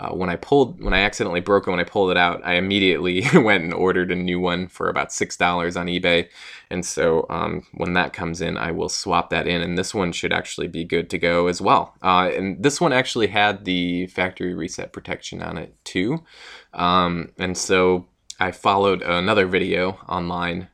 uh, 0.00 0.14
when 0.14 0.30
I 0.30 0.36
pulled, 0.36 0.82
when 0.82 0.94
I 0.94 1.00
accidentally 1.00 1.40
broke 1.40 1.66
it 1.66 1.70
when 1.70 1.78
I 1.78 1.84
pulled 1.84 2.10
it 2.10 2.16
out, 2.16 2.40
I 2.42 2.54
immediately 2.54 3.22
went 3.34 3.64
and 3.64 3.74
ordered 3.74 4.10
a 4.10 4.16
new 4.16 4.40
one 4.40 4.66
for 4.66 4.88
about 4.88 5.12
six 5.12 5.36
dollars 5.36 5.76
on 5.76 5.86
eBay. 5.86 6.28
And 6.70 6.86
so 6.86 7.26
um, 7.28 7.66
when 7.74 7.92
that 7.92 8.14
comes 8.14 8.40
in, 8.40 8.56
I 8.56 8.70
will 8.70 8.88
swap 8.88 9.28
that 9.30 9.46
in, 9.46 9.60
and 9.60 9.76
this 9.76 9.94
one 9.94 10.12
should 10.12 10.32
actually 10.32 10.68
be 10.68 10.84
good 10.84 11.10
to 11.10 11.18
go 11.18 11.48
as 11.48 11.60
well. 11.60 11.94
Uh, 12.02 12.30
and 12.34 12.62
this 12.62 12.80
one 12.80 12.94
actually 12.94 13.26
had 13.26 13.66
the 13.66 14.06
factory 14.06 14.54
reset 14.54 14.92
protection 14.92 15.42
on 15.42 15.58
it 15.58 15.74
too. 15.84 16.24
Um, 16.72 17.32
and 17.38 17.58
so 17.58 18.06
I 18.38 18.52
followed 18.52 19.02
another 19.02 19.46
video 19.46 19.98
online 20.08 20.68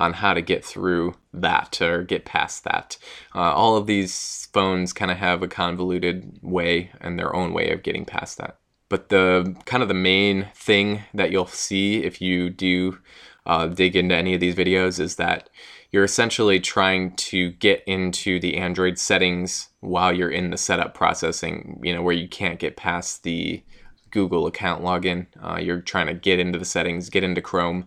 on 0.00 0.14
how 0.14 0.32
to 0.32 0.40
get 0.40 0.64
through 0.64 1.14
that 1.34 1.80
or 1.82 2.02
get 2.02 2.24
past 2.24 2.64
that. 2.64 2.96
Uh, 3.34 3.52
all 3.52 3.76
of 3.76 3.86
these 3.86 4.48
phones 4.52 4.94
kind 4.94 5.10
of 5.10 5.18
have 5.18 5.42
a 5.42 5.48
convoluted 5.48 6.38
way 6.40 6.90
and 7.02 7.18
their 7.18 7.36
own 7.36 7.52
way 7.52 7.70
of 7.70 7.82
getting 7.82 8.06
past 8.06 8.38
that. 8.38 8.56
But 8.88 9.10
the 9.10 9.54
kind 9.66 9.82
of 9.82 9.88
the 9.88 9.94
main 9.94 10.48
thing 10.54 11.02
that 11.12 11.30
you'll 11.30 11.46
see 11.46 12.02
if 12.02 12.22
you 12.22 12.48
do 12.48 12.98
uh, 13.44 13.66
dig 13.66 13.94
into 13.94 14.16
any 14.16 14.32
of 14.32 14.40
these 14.40 14.54
videos 14.54 14.98
is 14.98 15.16
that 15.16 15.50
you're 15.90 16.04
essentially 16.04 16.60
trying 16.60 17.14
to 17.16 17.50
get 17.52 17.84
into 17.86 18.40
the 18.40 18.56
Android 18.56 18.98
settings 18.98 19.68
while 19.80 20.12
you're 20.12 20.30
in 20.30 20.50
the 20.50 20.56
setup 20.56 20.94
processing, 20.94 21.78
you 21.82 21.94
know, 21.94 22.00
where 22.00 22.14
you 22.14 22.28
can't 22.28 22.58
get 22.58 22.76
past 22.76 23.22
the 23.22 23.62
Google 24.10 24.46
account 24.46 24.82
login. 24.82 25.26
Uh, 25.42 25.58
you're 25.58 25.80
trying 25.80 26.06
to 26.06 26.14
get 26.14 26.38
into 26.38 26.58
the 26.58 26.64
settings, 26.64 27.10
get 27.10 27.24
into 27.24 27.40
Chrome, 27.40 27.86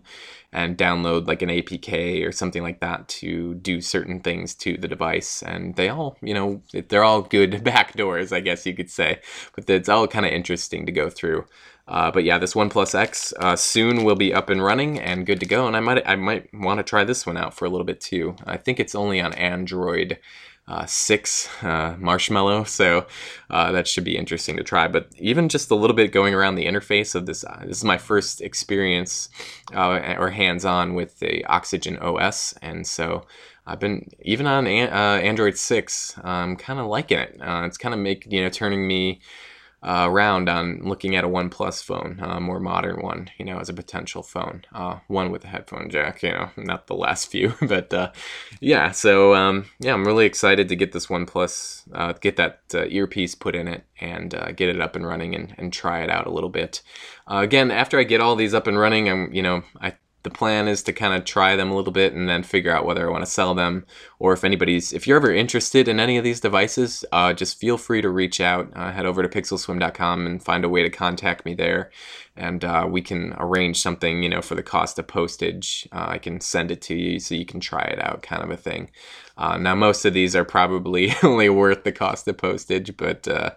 and 0.54 0.78
download 0.78 1.26
like 1.26 1.42
an 1.42 1.48
APK 1.48 2.26
or 2.26 2.30
something 2.30 2.62
like 2.62 2.78
that 2.78 3.08
to 3.08 3.54
do 3.54 3.80
certain 3.80 4.20
things 4.20 4.54
to 4.54 4.76
the 4.76 4.86
device. 4.86 5.42
And 5.42 5.74
they 5.74 5.88
all, 5.88 6.16
you 6.22 6.32
know, 6.32 6.62
they're 6.88 7.02
all 7.02 7.22
good 7.22 7.52
backdoors, 7.64 8.32
I 8.32 8.38
guess 8.40 8.64
you 8.64 8.74
could 8.74 8.90
say. 8.90 9.20
But 9.54 9.68
it's 9.68 9.88
all 9.88 10.06
kind 10.06 10.24
of 10.24 10.32
interesting 10.32 10.86
to 10.86 10.92
go 10.92 11.10
through. 11.10 11.44
Uh, 11.88 12.10
but 12.10 12.24
yeah, 12.24 12.38
this 12.38 12.54
OnePlus 12.54 12.94
X 12.94 13.34
uh, 13.40 13.56
soon 13.56 14.04
will 14.04 14.14
be 14.14 14.32
up 14.32 14.48
and 14.48 14.62
running 14.62 14.98
and 14.98 15.26
good 15.26 15.40
to 15.40 15.46
go. 15.46 15.66
And 15.66 15.76
I 15.76 15.80
might 15.80 16.06
I 16.06 16.14
might 16.14 16.48
want 16.54 16.78
to 16.78 16.84
try 16.84 17.04
this 17.04 17.26
one 17.26 17.36
out 17.36 17.52
for 17.52 17.66
a 17.66 17.68
little 17.68 17.84
bit 17.84 18.00
too. 18.00 18.36
I 18.46 18.56
think 18.56 18.78
it's 18.78 18.94
only 18.94 19.20
on 19.20 19.34
Android 19.34 20.18
uh, 20.66 20.86
six 20.86 21.48
uh, 21.62 21.94
marshmallow, 21.98 22.64
so 22.64 23.06
uh, 23.50 23.70
that 23.72 23.86
should 23.86 24.04
be 24.04 24.16
interesting 24.16 24.56
to 24.56 24.62
try. 24.64 24.88
But 24.88 25.08
even 25.18 25.48
just 25.48 25.70
a 25.70 25.74
little 25.74 25.96
bit 25.96 26.12
going 26.12 26.34
around 26.34 26.54
the 26.54 26.66
interface 26.66 27.14
of 27.14 27.26
this, 27.26 27.44
uh, 27.44 27.64
this 27.66 27.78
is 27.78 27.84
my 27.84 27.98
first 27.98 28.40
experience 28.40 29.28
uh, 29.74 30.14
or 30.18 30.30
hands-on 30.30 30.94
with 30.94 31.18
the 31.18 31.44
Oxygen 31.46 31.98
OS, 31.98 32.54
and 32.62 32.86
so 32.86 33.26
I've 33.66 33.80
been 33.80 34.10
even 34.22 34.46
on 34.46 34.66
an- 34.66 34.92
uh, 34.92 35.20
Android 35.22 35.58
six, 35.58 36.18
I'm 36.24 36.56
kind 36.56 36.80
of 36.80 36.86
liking 36.86 37.18
it. 37.18 37.36
it's 37.40 37.78
kind 37.78 37.94
of 37.94 38.00
make 38.00 38.26
you 38.30 38.42
know 38.42 38.48
turning 38.48 38.86
me 38.88 39.20
uh, 39.84 40.06
around 40.08 40.48
on 40.48 40.80
looking 40.82 41.14
at 41.14 41.24
a 41.24 41.28
OnePlus 41.28 41.84
phone, 41.84 42.18
a 42.20 42.40
more 42.40 42.58
modern 42.58 43.02
one, 43.02 43.28
you 43.38 43.44
know, 43.44 43.58
as 43.58 43.68
a 43.68 43.74
potential 43.74 44.22
phone. 44.22 44.62
Uh, 44.72 45.00
one 45.08 45.30
with 45.30 45.44
a 45.44 45.48
headphone 45.48 45.90
jack, 45.90 46.22
you 46.22 46.30
know, 46.30 46.50
not 46.56 46.86
the 46.86 46.94
last 46.94 47.30
few, 47.30 47.54
but 47.62 47.92
uh, 47.92 48.10
yeah. 48.60 48.90
So 48.90 49.34
um, 49.34 49.66
yeah, 49.78 49.92
I'm 49.92 50.06
really 50.06 50.24
excited 50.24 50.68
to 50.68 50.76
get 50.76 50.92
this 50.92 51.08
OnePlus, 51.08 51.82
uh, 51.92 52.14
get 52.14 52.36
that 52.36 52.60
uh, 52.74 52.86
earpiece 52.86 53.34
put 53.34 53.54
in 53.54 53.68
it, 53.68 53.84
and 54.00 54.34
uh, 54.34 54.52
get 54.52 54.70
it 54.70 54.80
up 54.80 54.96
and 54.96 55.06
running 55.06 55.34
and, 55.34 55.54
and 55.58 55.72
try 55.72 56.02
it 56.02 56.08
out 56.08 56.26
a 56.26 56.32
little 56.32 56.50
bit. 56.50 56.80
again, 57.26 57.70
after 57.70 57.98
I 57.98 58.04
get 58.04 58.22
all 58.22 58.36
these 58.36 58.54
up 58.54 58.66
and 58.66 58.78
running, 58.78 59.08
I'm 59.10 59.32
you 59.32 59.42
know 59.42 59.62
I 59.80 59.94
the 60.24 60.30
plan 60.30 60.66
is 60.68 60.82
to 60.82 60.92
kind 60.92 61.14
of 61.14 61.24
try 61.24 61.54
them 61.54 61.70
a 61.70 61.76
little 61.76 61.92
bit 61.92 62.14
and 62.14 62.28
then 62.28 62.42
figure 62.42 62.72
out 62.72 62.84
whether 62.84 63.06
I 63.06 63.12
want 63.12 63.24
to 63.24 63.30
sell 63.30 63.54
them. 63.54 63.86
Or 64.18 64.32
if 64.32 64.42
anybody's 64.42 64.92
if 64.92 65.06
you're 65.06 65.18
ever 65.18 65.32
interested 65.32 65.86
in 65.86 66.00
any 66.00 66.16
of 66.16 66.24
these 66.24 66.40
devices 66.40 67.04
uh, 67.12 67.34
just 67.34 67.60
feel 67.60 67.76
free 67.78 68.02
to 68.02 68.08
reach 68.08 68.40
out. 68.40 68.72
Uh, 68.74 68.90
head 68.90 69.06
over 69.06 69.22
to 69.22 69.28
pixelswim.com 69.28 70.26
and 70.26 70.42
find 70.42 70.64
a 70.64 70.68
way 70.68 70.82
to 70.82 70.90
contact 70.90 71.44
me 71.44 71.54
there. 71.54 71.90
And 72.36 72.64
uh, 72.64 72.88
we 72.90 73.02
can 73.02 73.34
arrange 73.38 73.80
something 73.80 74.22
you 74.22 74.28
know 74.30 74.42
for 74.42 74.54
the 74.54 74.62
cost 74.62 74.98
of 74.98 75.06
postage. 75.06 75.86
Uh, 75.92 76.06
I 76.08 76.18
can 76.18 76.40
send 76.40 76.70
it 76.70 76.80
to 76.82 76.94
you 76.94 77.20
so 77.20 77.34
you 77.34 77.46
can 77.46 77.60
try 77.60 77.82
it 77.82 78.02
out 78.02 78.22
kind 78.22 78.42
of 78.42 78.50
a 78.50 78.56
thing. 78.56 78.90
Uh, 79.36 79.58
now 79.58 79.74
most 79.74 80.04
of 80.04 80.14
these 80.14 80.34
are 80.34 80.44
probably 80.44 81.12
only 81.22 81.50
worth 81.50 81.84
the 81.84 81.92
cost 81.92 82.26
of 82.26 82.38
postage 82.38 82.96
but 82.96 83.28
uh, 83.28 83.50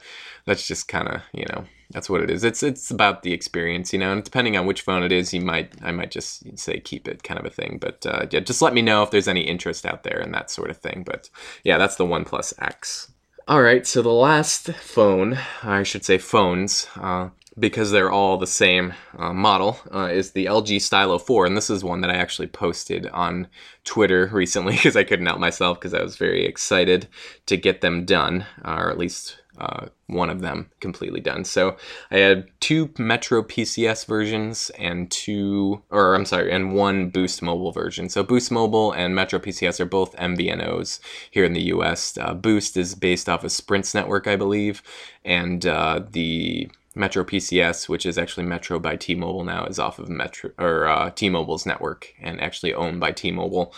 that's 0.45 0.67
just 0.67 0.87
kind 0.87 1.07
of 1.07 1.21
you 1.33 1.45
know 1.49 1.65
that's 1.91 2.09
what 2.09 2.21
it 2.21 2.29
is. 2.29 2.43
It's 2.43 2.63
it's 2.63 2.91
about 2.91 3.23
the 3.23 3.33
experience, 3.33 3.93
you 3.93 3.99
know. 3.99 4.11
And 4.11 4.23
depending 4.23 4.57
on 4.57 4.65
which 4.65 4.81
phone 4.81 5.03
it 5.03 5.11
is, 5.11 5.33
you 5.33 5.41
might 5.41 5.73
I 5.81 5.91
might 5.91 6.11
just 6.11 6.57
say 6.57 6.79
keep 6.79 7.07
it, 7.07 7.23
kind 7.23 7.39
of 7.39 7.45
a 7.45 7.49
thing. 7.49 7.77
But 7.79 8.05
uh, 8.05 8.25
yeah, 8.29 8.41
just 8.41 8.61
let 8.61 8.73
me 8.73 8.81
know 8.81 9.03
if 9.03 9.11
there's 9.11 9.27
any 9.27 9.41
interest 9.41 9.85
out 9.85 10.03
there 10.03 10.19
and 10.19 10.33
that 10.33 10.51
sort 10.51 10.69
of 10.69 10.77
thing. 10.77 11.03
But 11.05 11.29
yeah, 11.63 11.77
that's 11.77 11.95
the 11.95 12.05
OnePlus 12.05 12.53
X. 12.59 13.11
All 13.47 13.61
right, 13.61 13.87
so 13.87 14.01
the 14.01 14.09
last 14.09 14.73
phone, 14.73 15.39
I 15.63 15.83
should 15.83 16.03
say 16.03 16.17
phones, 16.17 16.85
uh, 16.97 17.29
because 17.57 17.91
they're 17.91 18.11
all 18.11 18.35
the 18.35 18.45
same 18.45 18.93
uh, 19.17 19.31
model, 19.31 19.79
uh, 19.93 20.09
is 20.11 20.31
the 20.31 20.47
LG 20.47 20.81
Stylo 20.81 21.17
4. 21.17 21.45
And 21.45 21.55
this 21.55 21.69
is 21.69 21.81
one 21.81 22.01
that 22.01 22.11
I 22.11 22.15
actually 22.15 22.47
posted 22.47 23.07
on 23.07 23.47
Twitter 23.85 24.29
recently 24.33 24.73
because 24.75 24.97
I 24.97 25.05
couldn't 25.05 25.27
help 25.27 25.39
myself 25.39 25.79
because 25.79 25.93
I 25.93 26.03
was 26.03 26.17
very 26.17 26.45
excited 26.45 27.07
to 27.45 27.55
get 27.55 27.79
them 27.79 28.03
done, 28.03 28.45
or 28.65 28.91
at 28.91 28.97
least 28.97 29.37
uh, 29.59 29.87
one 30.07 30.29
of 30.29 30.41
them 30.41 30.69
completely 30.79 31.19
done. 31.19 31.43
So 31.43 31.77
I 32.11 32.17
had 32.17 32.47
two 32.59 32.89
Metro 32.97 33.43
PCS 33.43 34.05
versions 34.05 34.69
and 34.77 35.09
two, 35.11 35.81
or 35.89 36.15
I'm 36.15 36.25
sorry, 36.25 36.51
and 36.51 36.73
one 36.73 37.09
Boost 37.09 37.41
Mobile 37.41 37.71
version. 37.71 38.09
So 38.09 38.23
Boost 38.23 38.51
Mobile 38.51 38.91
and 38.91 39.15
Metro 39.15 39.39
PCS 39.39 39.79
are 39.79 39.85
both 39.85 40.15
MVNOs 40.15 40.99
here 41.31 41.45
in 41.45 41.53
the 41.53 41.63
US. 41.73 42.17
Uh, 42.17 42.33
Boost 42.33 42.77
is 42.77 42.95
based 42.95 43.27
off 43.27 43.43
of 43.43 43.51
Sprint's 43.51 43.93
network, 43.93 44.27
I 44.27 44.35
believe, 44.35 44.81
and 45.25 45.65
uh, 45.65 46.01
the 46.11 46.69
Metro 46.97 47.23
PCS, 47.23 47.87
which 47.87 48.05
is 48.05 48.17
actually 48.17 48.45
Metro 48.45 48.79
by 48.79 48.95
T-Mobile 48.95 49.43
now, 49.43 49.65
is 49.65 49.79
off 49.79 49.99
of 49.99 50.09
Metro 50.09 50.51
or 50.57 50.87
uh, 50.87 51.11
T-Mobile's 51.11 51.65
network 51.65 52.13
and 52.19 52.41
actually 52.41 52.73
owned 52.73 52.99
by 52.99 53.11
T-Mobile. 53.11 53.73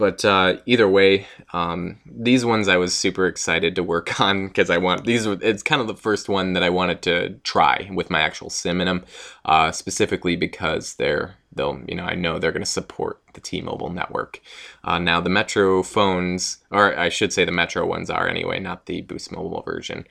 But 0.00 0.24
uh, 0.24 0.56
either 0.64 0.88
way, 0.88 1.26
um, 1.52 1.98
these 2.06 2.42
ones 2.42 2.68
I 2.68 2.78
was 2.78 2.94
super 2.94 3.26
excited 3.26 3.76
to 3.76 3.82
work 3.82 4.18
on 4.28 4.48
because 4.48 4.70
I 4.70 4.78
want 4.78 5.04
these. 5.04 5.26
It's 5.26 5.62
kind 5.62 5.82
of 5.82 5.88
the 5.88 5.94
first 5.94 6.26
one 6.26 6.54
that 6.54 6.62
I 6.62 6.70
wanted 6.70 7.02
to 7.02 7.34
try 7.44 7.90
with 7.92 8.08
my 8.08 8.22
actual 8.22 8.48
sim 8.48 8.80
in 8.80 8.86
them, 8.86 9.04
uh, 9.44 9.72
specifically 9.72 10.36
because 10.36 10.94
they're 10.94 11.36
they'll 11.52 11.82
you 11.86 11.94
know 11.94 12.04
I 12.04 12.14
know 12.14 12.38
they're 12.38 12.50
going 12.50 12.64
to 12.64 12.70
support 12.70 13.20
the 13.34 13.42
T-Mobile 13.42 13.90
network. 13.90 14.40
Uh, 14.82 14.98
now 14.98 15.20
the 15.20 15.28
Metro 15.28 15.82
phones, 15.82 16.64
or 16.70 16.98
I 16.98 17.10
should 17.10 17.34
say 17.34 17.44
the 17.44 17.52
Metro 17.52 17.86
ones 17.86 18.08
are 18.08 18.26
anyway, 18.26 18.58
not 18.58 18.86
the 18.86 19.02
Boost 19.02 19.30
Mobile 19.30 19.60
version. 19.60 20.06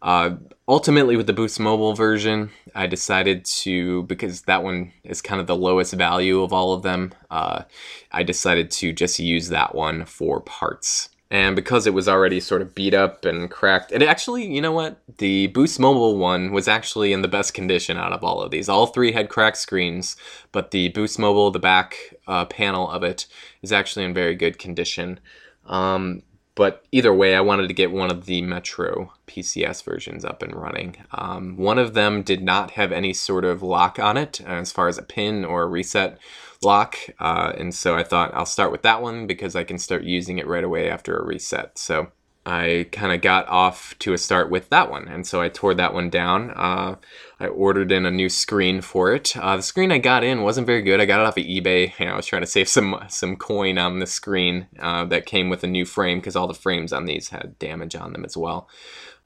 Uh, 0.00 0.36
ultimately, 0.68 1.16
with 1.16 1.26
the 1.26 1.32
Boost 1.32 1.58
Mobile 1.58 1.94
version, 1.94 2.50
I 2.74 2.86
decided 2.86 3.44
to, 3.44 4.04
because 4.04 4.42
that 4.42 4.62
one 4.62 4.92
is 5.02 5.20
kind 5.20 5.40
of 5.40 5.46
the 5.46 5.56
lowest 5.56 5.94
value 5.94 6.42
of 6.42 6.52
all 6.52 6.72
of 6.72 6.82
them, 6.82 7.12
uh, 7.30 7.64
I 8.12 8.22
decided 8.22 8.70
to 8.72 8.92
just 8.92 9.18
use 9.18 9.48
that 9.48 9.74
one 9.74 10.04
for 10.04 10.40
parts. 10.40 11.08
And 11.30 11.54
because 11.54 11.86
it 11.86 11.92
was 11.92 12.08
already 12.08 12.40
sort 12.40 12.62
of 12.62 12.74
beat 12.74 12.94
up 12.94 13.26
and 13.26 13.50
cracked, 13.50 13.92
and 13.92 14.02
actually, 14.02 14.46
you 14.46 14.62
know 14.62 14.72
what? 14.72 14.98
The 15.18 15.48
Boost 15.48 15.78
Mobile 15.78 16.16
one 16.16 16.52
was 16.52 16.68
actually 16.68 17.12
in 17.12 17.20
the 17.20 17.28
best 17.28 17.52
condition 17.52 17.98
out 17.98 18.12
of 18.12 18.24
all 18.24 18.40
of 18.40 18.50
these. 18.50 18.68
All 18.68 18.86
three 18.86 19.12
had 19.12 19.28
cracked 19.28 19.58
screens, 19.58 20.16
but 20.52 20.70
the 20.70 20.88
Boost 20.88 21.18
Mobile, 21.18 21.50
the 21.50 21.58
back 21.58 21.96
uh, 22.26 22.46
panel 22.46 22.88
of 22.88 23.02
it, 23.02 23.26
is 23.60 23.72
actually 23.72 24.06
in 24.06 24.14
very 24.14 24.36
good 24.36 24.58
condition. 24.58 25.20
Um, 25.66 26.22
but 26.58 26.84
either 26.90 27.14
way, 27.14 27.36
I 27.36 27.40
wanted 27.40 27.68
to 27.68 27.72
get 27.72 27.92
one 27.92 28.10
of 28.10 28.26
the 28.26 28.42
Metro 28.42 29.12
PCS 29.28 29.84
versions 29.84 30.24
up 30.24 30.42
and 30.42 30.56
running. 30.56 30.96
Um, 31.12 31.56
one 31.56 31.78
of 31.78 31.94
them 31.94 32.22
did 32.22 32.42
not 32.42 32.72
have 32.72 32.90
any 32.90 33.12
sort 33.12 33.44
of 33.44 33.62
lock 33.62 34.00
on 34.00 34.16
it 34.16 34.40
as 34.40 34.72
far 34.72 34.88
as 34.88 34.98
a 34.98 35.04
pin 35.04 35.44
or 35.44 35.62
a 35.62 35.68
reset 35.68 36.18
lock. 36.60 36.96
Uh, 37.20 37.52
and 37.56 37.72
so 37.72 37.94
I 37.94 38.02
thought 38.02 38.34
I'll 38.34 38.44
start 38.44 38.72
with 38.72 38.82
that 38.82 39.00
one 39.00 39.28
because 39.28 39.54
I 39.54 39.62
can 39.62 39.78
start 39.78 40.02
using 40.02 40.38
it 40.38 40.48
right 40.48 40.64
away 40.64 40.90
after 40.90 41.16
a 41.16 41.24
reset. 41.24 41.78
So 41.78 42.08
I 42.48 42.86
kind 42.92 43.12
of 43.12 43.20
got 43.20 43.46
off 43.48 43.94
to 43.98 44.14
a 44.14 44.18
start 44.18 44.50
with 44.50 44.70
that 44.70 44.90
one. 44.90 45.06
And 45.06 45.26
so 45.26 45.42
I 45.42 45.50
tore 45.50 45.74
that 45.74 45.92
one 45.92 46.08
down. 46.08 46.50
Uh, 46.52 46.96
I 47.38 47.46
ordered 47.46 47.92
in 47.92 48.06
a 48.06 48.10
new 48.10 48.30
screen 48.30 48.80
for 48.80 49.12
it. 49.12 49.36
Uh, 49.36 49.56
the 49.56 49.62
screen 49.62 49.92
I 49.92 49.98
got 49.98 50.24
in 50.24 50.40
wasn't 50.40 50.66
very 50.66 50.80
good. 50.80 50.98
I 50.98 51.04
got 51.04 51.20
it 51.20 51.26
off 51.26 51.36
of 51.36 51.44
eBay. 51.44 51.92
Know, 52.00 52.12
I 52.12 52.16
was 52.16 52.24
trying 52.24 52.40
to 52.40 52.46
save 52.46 52.66
some 52.76 53.04
some 53.08 53.36
coin 53.36 53.76
on 53.76 53.98
the 53.98 54.06
screen 54.06 54.66
uh, 54.78 55.04
that 55.04 55.26
came 55.26 55.50
with 55.50 55.62
a 55.62 55.66
new 55.66 55.84
frame 55.84 56.20
because 56.20 56.36
all 56.36 56.46
the 56.46 56.54
frames 56.54 56.90
on 56.90 57.04
these 57.04 57.28
had 57.28 57.58
damage 57.58 57.94
on 57.94 58.14
them 58.14 58.24
as 58.24 58.34
well. 58.34 58.66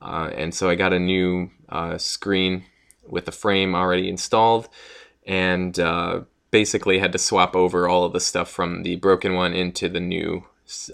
Uh, 0.00 0.30
and 0.34 0.52
so 0.52 0.68
I 0.68 0.74
got 0.74 0.92
a 0.92 0.98
new 0.98 1.52
uh, 1.68 1.98
screen 1.98 2.64
with 3.06 3.26
the 3.26 3.32
frame 3.32 3.76
already 3.76 4.08
installed 4.08 4.68
and 5.24 5.78
uh, 5.78 6.22
basically 6.50 6.98
had 6.98 7.12
to 7.12 7.18
swap 7.18 7.54
over 7.54 7.88
all 7.88 8.02
of 8.02 8.12
the 8.12 8.20
stuff 8.20 8.50
from 8.50 8.82
the 8.82 8.96
broken 8.96 9.34
one 9.34 9.52
into 9.52 9.88
the 9.88 10.00
new 10.00 10.42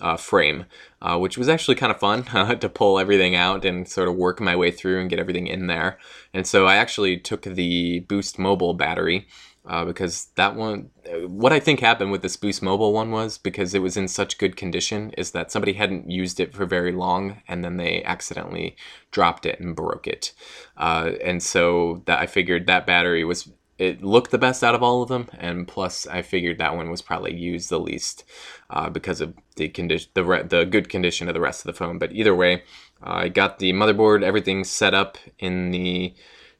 uh, 0.01 0.16
frame, 0.16 0.66
uh, 1.03 1.18
which 1.18 1.39
was 1.39 1.49
actually 1.49 1.74
kind 1.74 1.93
of 1.93 1.99
fun 1.99 2.24
uh, 2.33 2.55
to 2.55 2.68
pull 2.68 2.99
everything 2.99 3.35
out 3.35 3.64
and 3.64 3.89
sort 3.89 4.09
of 4.09 4.16
work 4.16 4.41
my 4.41 4.57
way 4.57 4.70
through 4.70 5.01
and 5.01 5.11
get 5.11 5.18
everything 5.18 5.47
in 5.47 5.66
there. 5.66 5.99
And 6.33 6.47
so 6.47 6.66
I 6.66 6.76
actually 6.76 7.18
took 7.18 7.43
the 7.43 8.01
Boost 8.01 8.39
Mobile 8.39 8.74
battery 8.74 9.26
uh, 9.66 9.85
because 9.85 10.29
that 10.37 10.55
one, 10.55 10.91
what 11.26 11.53
I 11.53 11.61
think 11.61 11.81
happened 11.81 12.11
with 12.11 12.22
this 12.22 12.37
Boost 12.37 12.62
Mobile 12.62 12.93
one 12.93 13.11
was 13.11 13.37
because 13.37 13.74
it 13.74 13.83
was 13.83 13.97
in 13.97 14.09
such 14.09 14.39
good 14.39 14.57
condition, 14.57 15.11
is 15.18 15.33
that 15.33 15.53
somebody 15.53 15.74
hadn't 15.74 16.11
used 16.11 16.41
it 16.41 16.55
for 16.55 16.64
very 16.64 16.93
long 16.93 17.43
and 17.47 17.62
then 17.62 17.76
they 17.76 18.03
accidentally 18.05 18.76
dropped 19.11 19.45
it 19.45 19.61
and 19.61 19.76
broke 19.76 20.07
it. 20.07 20.33
Uh, 20.76 21.12
and 21.22 21.43
so 21.43 22.03
that 22.07 22.18
I 22.18 22.26
figured 22.26 22.66
that 22.66 22.87
battery 22.87 23.24
was 23.24 23.51
it 23.79 24.03
looked 24.03 24.33
the 24.33 24.39
best 24.39 24.64
out 24.64 24.74
of 24.74 24.83
all 24.83 25.03
of 25.03 25.09
them, 25.09 25.29
and 25.39 25.66
plus 25.66 26.07
I 26.07 26.22
figured 26.22 26.59
that 26.59 26.74
one 26.74 26.91
was 26.91 27.01
probably 27.01 27.35
used 27.35 27.70
the 27.70 27.79
least 27.79 28.24
uh, 28.70 28.90
because 28.90 29.20
of 29.20 29.34
the 29.56 29.68
condition, 29.68 30.10
the 30.14 30.24
re- 30.24 30.42
the 30.42 30.64
good 30.64 30.88
condition 30.88 31.28
of 31.28 31.34
the 31.34 31.40
rest 31.40 31.60
of 31.64 31.72
the 31.72 31.78
phone. 31.78 31.98
But 31.98 32.12
either 32.12 32.34
way, 32.34 32.62
I 33.02 33.28
got 33.28 33.58
the 33.58 33.72
motherboard, 33.72 34.22
everything 34.22 34.64
set 34.64 34.94
up 34.94 35.18
in 35.38 35.70
the 35.70 36.14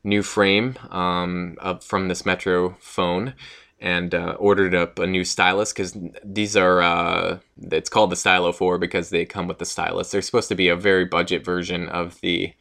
new 0.05 0.23
frame 0.23 0.77
um, 0.91 1.57
up 1.61 1.83
from 1.83 2.09
this 2.09 2.25
Metro 2.25 2.77
phone, 2.81 3.35
and 3.81 4.15
uh, 4.15 4.37
ordered 4.39 4.75
up 4.75 4.99
a 4.99 5.07
new 5.07 5.25
stylus 5.25 5.73
because 5.73 5.97
these 6.25 6.57
are 6.57 6.81
uh, 6.83 7.39
it's 7.71 7.91
called 7.91 8.11
the 8.11 8.17
Stylo 8.17 8.53
4 8.53 8.79
because 8.79 9.11
they 9.11 9.25
come 9.25 9.47
with 9.47 9.59
the 9.59 9.67
stylus. 9.67 10.11
They're 10.11 10.23
supposed 10.23 10.49
to 10.49 10.55
be 10.55 10.69
a 10.69 10.77
very 10.77 11.05
budget 11.05 11.45
version 11.45 11.89
of 11.89 12.21
the 12.21 12.55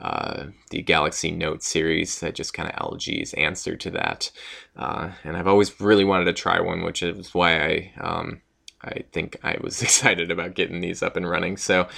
uh, 0.00 0.46
the 0.70 0.80
Galaxy 0.80 1.30
Note 1.30 1.62
series 1.62 2.20
that 2.20 2.34
just 2.34 2.54
kind 2.54 2.70
of 2.70 2.76
LG's 2.76 3.34
answer 3.34 3.76
to 3.76 3.90
that. 3.90 4.30
Uh, 4.74 5.10
and 5.24 5.36
I've 5.36 5.48
always 5.48 5.78
really 5.78 6.04
wanted 6.04 6.24
to 6.24 6.32
try 6.32 6.58
one, 6.58 6.82
which 6.82 7.02
is 7.02 7.34
why 7.34 7.60
I 7.60 7.92
um, 8.00 8.40
I 8.82 9.04
think 9.12 9.36
I 9.42 9.56
was 9.60 9.82
excited 9.86 10.30
about 10.30 10.54
getting 10.54 10.80
these 10.80 11.02
up 11.02 11.16
and 11.16 11.28
running. 11.28 11.56
So. 11.56 11.88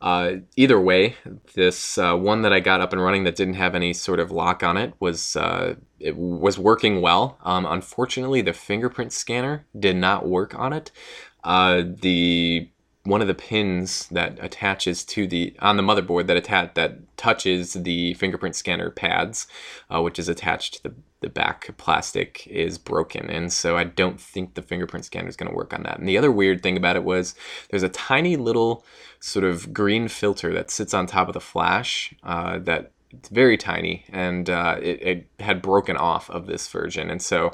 Uh, 0.00 0.40
either 0.56 0.78
way, 0.78 1.16
this 1.54 1.96
uh, 1.96 2.14
one 2.14 2.42
that 2.42 2.52
I 2.52 2.60
got 2.60 2.82
up 2.82 2.92
and 2.92 3.00
running 3.00 3.24
that 3.24 3.36
didn't 3.36 3.54
have 3.54 3.74
any 3.74 3.94
sort 3.94 4.20
of 4.20 4.30
lock 4.30 4.62
on 4.62 4.76
it 4.76 4.92
was 5.00 5.34
uh, 5.34 5.76
it 5.98 6.14
was 6.14 6.58
working 6.58 7.00
well. 7.00 7.38
Um, 7.42 7.64
unfortunately, 7.64 8.42
the 8.42 8.52
fingerprint 8.52 9.14
scanner 9.14 9.64
did 9.78 9.96
not 9.96 10.28
work 10.28 10.54
on 10.58 10.74
it. 10.74 10.90
Uh, 11.42 11.84
the 11.86 12.68
one 13.04 13.20
of 13.20 13.28
the 13.28 13.34
pins 13.34 14.08
that 14.08 14.38
attaches 14.40 15.04
to 15.04 15.26
the 15.26 15.54
on 15.60 15.76
the 15.76 15.82
motherboard 15.82 16.26
that 16.26 16.36
attach 16.36 16.74
that 16.74 17.16
touches 17.16 17.74
the 17.74 18.14
fingerprint 18.14 18.56
scanner 18.56 18.90
pads, 18.90 19.46
uh, 19.94 20.02
which 20.02 20.18
is 20.18 20.28
attached 20.28 20.74
to 20.74 20.82
the 20.82 20.94
the 21.24 21.30
back 21.30 21.74
plastic 21.78 22.46
is 22.46 22.76
broken, 22.76 23.30
and 23.30 23.50
so 23.50 23.78
I 23.78 23.84
don't 23.84 24.20
think 24.20 24.54
the 24.54 24.62
fingerprint 24.62 25.06
scanner 25.06 25.28
is 25.28 25.36
going 25.36 25.50
to 25.50 25.56
work 25.56 25.72
on 25.72 25.82
that. 25.84 25.98
And 25.98 26.06
the 26.06 26.18
other 26.18 26.30
weird 26.30 26.62
thing 26.62 26.76
about 26.76 26.96
it 26.96 27.04
was 27.04 27.34
there's 27.70 27.82
a 27.82 27.88
tiny 27.88 28.36
little 28.36 28.84
sort 29.20 29.46
of 29.46 29.72
green 29.72 30.08
filter 30.08 30.52
that 30.52 30.70
sits 30.70 30.92
on 30.92 31.06
top 31.06 31.28
of 31.28 31.34
the 31.34 31.40
flash 31.40 32.14
uh, 32.24 32.58
that 32.58 32.92
it's 33.10 33.30
very 33.30 33.56
tiny, 33.56 34.04
and 34.10 34.50
uh, 34.50 34.76
it, 34.82 35.02
it 35.02 35.26
had 35.40 35.62
broken 35.62 35.96
off 35.96 36.28
of 36.28 36.46
this 36.46 36.68
version, 36.68 37.10
and 37.10 37.22
so 37.22 37.52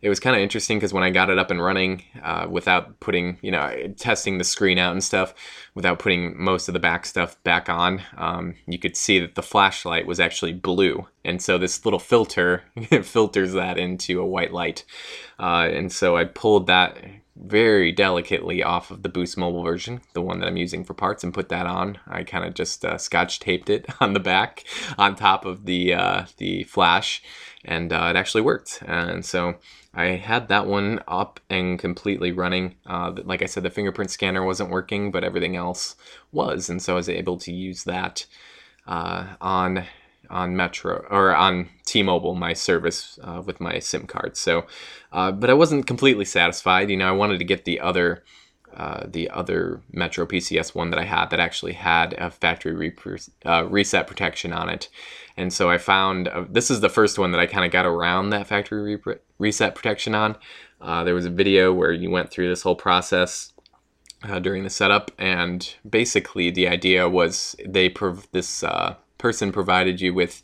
it 0.00 0.08
was 0.08 0.20
kind 0.20 0.36
of 0.36 0.42
interesting 0.42 0.78
because 0.78 0.92
when 0.92 1.02
I 1.02 1.10
got 1.10 1.30
it 1.30 1.38
up 1.38 1.50
and 1.50 1.62
running 1.62 2.04
uh, 2.22 2.46
without 2.48 3.00
putting, 3.00 3.38
you 3.42 3.50
know, 3.50 3.92
testing 3.96 4.38
the 4.38 4.44
screen 4.44 4.78
out 4.78 4.92
and 4.92 5.02
stuff, 5.02 5.34
without 5.74 5.98
putting 5.98 6.40
most 6.40 6.68
of 6.68 6.72
the 6.72 6.78
back 6.78 7.04
stuff 7.04 7.42
back 7.42 7.68
on, 7.68 8.02
um, 8.16 8.54
you 8.66 8.78
could 8.78 8.96
see 8.96 9.18
that 9.18 9.34
the 9.34 9.42
flashlight 9.42 10.06
was 10.06 10.20
actually 10.20 10.52
blue. 10.52 11.06
And 11.24 11.42
so 11.42 11.58
this 11.58 11.84
little 11.84 11.98
filter 11.98 12.62
filters 13.02 13.52
that 13.54 13.78
into 13.78 14.20
a 14.20 14.26
white 14.26 14.52
light. 14.52 14.84
Uh, 15.38 15.68
and 15.72 15.90
so 15.92 16.16
I 16.16 16.24
pulled 16.24 16.68
that 16.68 16.98
very 17.40 17.92
delicately 17.92 18.62
off 18.62 18.90
of 18.90 19.02
the 19.02 19.08
Boost 19.08 19.36
Mobile 19.36 19.62
version, 19.62 20.00
the 20.12 20.22
one 20.22 20.40
that 20.40 20.46
I'm 20.46 20.56
using 20.56 20.84
for 20.84 20.94
parts, 20.94 21.22
and 21.22 21.32
put 21.32 21.48
that 21.50 21.66
on. 21.66 21.98
I 22.06 22.24
kind 22.24 22.44
of 22.44 22.54
just 22.54 22.84
uh, 22.84 22.98
scotch 22.98 23.40
taped 23.40 23.70
it 23.70 23.86
on 24.00 24.12
the 24.12 24.20
back 24.20 24.64
on 24.96 25.14
top 25.14 25.44
of 25.44 25.64
the 25.64 25.94
uh, 25.94 26.24
the 26.38 26.64
flash, 26.64 27.22
and 27.64 27.92
uh, 27.92 28.08
it 28.10 28.16
actually 28.16 28.42
worked. 28.42 28.82
And 28.86 29.24
so 29.24 29.56
I 29.98 30.14
had 30.14 30.46
that 30.46 30.68
one 30.68 31.00
up 31.08 31.40
and 31.50 31.76
completely 31.76 32.30
running. 32.30 32.76
Uh, 32.86 33.14
like 33.24 33.42
I 33.42 33.46
said, 33.46 33.64
the 33.64 33.70
fingerprint 33.70 34.12
scanner 34.12 34.44
wasn't 34.44 34.70
working, 34.70 35.10
but 35.10 35.24
everything 35.24 35.56
else 35.56 35.96
was, 36.30 36.70
and 36.70 36.80
so 36.80 36.92
I 36.92 36.96
was 36.96 37.08
able 37.08 37.36
to 37.38 37.52
use 37.52 37.82
that 37.82 38.24
uh, 38.86 39.26
on 39.40 39.84
on 40.30 40.54
Metro 40.54 41.04
or 41.10 41.34
on 41.34 41.68
T-Mobile, 41.84 42.36
my 42.36 42.52
service 42.52 43.18
uh, 43.24 43.42
with 43.44 43.60
my 43.60 43.80
SIM 43.80 44.06
card. 44.06 44.36
So, 44.36 44.66
uh, 45.10 45.32
but 45.32 45.50
I 45.50 45.54
wasn't 45.54 45.88
completely 45.88 46.26
satisfied. 46.26 46.90
You 46.90 46.96
know, 46.98 47.08
I 47.08 47.12
wanted 47.12 47.38
to 47.38 47.44
get 47.44 47.64
the 47.64 47.80
other. 47.80 48.22
Uh, 48.76 49.06
the 49.06 49.28
other 49.30 49.80
Metro 49.92 50.26
PCS 50.26 50.74
one 50.74 50.90
that 50.90 50.98
I 50.98 51.04
had 51.04 51.30
that 51.30 51.40
actually 51.40 51.72
had 51.72 52.12
a 52.14 52.30
factory 52.30 52.94
uh, 53.44 53.64
reset 53.64 54.06
protection 54.06 54.52
on 54.52 54.68
it, 54.68 54.88
and 55.36 55.52
so 55.52 55.70
I 55.70 55.78
found 55.78 56.28
uh, 56.28 56.44
this 56.48 56.70
is 56.70 56.80
the 56.80 56.88
first 56.88 57.18
one 57.18 57.32
that 57.32 57.40
I 57.40 57.46
kind 57.46 57.64
of 57.64 57.72
got 57.72 57.86
around 57.86 58.30
that 58.30 58.46
factory 58.46 58.96
re- 58.96 59.16
reset 59.38 59.74
protection 59.74 60.14
on. 60.14 60.36
Uh, 60.80 61.02
there 61.02 61.14
was 61.14 61.26
a 61.26 61.30
video 61.30 61.72
where 61.72 61.92
you 61.92 62.10
went 62.10 62.30
through 62.30 62.48
this 62.48 62.62
whole 62.62 62.76
process 62.76 63.52
uh, 64.22 64.38
during 64.38 64.62
the 64.62 64.70
setup, 64.70 65.10
and 65.18 65.74
basically 65.88 66.50
the 66.50 66.68
idea 66.68 67.08
was 67.08 67.56
they 67.66 67.88
prov- 67.88 68.28
this 68.32 68.62
person 69.18 69.50
provided 69.50 70.00
you 70.00 70.14
with 70.14 70.42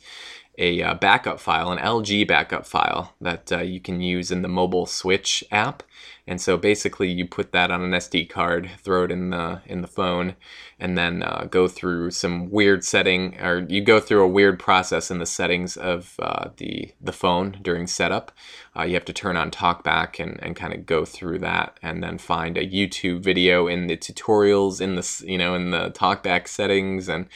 a 0.57 0.81
uh, 0.81 0.93
backup 0.95 1.39
file, 1.39 1.71
an 1.71 1.79
LG 1.79 2.27
backup 2.27 2.65
file 2.65 3.13
that 3.19 3.51
uh, 3.51 3.59
you 3.59 3.79
can 3.79 4.01
use 4.01 4.31
in 4.31 4.41
the 4.41 4.47
mobile 4.47 4.85
switch 4.85 5.43
app. 5.51 5.83
And 6.27 6.41
so 6.41 6.57
basically, 6.57 7.11
you 7.11 7.27
put 7.27 7.51
that 7.51 7.69
on 7.69 7.83
an 7.83 7.91
SD 7.91 8.29
card, 8.29 8.71
throw 8.81 9.03
it 9.03 9.11
in 9.11 9.29
the 9.29 9.61
in 9.67 9.81
the 9.81 9.87
phone, 9.87 10.35
and 10.79 10.97
then 10.97 11.21
uh, 11.21 11.45
go 11.51 11.67
through 11.67 12.11
some 12.11 12.49
weird 12.49 12.83
setting, 12.83 13.39
or 13.39 13.59
you 13.69 13.81
go 13.81 13.99
through 13.99 14.23
a 14.23 14.27
weird 14.27 14.57
process 14.57 15.11
in 15.11 15.19
the 15.19 15.27
settings 15.27 15.77
of 15.77 16.15
uh, 16.17 16.49
the 16.57 16.91
the 16.99 17.11
phone 17.11 17.59
during 17.61 17.85
setup. 17.85 18.31
Uh, 18.75 18.83
you 18.83 18.95
have 18.95 19.05
to 19.05 19.13
turn 19.13 19.37
on 19.37 19.51
TalkBack 19.51 20.19
and, 20.19 20.41
and 20.41 20.55
kind 20.55 20.73
of 20.73 20.87
go 20.87 21.05
through 21.05 21.39
that, 21.39 21.79
and 21.83 22.01
then 22.01 22.17
find 22.17 22.57
a 22.57 22.67
YouTube 22.67 23.23
video 23.23 23.67
in 23.67 23.85
the 23.85 23.95
tutorials 23.95 24.81
in 24.81 24.95
the 24.95 25.23
you 25.27 25.37
know 25.37 25.53
in 25.53 25.69
the 25.69 25.91
TalkBack 25.91 26.47
settings, 26.47 27.07
and 27.07 27.27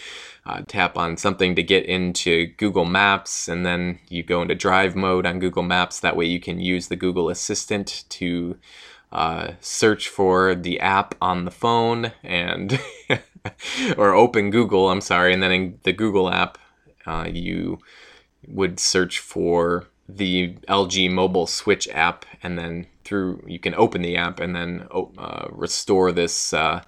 uh, 0.47 0.63
tap 0.67 0.97
on 0.97 1.15
something 1.15 1.55
to 1.55 1.61
get 1.61 1.85
into 1.85 2.47
Google 2.57 2.85
Maps, 2.85 3.47
and 3.47 3.63
then 3.63 3.99
you 4.09 4.23
go 4.23 4.41
into 4.41 4.55
Drive 4.55 4.95
mode 4.95 5.27
on 5.27 5.37
Google 5.37 5.61
Maps. 5.61 5.99
That 5.99 6.15
way, 6.15 6.25
you 6.25 6.39
can 6.39 6.59
use 6.59 6.87
the 6.87 6.95
Google 6.95 7.29
Assistant 7.29 8.05
to 8.09 8.57
uh, 9.11 9.53
search 9.59 10.07
for 10.07 10.55
the 10.55 10.79
app 10.79 11.15
on 11.21 11.45
the 11.45 11.51
phone 11.51 12.11
and 12.23 12.79
or 13.97 14.13
open 14.13 14.51
Google. 14.51 14.89
I'm 14.89 15.01
sorry, 15.01 15.33
and 15.33 15.41
then 15.41 15.51
in 15.51 15.79
the 15.83 15.93
Google 15.93 16.29
app, 16.29 16.57
uh, 17.05 17.27
you 17.31 17.79
would 18.47 18.79
search 18.79 19.19
for 19.19 19.87
the 20.07 20.55
LG 20.67 21.11
Mobile 21.11 21.47
Switch 21.47 21.87
app, 21.89 22.25
and 22.43 22.57
then 22.57 22.87
through 23.03 23.43
you 23.47 23.59
can 23.59 23.75
open 23.75 24.01
the 24.01 24.17
app 24.17 24.39
and 24.39 24.55
then 24.55 24.87
uh, 25.17 25.47
restore 25.51 26.11
this 26.11 26.53
uh, 26.53 26.83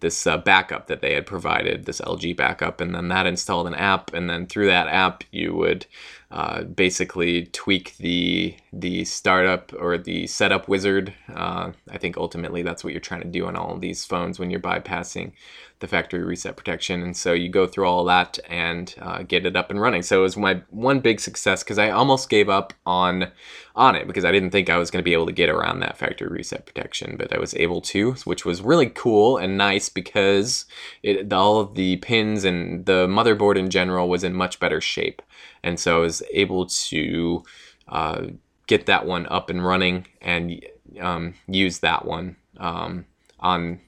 this 0.00 0.26
uh, 0.26 0.36
backup 0.36 0.88
that 0.88 1.00
they 1.00 1.14
had 1.14 1.26
provided, 1.26 1.86
this 1.86 2.00
LG 2.00 2.36
backup, 2.36 2.80
and 2.80 2.94
then 2.94 3.08
that 3.08 3.26
installed 3.26 3.66
an 3.66 3.74
app, 3.74 4.12
and 4.12 4.28
then 4.28 4.46
through 4.46 4.66
that 4.66 4.88
app 4.88 5.24
you 5.30 5.54
would 5.54 5.86
uh, 6.30 6.64
basically 6.64 7.46
tweak 7.46 7.96
the 7.98 8.56
the 8.72 9.04
startup 9.04 9.72
or 9.78 9.96
the 9.96 10.26
setup 10.26 10.68
wizard. 10.68 11.14
Uh, 11.32 11.70
I 11.90 11.98
think 11.98 12.16
ultimately 12.16 12.62
that's 12.62 12.82
what 12.82 12.92
you're 12.92 13.00
trying 13.00 13.22
to 13.22 13.28
do 13.28 13.46
on 13.46 13.54
all 13.54 13.74
of 13.74 13.80
these 13.80 14.04
phones 14.04 14.38
when 14.38 14.50
you're 14.50 14.60
bypassing 14.60 15.32
the 15.78 15.86
factory 15.86 16.24
reset 16.24 16.56
protection. 16.56 17.02
And 17.02 17.16
so 17.16 17.32
you 17.32 17.48
go 17.48 17.66
through 17.66 17.86
all 17.86 18.04
that 18.06 18.38
and 18.48 18.92
uh, 19.00 19.22
get 19.22 19.46
it 19.46 19.56
up 19.56 19.70
and 19.70 19.80
running. 19.80 20.02
So 20.02 20.20
it 20.20 20.22
was 20.22 20.36
my 20.36 20.62
one 20.70 21.00
big 21.00 21.20
success 21.20 21.62
because 21.62 21.78
I 21.78 21.90
almost 21.90 22.28
gave 22.28 22.48
up 22.48 22.72
on 22.84 23.30
on 23.76 23.94
it 23.94 24.06
because 24.06 24.24
I 24.24 24.32
didn't 24.32 24.50
think 24.50 24.70
I 24.70 24.78
was 24.78 24.90
going 24.90 25.02
to 25.02 25.04
be 25.04 25.12
able 25.12 25.26
to 25.26 25.32
get 25.32 25.50
around 25.50 25.80
that 25.80 25.98
factory 25.98 26.28
reset 26.28 26.64
protection, 26.64 27.16
but 27.18 27.32
I 27.32 27.38
was 27.38 27.54
able 27.54 27.82
to, 27.82 28.12
which 28.24 28.44
was 28.44 28.62
really 28.62 28.88
cool 28.88 29.36
and 29.36 29.58
nice 29.58 29.90
because 29.90 30.64
it 31.02 31.30
all 31.32 31.60
of 31.60 31.74
the 31.74 31.96
pins 31.98 32.44
and 32.44 32.86
the 32.86 33.06
motherboard 33.06 33.56
in 33.56 33.68
general 33.68 34.08
was 34.08 34.24
in 34.24 34.32
much 34.32 34.58
better 34.58 34.80
shape, 34.80 35.20
and 35.62 35.78
so 35.78 35.98
I 35.98 36.00
was 36.00 36.22
able 36.32 36.66
to 36.66 37.44
uh, 37.88 38.26
get 38.66 38.86
that 38.86 39.06
one 39.06 39.26
up 39.26 39.50
and 39.50 39.64
running 39.64 40.06
and 40.22 40.64
um, 40.98 41.34
use 41.46 41.80
that 41.80 42.06
one 42.06 42.36
um, 42.56 43.04
on 43.40 43.80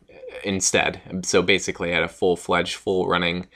instead. 0.44 1.00
So 1.24 1.40
basically, 1.40 1.92
I 1.92 1.94
had 1.94 2.02
a 2.02 2.08
full 2.08 2.36
fledged, 2.36 2.74
full 2.74 3.08
running 3.08 3.46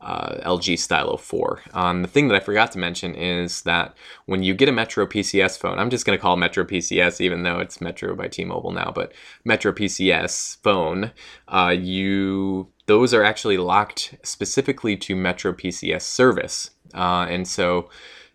uh, 0.00 0.36
LG 0.44 0.78
Stylo 0.78 1.16
4. 1.16 1.62
Um, 1.72 2.02
the 2.02 2.08
thing 2.08 2.28
that 2.28 2.36
I 2.36 2.40
forgot 2.40 2.72
to 2.72 2.78
mention 2.78 3.14
is 3.14 3.62
that 3.62 3.96
when 4.26 4.42
you 4.42 4.54
get 4.54 4.68
a 4.68 4.72
Metro 4.72 5.06
PCS 5.06 5.58
phone, 5.58 5.78
I'm 5.78 5.90
just 5.90 6.04
going 6.04 6.16
to 6.16 6.20
call 6.20 6.36
Metro 6.36 6.64
PCS, 6.64 7.20
even 7.20 7.42
though 7.42 7.58
it's 7.58 7.80
Metro 7.80 8.14
by 8.14 8.28
T-Mobile 8.28 8.72
now, 8.72 8.92
but 8.94 9.12
Metro 9.44 9.72
PCS 9.72 10.58
phone, 10.62 11.12
uh, 11.48 11.74
you 11.76 12.68
those 12.86 13.12
are 13.12 13.24
actually 13.24 13.58
locked 13.58 14.14
specifically 14.22 14.96
to 14.96 15.16
Metro 15.16 15.52
PCS 15.52 16.02
service, 16.02 16.70
uh, 16.94 17.26
and 17.28 17.48
so 17.48 17.88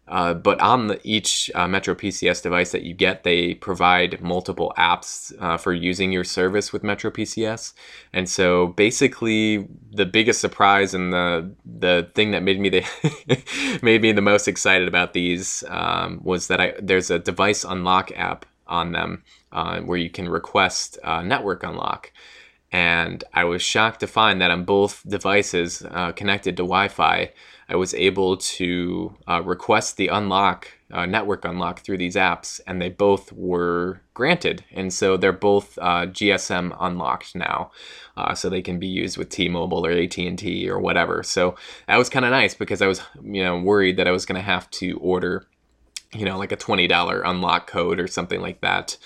uh, 0.08 0.34
but 0.34 0.60
on 0.60 0.88
the, 0.88 0.99
each 1.04 1.49
uh, 1.56 1.68
Metro 1.68 1.95
PCS 1.95 2.43
device 2.43 2.72
that 2.72 2.84
you 2.84 2.93
get, 2.93 3.24
they 3.24 3.54
provide 3.54 4.22
multiple 4.22 4.74
apps 4.78 5.32
uh, 5.39 5.58
for 5.58 5.74
using 5.74 6.12
your 6.12 6.24
service 6.24 6.74
with 6.74 6.84
Metro 6.84 7.10
PCS. 7.10 7.74
And 8.12 8.28
so 8.28 8.68
basically, 8.68 9.68
the 9.91 10.06
biggest 10.06 10.41
surprise 10.41 10.93
and 10.93 11.14
the 11.14 11.54
the 11.66 12.10
thing 12.14 12.32
that 12.32 12.43
made 12.43 12.60
me 12.60 12.70
the 12.70 13.80
made 13.82 14.02
me 14.02 14.12
the 14.12 14.22
most 14.22 14.47
excited 14.47 14.88
about 14.88 15.14
these 15.14 15.64
um, 15.70 16.20
was 16.24 16.47
that 16.47 16.60
I 16.60 16.74
there's 16.82 17.10
a 17.10 17.20
device 17.20 17.64
unlock 17.64 18.12
app 18.16 18.45
on 18.68 18.91
them 18.91 19.24
uh, 19.52 19.80
where 19.82 19.97
you 19.97 20.10
can 20.10 20.28
request 20.28 20.97
uh, 21.04 21.22
network 21.22 21.64
unlock. 21.64 22.12
And 22.74 23.24
I 23.34 23.43
was 23.43 23.62
shocked 23.62 23.99
to 23.99 24.08
find 24.08 24.41
that 24.41 24.49
on 24.49 24.64
both 24.64 25.04
devices 25.08 25.86
connected 26.16 26.56
to 26.56 26.64
Wi-Fi 26.64 27.32
I 27.72 27.76
was 27.76 27.93
able 27.93 28.36
to 28.36 29.15
uh, 29.30 29.41
request 29.43 29.95
the 29.95 30.09
unlock, 30.09 30.67
uh, 30.91 31.05
network 31.05 31.45
unlock 31.45 31.80
through 31.80 31.99
these 31.99 32.17
apps, 32.17 32.59
and 32.67 32.82
they 32.82 32.89
both 32.89 33.32
were 33.32 34.01
granted. 34.13 34.65
And 34.74 34.93
so 34.93 35.15
they're 35.15 35.32
both 35.32 35.78
uh, 35.78 36.07
GSM 36.07 36.76
unlocked 36.82 37.34
now, 37.34 37.72
uh, 38.17 38.36
so 38.36 38.49
they 38.49 38.61
can 38.61 38.78
be 38.78 38.88
used 38.88 39.17
with 39.17 39.30
T-Mobile 39.30 39.86
or 39.86 39.91
AT&T 39.91 40.69
or 40.69 40.82
whatever. 40.82 41.24
So 41.24 41.55
that 41.88 41.95
was 41.95 42.09
kind 42.09 42.26
of 42.26 42.32
nice 42.32 42.53
because 42.53 42.82
I 42.82 42.88
was, 42.88 43.01
you 43.24 43.41
know, 43.41 43.57
worried 43.57 43.95
that 43.95 44.07
I 44.07 44.11
was 44.11 44.26
going 44.26 44.36
to 44.36 44.45
have 44.45 44.69
to 44.72 44.97
order, 44.97 45.47
you 46.13 46.26
know, 46.26 46.38
like 46.38 46.51
a 46.51 46.57
twenty 46.57 46.88
dollar 46.88 47.22
unlock 47.22 47.67
code 47.67 48.01
or 48.01 48.07
something 48.07 48.41
like 48.41 48.59
that. 48.59 48.97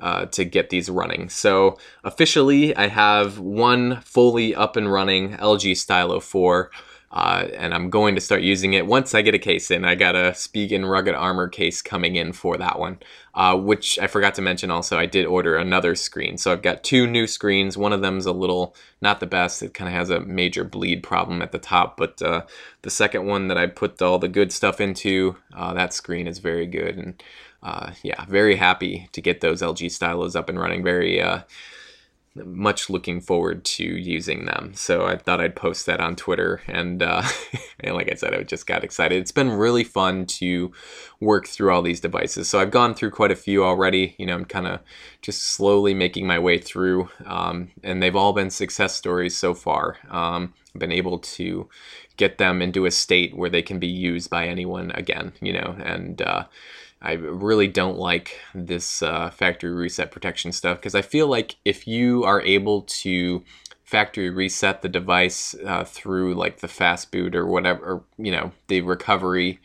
Uh, 0.00 0.26
to 0.26 0.44
get 0.44 0.70
these 0.70 0.90
running. 0.90 1.30
So 1.30 1.78
officially, 2.02 2.76
I 2.76 2.88
have 2.88 3.38
one 3.38 4.00
fully 4.02 4.54
up 4.54 4.76
and 4.76 4.92
running 4.92 5.34
LG 5.34 5.76
Stylo 5.76 6.18
4 6.18 6.70
uh, 7.14 7.46
and 7.56 7.72
I'm 7.72 7.90
going 7.90 8.16
to 8.16 8.20
start 8.20 8.42
using 8.42 8.72
it 8.72 8.88
once 8.88 9.14
I 9.14 9.22
get 9.22 9.36
a 9.36 9.38
case 9.38 9.70
in. 9.70 9.84
I 9.84 9.94
got 9.94 10.16
a 10.16 10.32
Spigen 10.32 10.90
Rugged 10.90 11.14
Armor 11.14 11.46
case 11.46 11.80
coming 11.80 12.16
in 12.16 12.32
for 12.32 12.56
that 12.56 12.80
one, 12.80 12.98
uh, 13.34 13.56
which 13.56 14.00
I 14.00 14.08
forgot 14.08 14.34
to 14.34 14.42
mention 14.42 14.72
also, 14.72 14.98
I 14.98 15.06
did 15.06 15.24
order 15.24 15.56
another 15.56 15.94
screen. 15.94 16.38
So 16.38 16.50
I've 16.50 16.62
got 16.62 16.82
two 16.82 17.06
new 17.06 17.28
screens. 17.28 17.78
One 17.78 17.92
of 17.92 18.02
them's 18.02 18.26
a 18.26 18.32
little 18.32 18.74
not 19.00 19.20
the 19.20 19.26
best. 19.26 19.62
It 19.62 19.74
kind 19.74 19.86
of 19.88 19.94
has 19.94 20.10
a 20.10 20.20
major 20.20 20.64
bleed 20.64 21.04
problem 21.04 21.40
at 21.40 21.52
the 21.52 21.60
top, 21.60 21.96
but 21.96 22.20
uh, 22.20 22.46
the 22.82 22.90
second 22.90 23.26
one 23.26 23.46
that 23.46 23.58
I 23.58 23.68
put 23.68 24.02
all 24.02 24.18
the 24.18 24.26
good 24.26 24.50
stuff 24.50 24.80
into, 24.80 25.36
uh, 25.54 25.72
that 25.74 25.94
screen 25.94 26.26
is 26.26 26.40
very 26.40 26.66
good. 26.66 26.98
And 26.98 27.22
uh, 27.62 27.92
yeah, 28.02 28.24
very 28.24 28.56
happy 28.56 29.08
to 29.12 29.20
get 29.20 29.40
those 29.40 29.62
LG 29.62 29.86
Stylos 29.86 30.34
up 30.34 30.48
and 30.48 30.58
running. 30.58 30.82
Very 30.82 31.22
uh, 31.22 31.42
much 32.36 32.90
looking 32.90 33.20
forward 33.20 33.64
to 33.64 33.84
using 33.84 34.44
them. 34.44 34.72
So 34.74 35.06
I 35.06 35.16
thought 35.16 35.40
I'd 35.40 35.54
post 35.54 35.86
that 35.86 36.00
on 36.00 36.16
Twitter. 36.16 36.62
And, 36.66 37.02
uh, 37.02 37.22
and 37.80 37.94
like 37.94 38.10
I 38.10 38.14
said, 38.14 38.34
I 38.34 38.42
just 38.42 38.66
got 38.66 38.82
excited. 38.82 39.18
It's 39.18 39.32
been 39.32 39.50
really 39.50 39.84
fun 39.84 40.26
to 40.26 40.72
work 41.20 41.46
through 41.46 41.72
all 41.72 41.82
these 41.82 42.00
devices. 42.00 42.48
So 42.48 42.58
I've 42.58 42.72
gone 42.72 42.94
through 42.94 43.12
quite 43.12 43.30
a 43.30 43.36
few 43.36 43.64
already. 43.64 44.16
You 44.18 44.26
know, 44.26 44.34
I'm 44.34 44.44
kind 44.44 44.66
of 44.66 44.80
just 45.22 45.42
slowly 45.42 45.94
making 45.94 46.26
my 46.26 46.38
way 46.38 46.58
through. 46.58 47.08
Um, 47.24 47.70
and 47.82 48.02
they've 48.02 48.16
all 48.16 48.32
been 48.32 48.50
success 48.50 48.94
stories 48.94 49.36
so 49.36 49.54
far. 49.54 49.98
Um, 50.10 50.54
I've 50.74 50.80
been 50.80 50.92
able 50.92 51.18
to 51.18 51.68
get 52.16 52.38
them 52.38 52.60
into 52.60 52.84
a 52.84 52.90
state 52.90 53.36
where 53.36 53.50
they 53.50 53.62
can 53.62 53.78
be 53.78 53.86
used 53.86 54.28
by 54.28 54.48
anyone 54.48 54.90
again, 54.92 55.32
you 55.40 55.52
know, 55.52 55.76
and, 55.84 56.20
uh, 56.20 56.44
I 57.04 57.12
really 57.12 57.68
don't 57.68 57.98
like 57.98 58.40
this 58.54 59.02
uh, 59.02 59.28
factory 59.28 59.74
reset 59.74 60.10
protection 60.10 60.52
stuff 60.52 60.78
because 60.78 60.94
I 60.94 61.02
feel 61.02 61.26
like 61.26 61.56
if 61.62 61.86
you 61.86 62.24
are 62.24 62.40
able 62.40 62.82
to 62.82 63.44
factory 63.84 64.30
reset 64.30 64.80
the 64.80 64.88
device 64.88 65.54
uh, 65.66 65.84
through 65.84 66.34
like 66.34 66.60
the 66.60 66.68
fast 66.68 67.12
boot 67.12 67.36
or 67.36 67.46
whatever, 67.46 67.84
or, 67.84 68.04
you 68.16 68.32
know, 68.32 68.52
the 68.68 68.80
recovery 68.80 69.60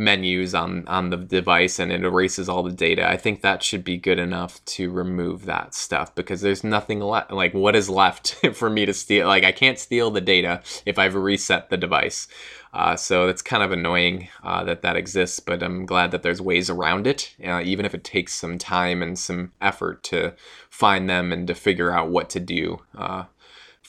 menus 0.00 0.54
on 0.54 0.88
on 0.88 1.10
the 1.10 1.16
device 1.18 1.78
and 1.78 1.92
it 1.92 2.02
erases 2.02 2.48
all 2.48 2.62
the 2.62 2.72
data. 2.72 3.08
I 3.08 3.18
think 3.18 3.42
that 3.42 3.62
should 3.62 3.84
be 3.84 3.98
good 3.98 4.18
enough 4.18 4.64
to 4.76 4.90
remove 4.90 5.44
that 5.44 5.74
stuff 5.74 6.14
because 6.14 6.40
there's 6.40 6.64
nothing 6.64 7.00
left. 7.00 7.30
Like 7.30 7.52
what 7.52 7.76
is 7.76 7.90
left 7.90 8.34
for 8.54 8.70
me 8.70 8.86
to 8.86 8.94
steal? 8.94 9.28
Like 9.28 9.44
I 9.44 9.52
can't 9.52 9.78
steal 9.78 10.10
the 10.10 10.22
data 10.22 10.62
if 10.86 10.98
I've 10.98 11.14
reset 11.14 11.68
the 11.68 11.76
device. 11.76 12.26
Uh, 12.72 12.96
so 12.96 13.28
it's 13.28 13.42
kind 13.42 13.62
of 13.62 13.72
annoying 13.72 14.28
uh, 14.42 14.64
that 14.64 14.82
that 14.82 14.96
exists, 14.96 15.40
but 15.40 15.62
I'm 15.62 15.84
glad 15.86 16.12
that 16.12 16.22
there's 16.22 16.40
ways 16.40 16.70
around 16.70 17.06
it, 17.06 17.34
uh, 17.44 17.60
even 17.62 17.84
if 17.84 17.94
it 17.94 18.04
takes 18.04 18.32
some 18.32 18.58
time 18.58 19.02
and 19.02 19.18
some 19.18 19.52
effort 19.60 20.04
to 20.04 20.34
find 20.70 21.10
them 21.10 21.32
and 21.32 21.48
to 21.48 21.54
figure 21.54 21.90
out 21.90 22.10
what 22.10 22.30
to 22.30 22.40
do 22.40 22.80
uh, 22.96 23.24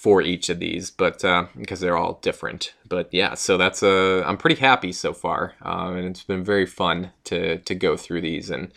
for 0.02 0.20
each 0.20 0.49
of 0.49 0.58
these, 0.58 0.89
but 0.89 1.24
uh, 1.24 1.45
because 1.56 1.80
they're 1.80 1.95
all 1.95 2.18
different. 2.24 2.74
But 2.89 3.08
yeah, 3.12 3.36
so 3.36 3.56
that's 3.56 3.84
a. 3.84 4.24
I'm 4.26 4.36
pretty 4.36 4.60
happy 4.60 4.93
so 4.93 5.14
far, 5.14 5.54
um, 5.62 5.95
and 5.95 6.08
it's 6.08 6.24
been 6.24 6.43
very 6.43 6.66
fun 6.66 7.12
to 7.26 7.60
to 7.60 7.76
go 7.76 7.95
through 7.95 8.22
these, 8.22 8.49
and 8.49 8.72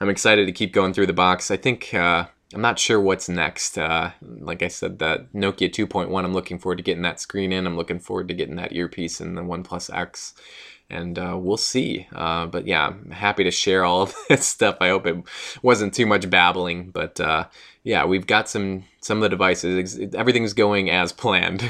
I'm 0.00 0.08
excited 0.08 0.46
to 0.46 0.52
keep 0.52 0.72
going 0.72 0.94
through 0.94 1.08
the 1.08 1.12
box. 1.12 1.50
I 1.50 1.58
think 1.58 1.92
uh, 1.92 2.24
I'm 2.54 2.62
not 2.62 2.78
sure 2.78 2.98
what's 2.98 3.28
next. 3.28 3.76
Uh, 3.76 4.12
like 4.22 4.62
I 4.62 4.68
said, 4.68 4.98
that 5.00 5.30
Nokia 5.34 5.70
2.1, 5.70 6.24
I'm 6.24 6.32
looking 6.32 6.58
forward 6.58 6.76
to 6.76 6.82
getting 6.82 7.02
that 7.02 7.20
screen 7.20 7.52
in. 7.52 7.66
I'm 7.66 7.76
looking 7.76 8.00
forward 8.00 8.28
to 8.28 8.34
getting 8.34 8.56
that 8.56 8.72
earpiece 8.72 9.20
in 9.20 9.34
the 9.34 9.42
OnePlus 9.42 9.94
X. 9.94 10.32
And 10.92 11.18
uh, 11.18 11.36
we'll 11.40 11.56
see. 11.56 12.06
Uh, 12.14 12.46
but 12.46 12.66
yeah, 12.66 12.88
I'm 12.88 13.10
happy 13.10 13.44
to 13.44 13.50
share 13.50 13.84
all 13.84 14.02
of 14.04 14.14
this 14.28 14.46
stuff. 14.46 14.76
I 14.80 14.88
hope 14.90 15.06
it 15.06 15.16
wasn't 15.62 15.94
too 15.94 16.06
much 16.06 16.30
babbling. 16.30 16.90
But 16.90 17.20
uh, 17.20 17.46
yeah, 17.84 18.04
we've 18.04 18.26
got 18.26 18.48
some 18.48 18.84
some 19.00 19.18
of 19.18 19.22
the 19.22 19.28
devices. 19.30 19.98
Everything's 20.14 20.54
going 20.54 20.90
as 20.90 21.12
planned 21.22 21.62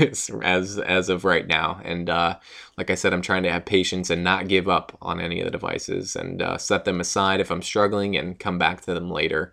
as 0.42 0.78
as 0.78 1.08
of 1.08 1.24
right 1.24 1.46
now. 1.46 1.80
And 1.84 2.10
uh, 2.10 2.38
like 2.78 2.90
I 2.90 2.96
said, 2.96 3.14
I'm 3.14 3.22
trying 3.22 3.44
to 3.44 3.52
have 3.52 3.64
patience 3.64 4.10
and 4.10 4.24
not 4.24 4.48
give 4.48 4.68
up 4.68 4.96
on 5.02 5.20
any 5.20 5.40
of 5.40 5.46
the 5.46 5.50
devices 5.52 6.16
and 6.16 6.42
uh, 6.42 6.58
set 6.58 6.84
them 6.84 7.00
aside 7.00 7.40
if 7.40 7.50
I'm 7.50 7.62
struggling 7.62 8.16
and 8.16 8.38
come 8.38 8.58
back 8.58 8.82
to 8.82 8.94
them 8.94 9.10
later. 9.10 9.52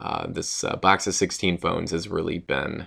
uh, 0.00 0.26
this 0.28 0.64
box 0.82 1.06
of 1.06 1.14
16 1.14 1.58
phones 1.58 1.90
has 1.90 2.08
really 2.08 2.38
been 2.38 2.86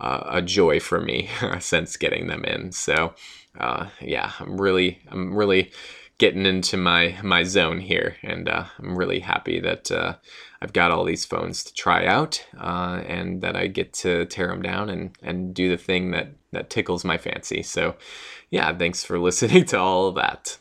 a 0.00 0.42
joy 0.42 0.80
for 0.80 1.00
me 1.00 1.30
since 1.60 1.96
getting 1.96 2.26
them 2.26 2.44
in. 2.44 2.72
So, 2.72 3.14
uh, 3.58 3.88
yeah, 4.00 4.32
I'm 4.40 4.60
really, 4.60 5.00
I'm 5.08 5.34
really 5.34 5.72
getting 6.18 6.46
into 6.46 6.76
my 6.76 7.18
my 7.22 7.42
zone 7.42 7.80
here, 7.80 8.16
and 8.22 8.48
uh, 8.48 8.64
I'm 8.78 8.96
really 8.96 9.20
happy 9.20 9.60
that 9.60 9.90
uh, 9.90 10.16
I've 10.60 10.72
got 10.72 10.90
all 10.90 11.04
these 11.04 11.24
phones 11.24 11.64
to 11.64 11.74
try 11.74 12.06
out, 12.06 12.44
uh, 12.58 13.02
and 13.06 13.42
that 13.42 13.56
I 13.56 13.66
get 13.66 13.92
to 13.94 14.24
tear 14.26 14.48
them 14.48 14.62
down 14.62 14.90
and 14.90 15.16
and 15.22 15.54
do 15.54 15.68
the 15.68 15.76
thing 15.76 16.10
that 16.12 16.28
that 16.52 16.70
tickles 16.70 17.04
my 17.04 17.18
fancy. 17.18 17.62
So, 17.62 17.96
yeah, 18.50 18.76
thanks 18.76 19.04
for 19.04 19.18
listening 19.28 19.64
to 19.66 19.78
all 19.78 20.08
of 20.08 20.14
that. 20.16 20.58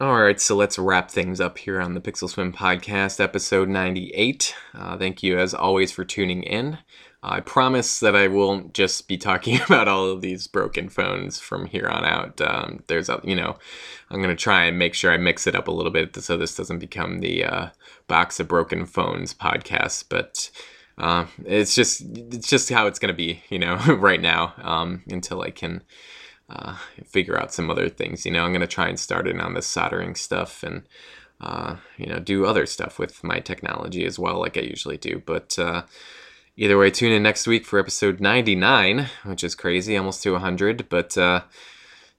All 0.00 0.20
right, 0.20 0.40
so 0.40 0.56
let's 0.56 0.80
wrap 0.80 1.12
things 1.12 1.40
up 1.40 1.58
here 1.58 1.80
on 1.80 1.94
the 1.94 2.00
Pixel 2.00 2.28
Swim 2.28 2.52
podcast, 2.52 3.20
episode 3.20 3.68
98. 3.68 4.52
Uh, 4.74 4.98
thank 4.98 5.22
you, 5.22 5.38
as 5.38 5.54
always, 5.54 5.92
for 5.92 6.04
tuning 6.04 6.42
in. 6.42 6.78
I 7.24 7.40
promise 7.40 8.00
that 8.00 8.16
I 8.16 8.26
won't 8.26 8.74
just 8.74 9.06
be 9.06 9.16
talking 9.16 9.60
about 9.66 9.86
all 9.86 10.06
of 10.06 10.22
these 10.22 10.46
broken 10.48 10.88
phones 10.88 11.38
from 11.38 11.66
here 11.66 11.86
on 11.86 12.04
out. 12.04 12.40
Um, 12.40 12.82
there's, 12.88 13.08
a, 13.08 13.20
you 13.22 13.36
know, 13.36 13.56
I'm 14.10 14.20
gonna 14.20 14.34
try 14.34 14.64
and 14.64 14.78
make 14.78 14.94
sure 14.94 15.12
I 15.12 15.18
mix 15.18 15.46
it 15.46 15.54
up 15.54 15.68
a 15.68 15.72
little 15.72 15.92
bit 15.92 16.16
so 16.16 16.36
this 16.36 16.56
doesn't 16.56 16.80
become 16.80 17.20
the 17.20 17.44
uh, 17.44 17.68
box 18.08 18.40
of 18.40 18.48
broken 18.48 18.86
phones 18.86 19.34
podcast. 19.34 20.06
But 20.08 20.50
uh, 20.98 21.26
it's 21.44 21.74
just 21.74 22.02
it's 22.16 22.48
just 22.48 22.70
how 22.70 22.86
it's 22.86 22.98
gonna 22.98 23.12
be, 23.12 23.42
you 23.48 23.58
know, 23.58 23.76
right 23.98 24.20
now 24.20 24.54
um, 24.60 25.02
until 25.08 25.42
I 25.42 25.50
can 25.50 25.82
uh, 26.50 26.76
figure 27.06 27.40
out 27.40 27.54
some 27.54 27.70
other 27.70 27.88
things. 27.88 28.26
You 28.26 28.32
know, 28.32 28.44
I'm 28.44 28.52
gonna 28.52 28.66
try 28.66 28.88
and 28.88 28.98
start 28.98 29.28
in 29.28 29.40
on 29.40 29.54
the 29.54 29.62
soldering 29.62 30.14
stuff 30.16 30.62
and. 30.62 30.82
Uh, 31.44 31.78
you 31.96 32.06
know, 32.06 32.20
do 32.20 32.46
other 32.46 32.66
stuff 32.66 33.00
with 33.00 33.24
my 33.24 33.40
technology 33.40 34.04
as 34.04 34.16
well, 34.16 34.38
like 34.38 34.56
I 34.56 34.60
usually 34.60 34.96
do. 34.96 35.20
But 35.26 35.58
uh, 35.58 35.82
Either 36.56 36.76
way, 36.76 36.90
tune 36.90 37.12
in 37.12 37.22
next 37.22 37.46
week 37.46 37.64
for 37.64 37.78
episode 37.78 38.20
99, 38.20 39.08
which 39.24 39.42
is 39.42 39.54
crazy, 39.54 39.96
almost 39.96 40.22
to 40.22 40.32
100. 40.32 40.88
But 40.88 41.16
uh, 41.16 41.42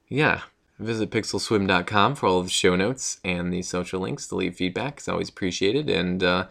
yeah, 0.07 0.41
visit 0.79 1.11
pixelswim.com 1.11 2.15
for 2.15 2.25
all 2.25 2.39
of 2.39 2.45
the 2.45 2.51
show 2.51 2.75
notes 2.75 3.19
and 3.23 3.53
the 3.53 3.61
social 3.61 3.99
links 3.99 4.27
to 4.27 4.35
leave 4.35 4.55
feedback. 4.55 4.97
It's 4.97 5.07
always 5.07 5.29
appreciated. 5.29 5.89
And 5.89 6.23
uh, 6.23 6.47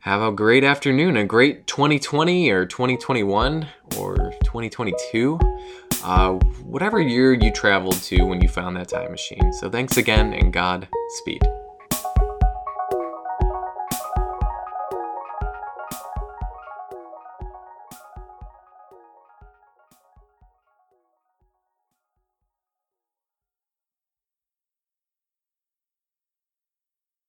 have 0.00 0.20
a 0.20 0.32
great 0.32 0.64
afternoon, 0.64 1.16
a 1.16 1.24
great 1.24 1.66
2020 1.66 2.50
or 2.50 2.66
2021 2.66 3.66
or 3.96 4.16
2022. 4.44 5.40
Uh, 6.02 6.32
whatever 6.62 7.00
year 7.00 7.32
you 7.32 7.50
traveled 7.50 8.02
to 8.02 8.22
when 8.24 8.42
you 8.42 8.48
found 8.48 8.76
that 8.76 8.88
time 8.90 9.10
machine. 9.10 9.50
So 9.54 9.70
thanks 9.70 9.96
again 9.96 10.34
and 10.34 10.52
God 10.52 10.86
speed. 11.08 11.40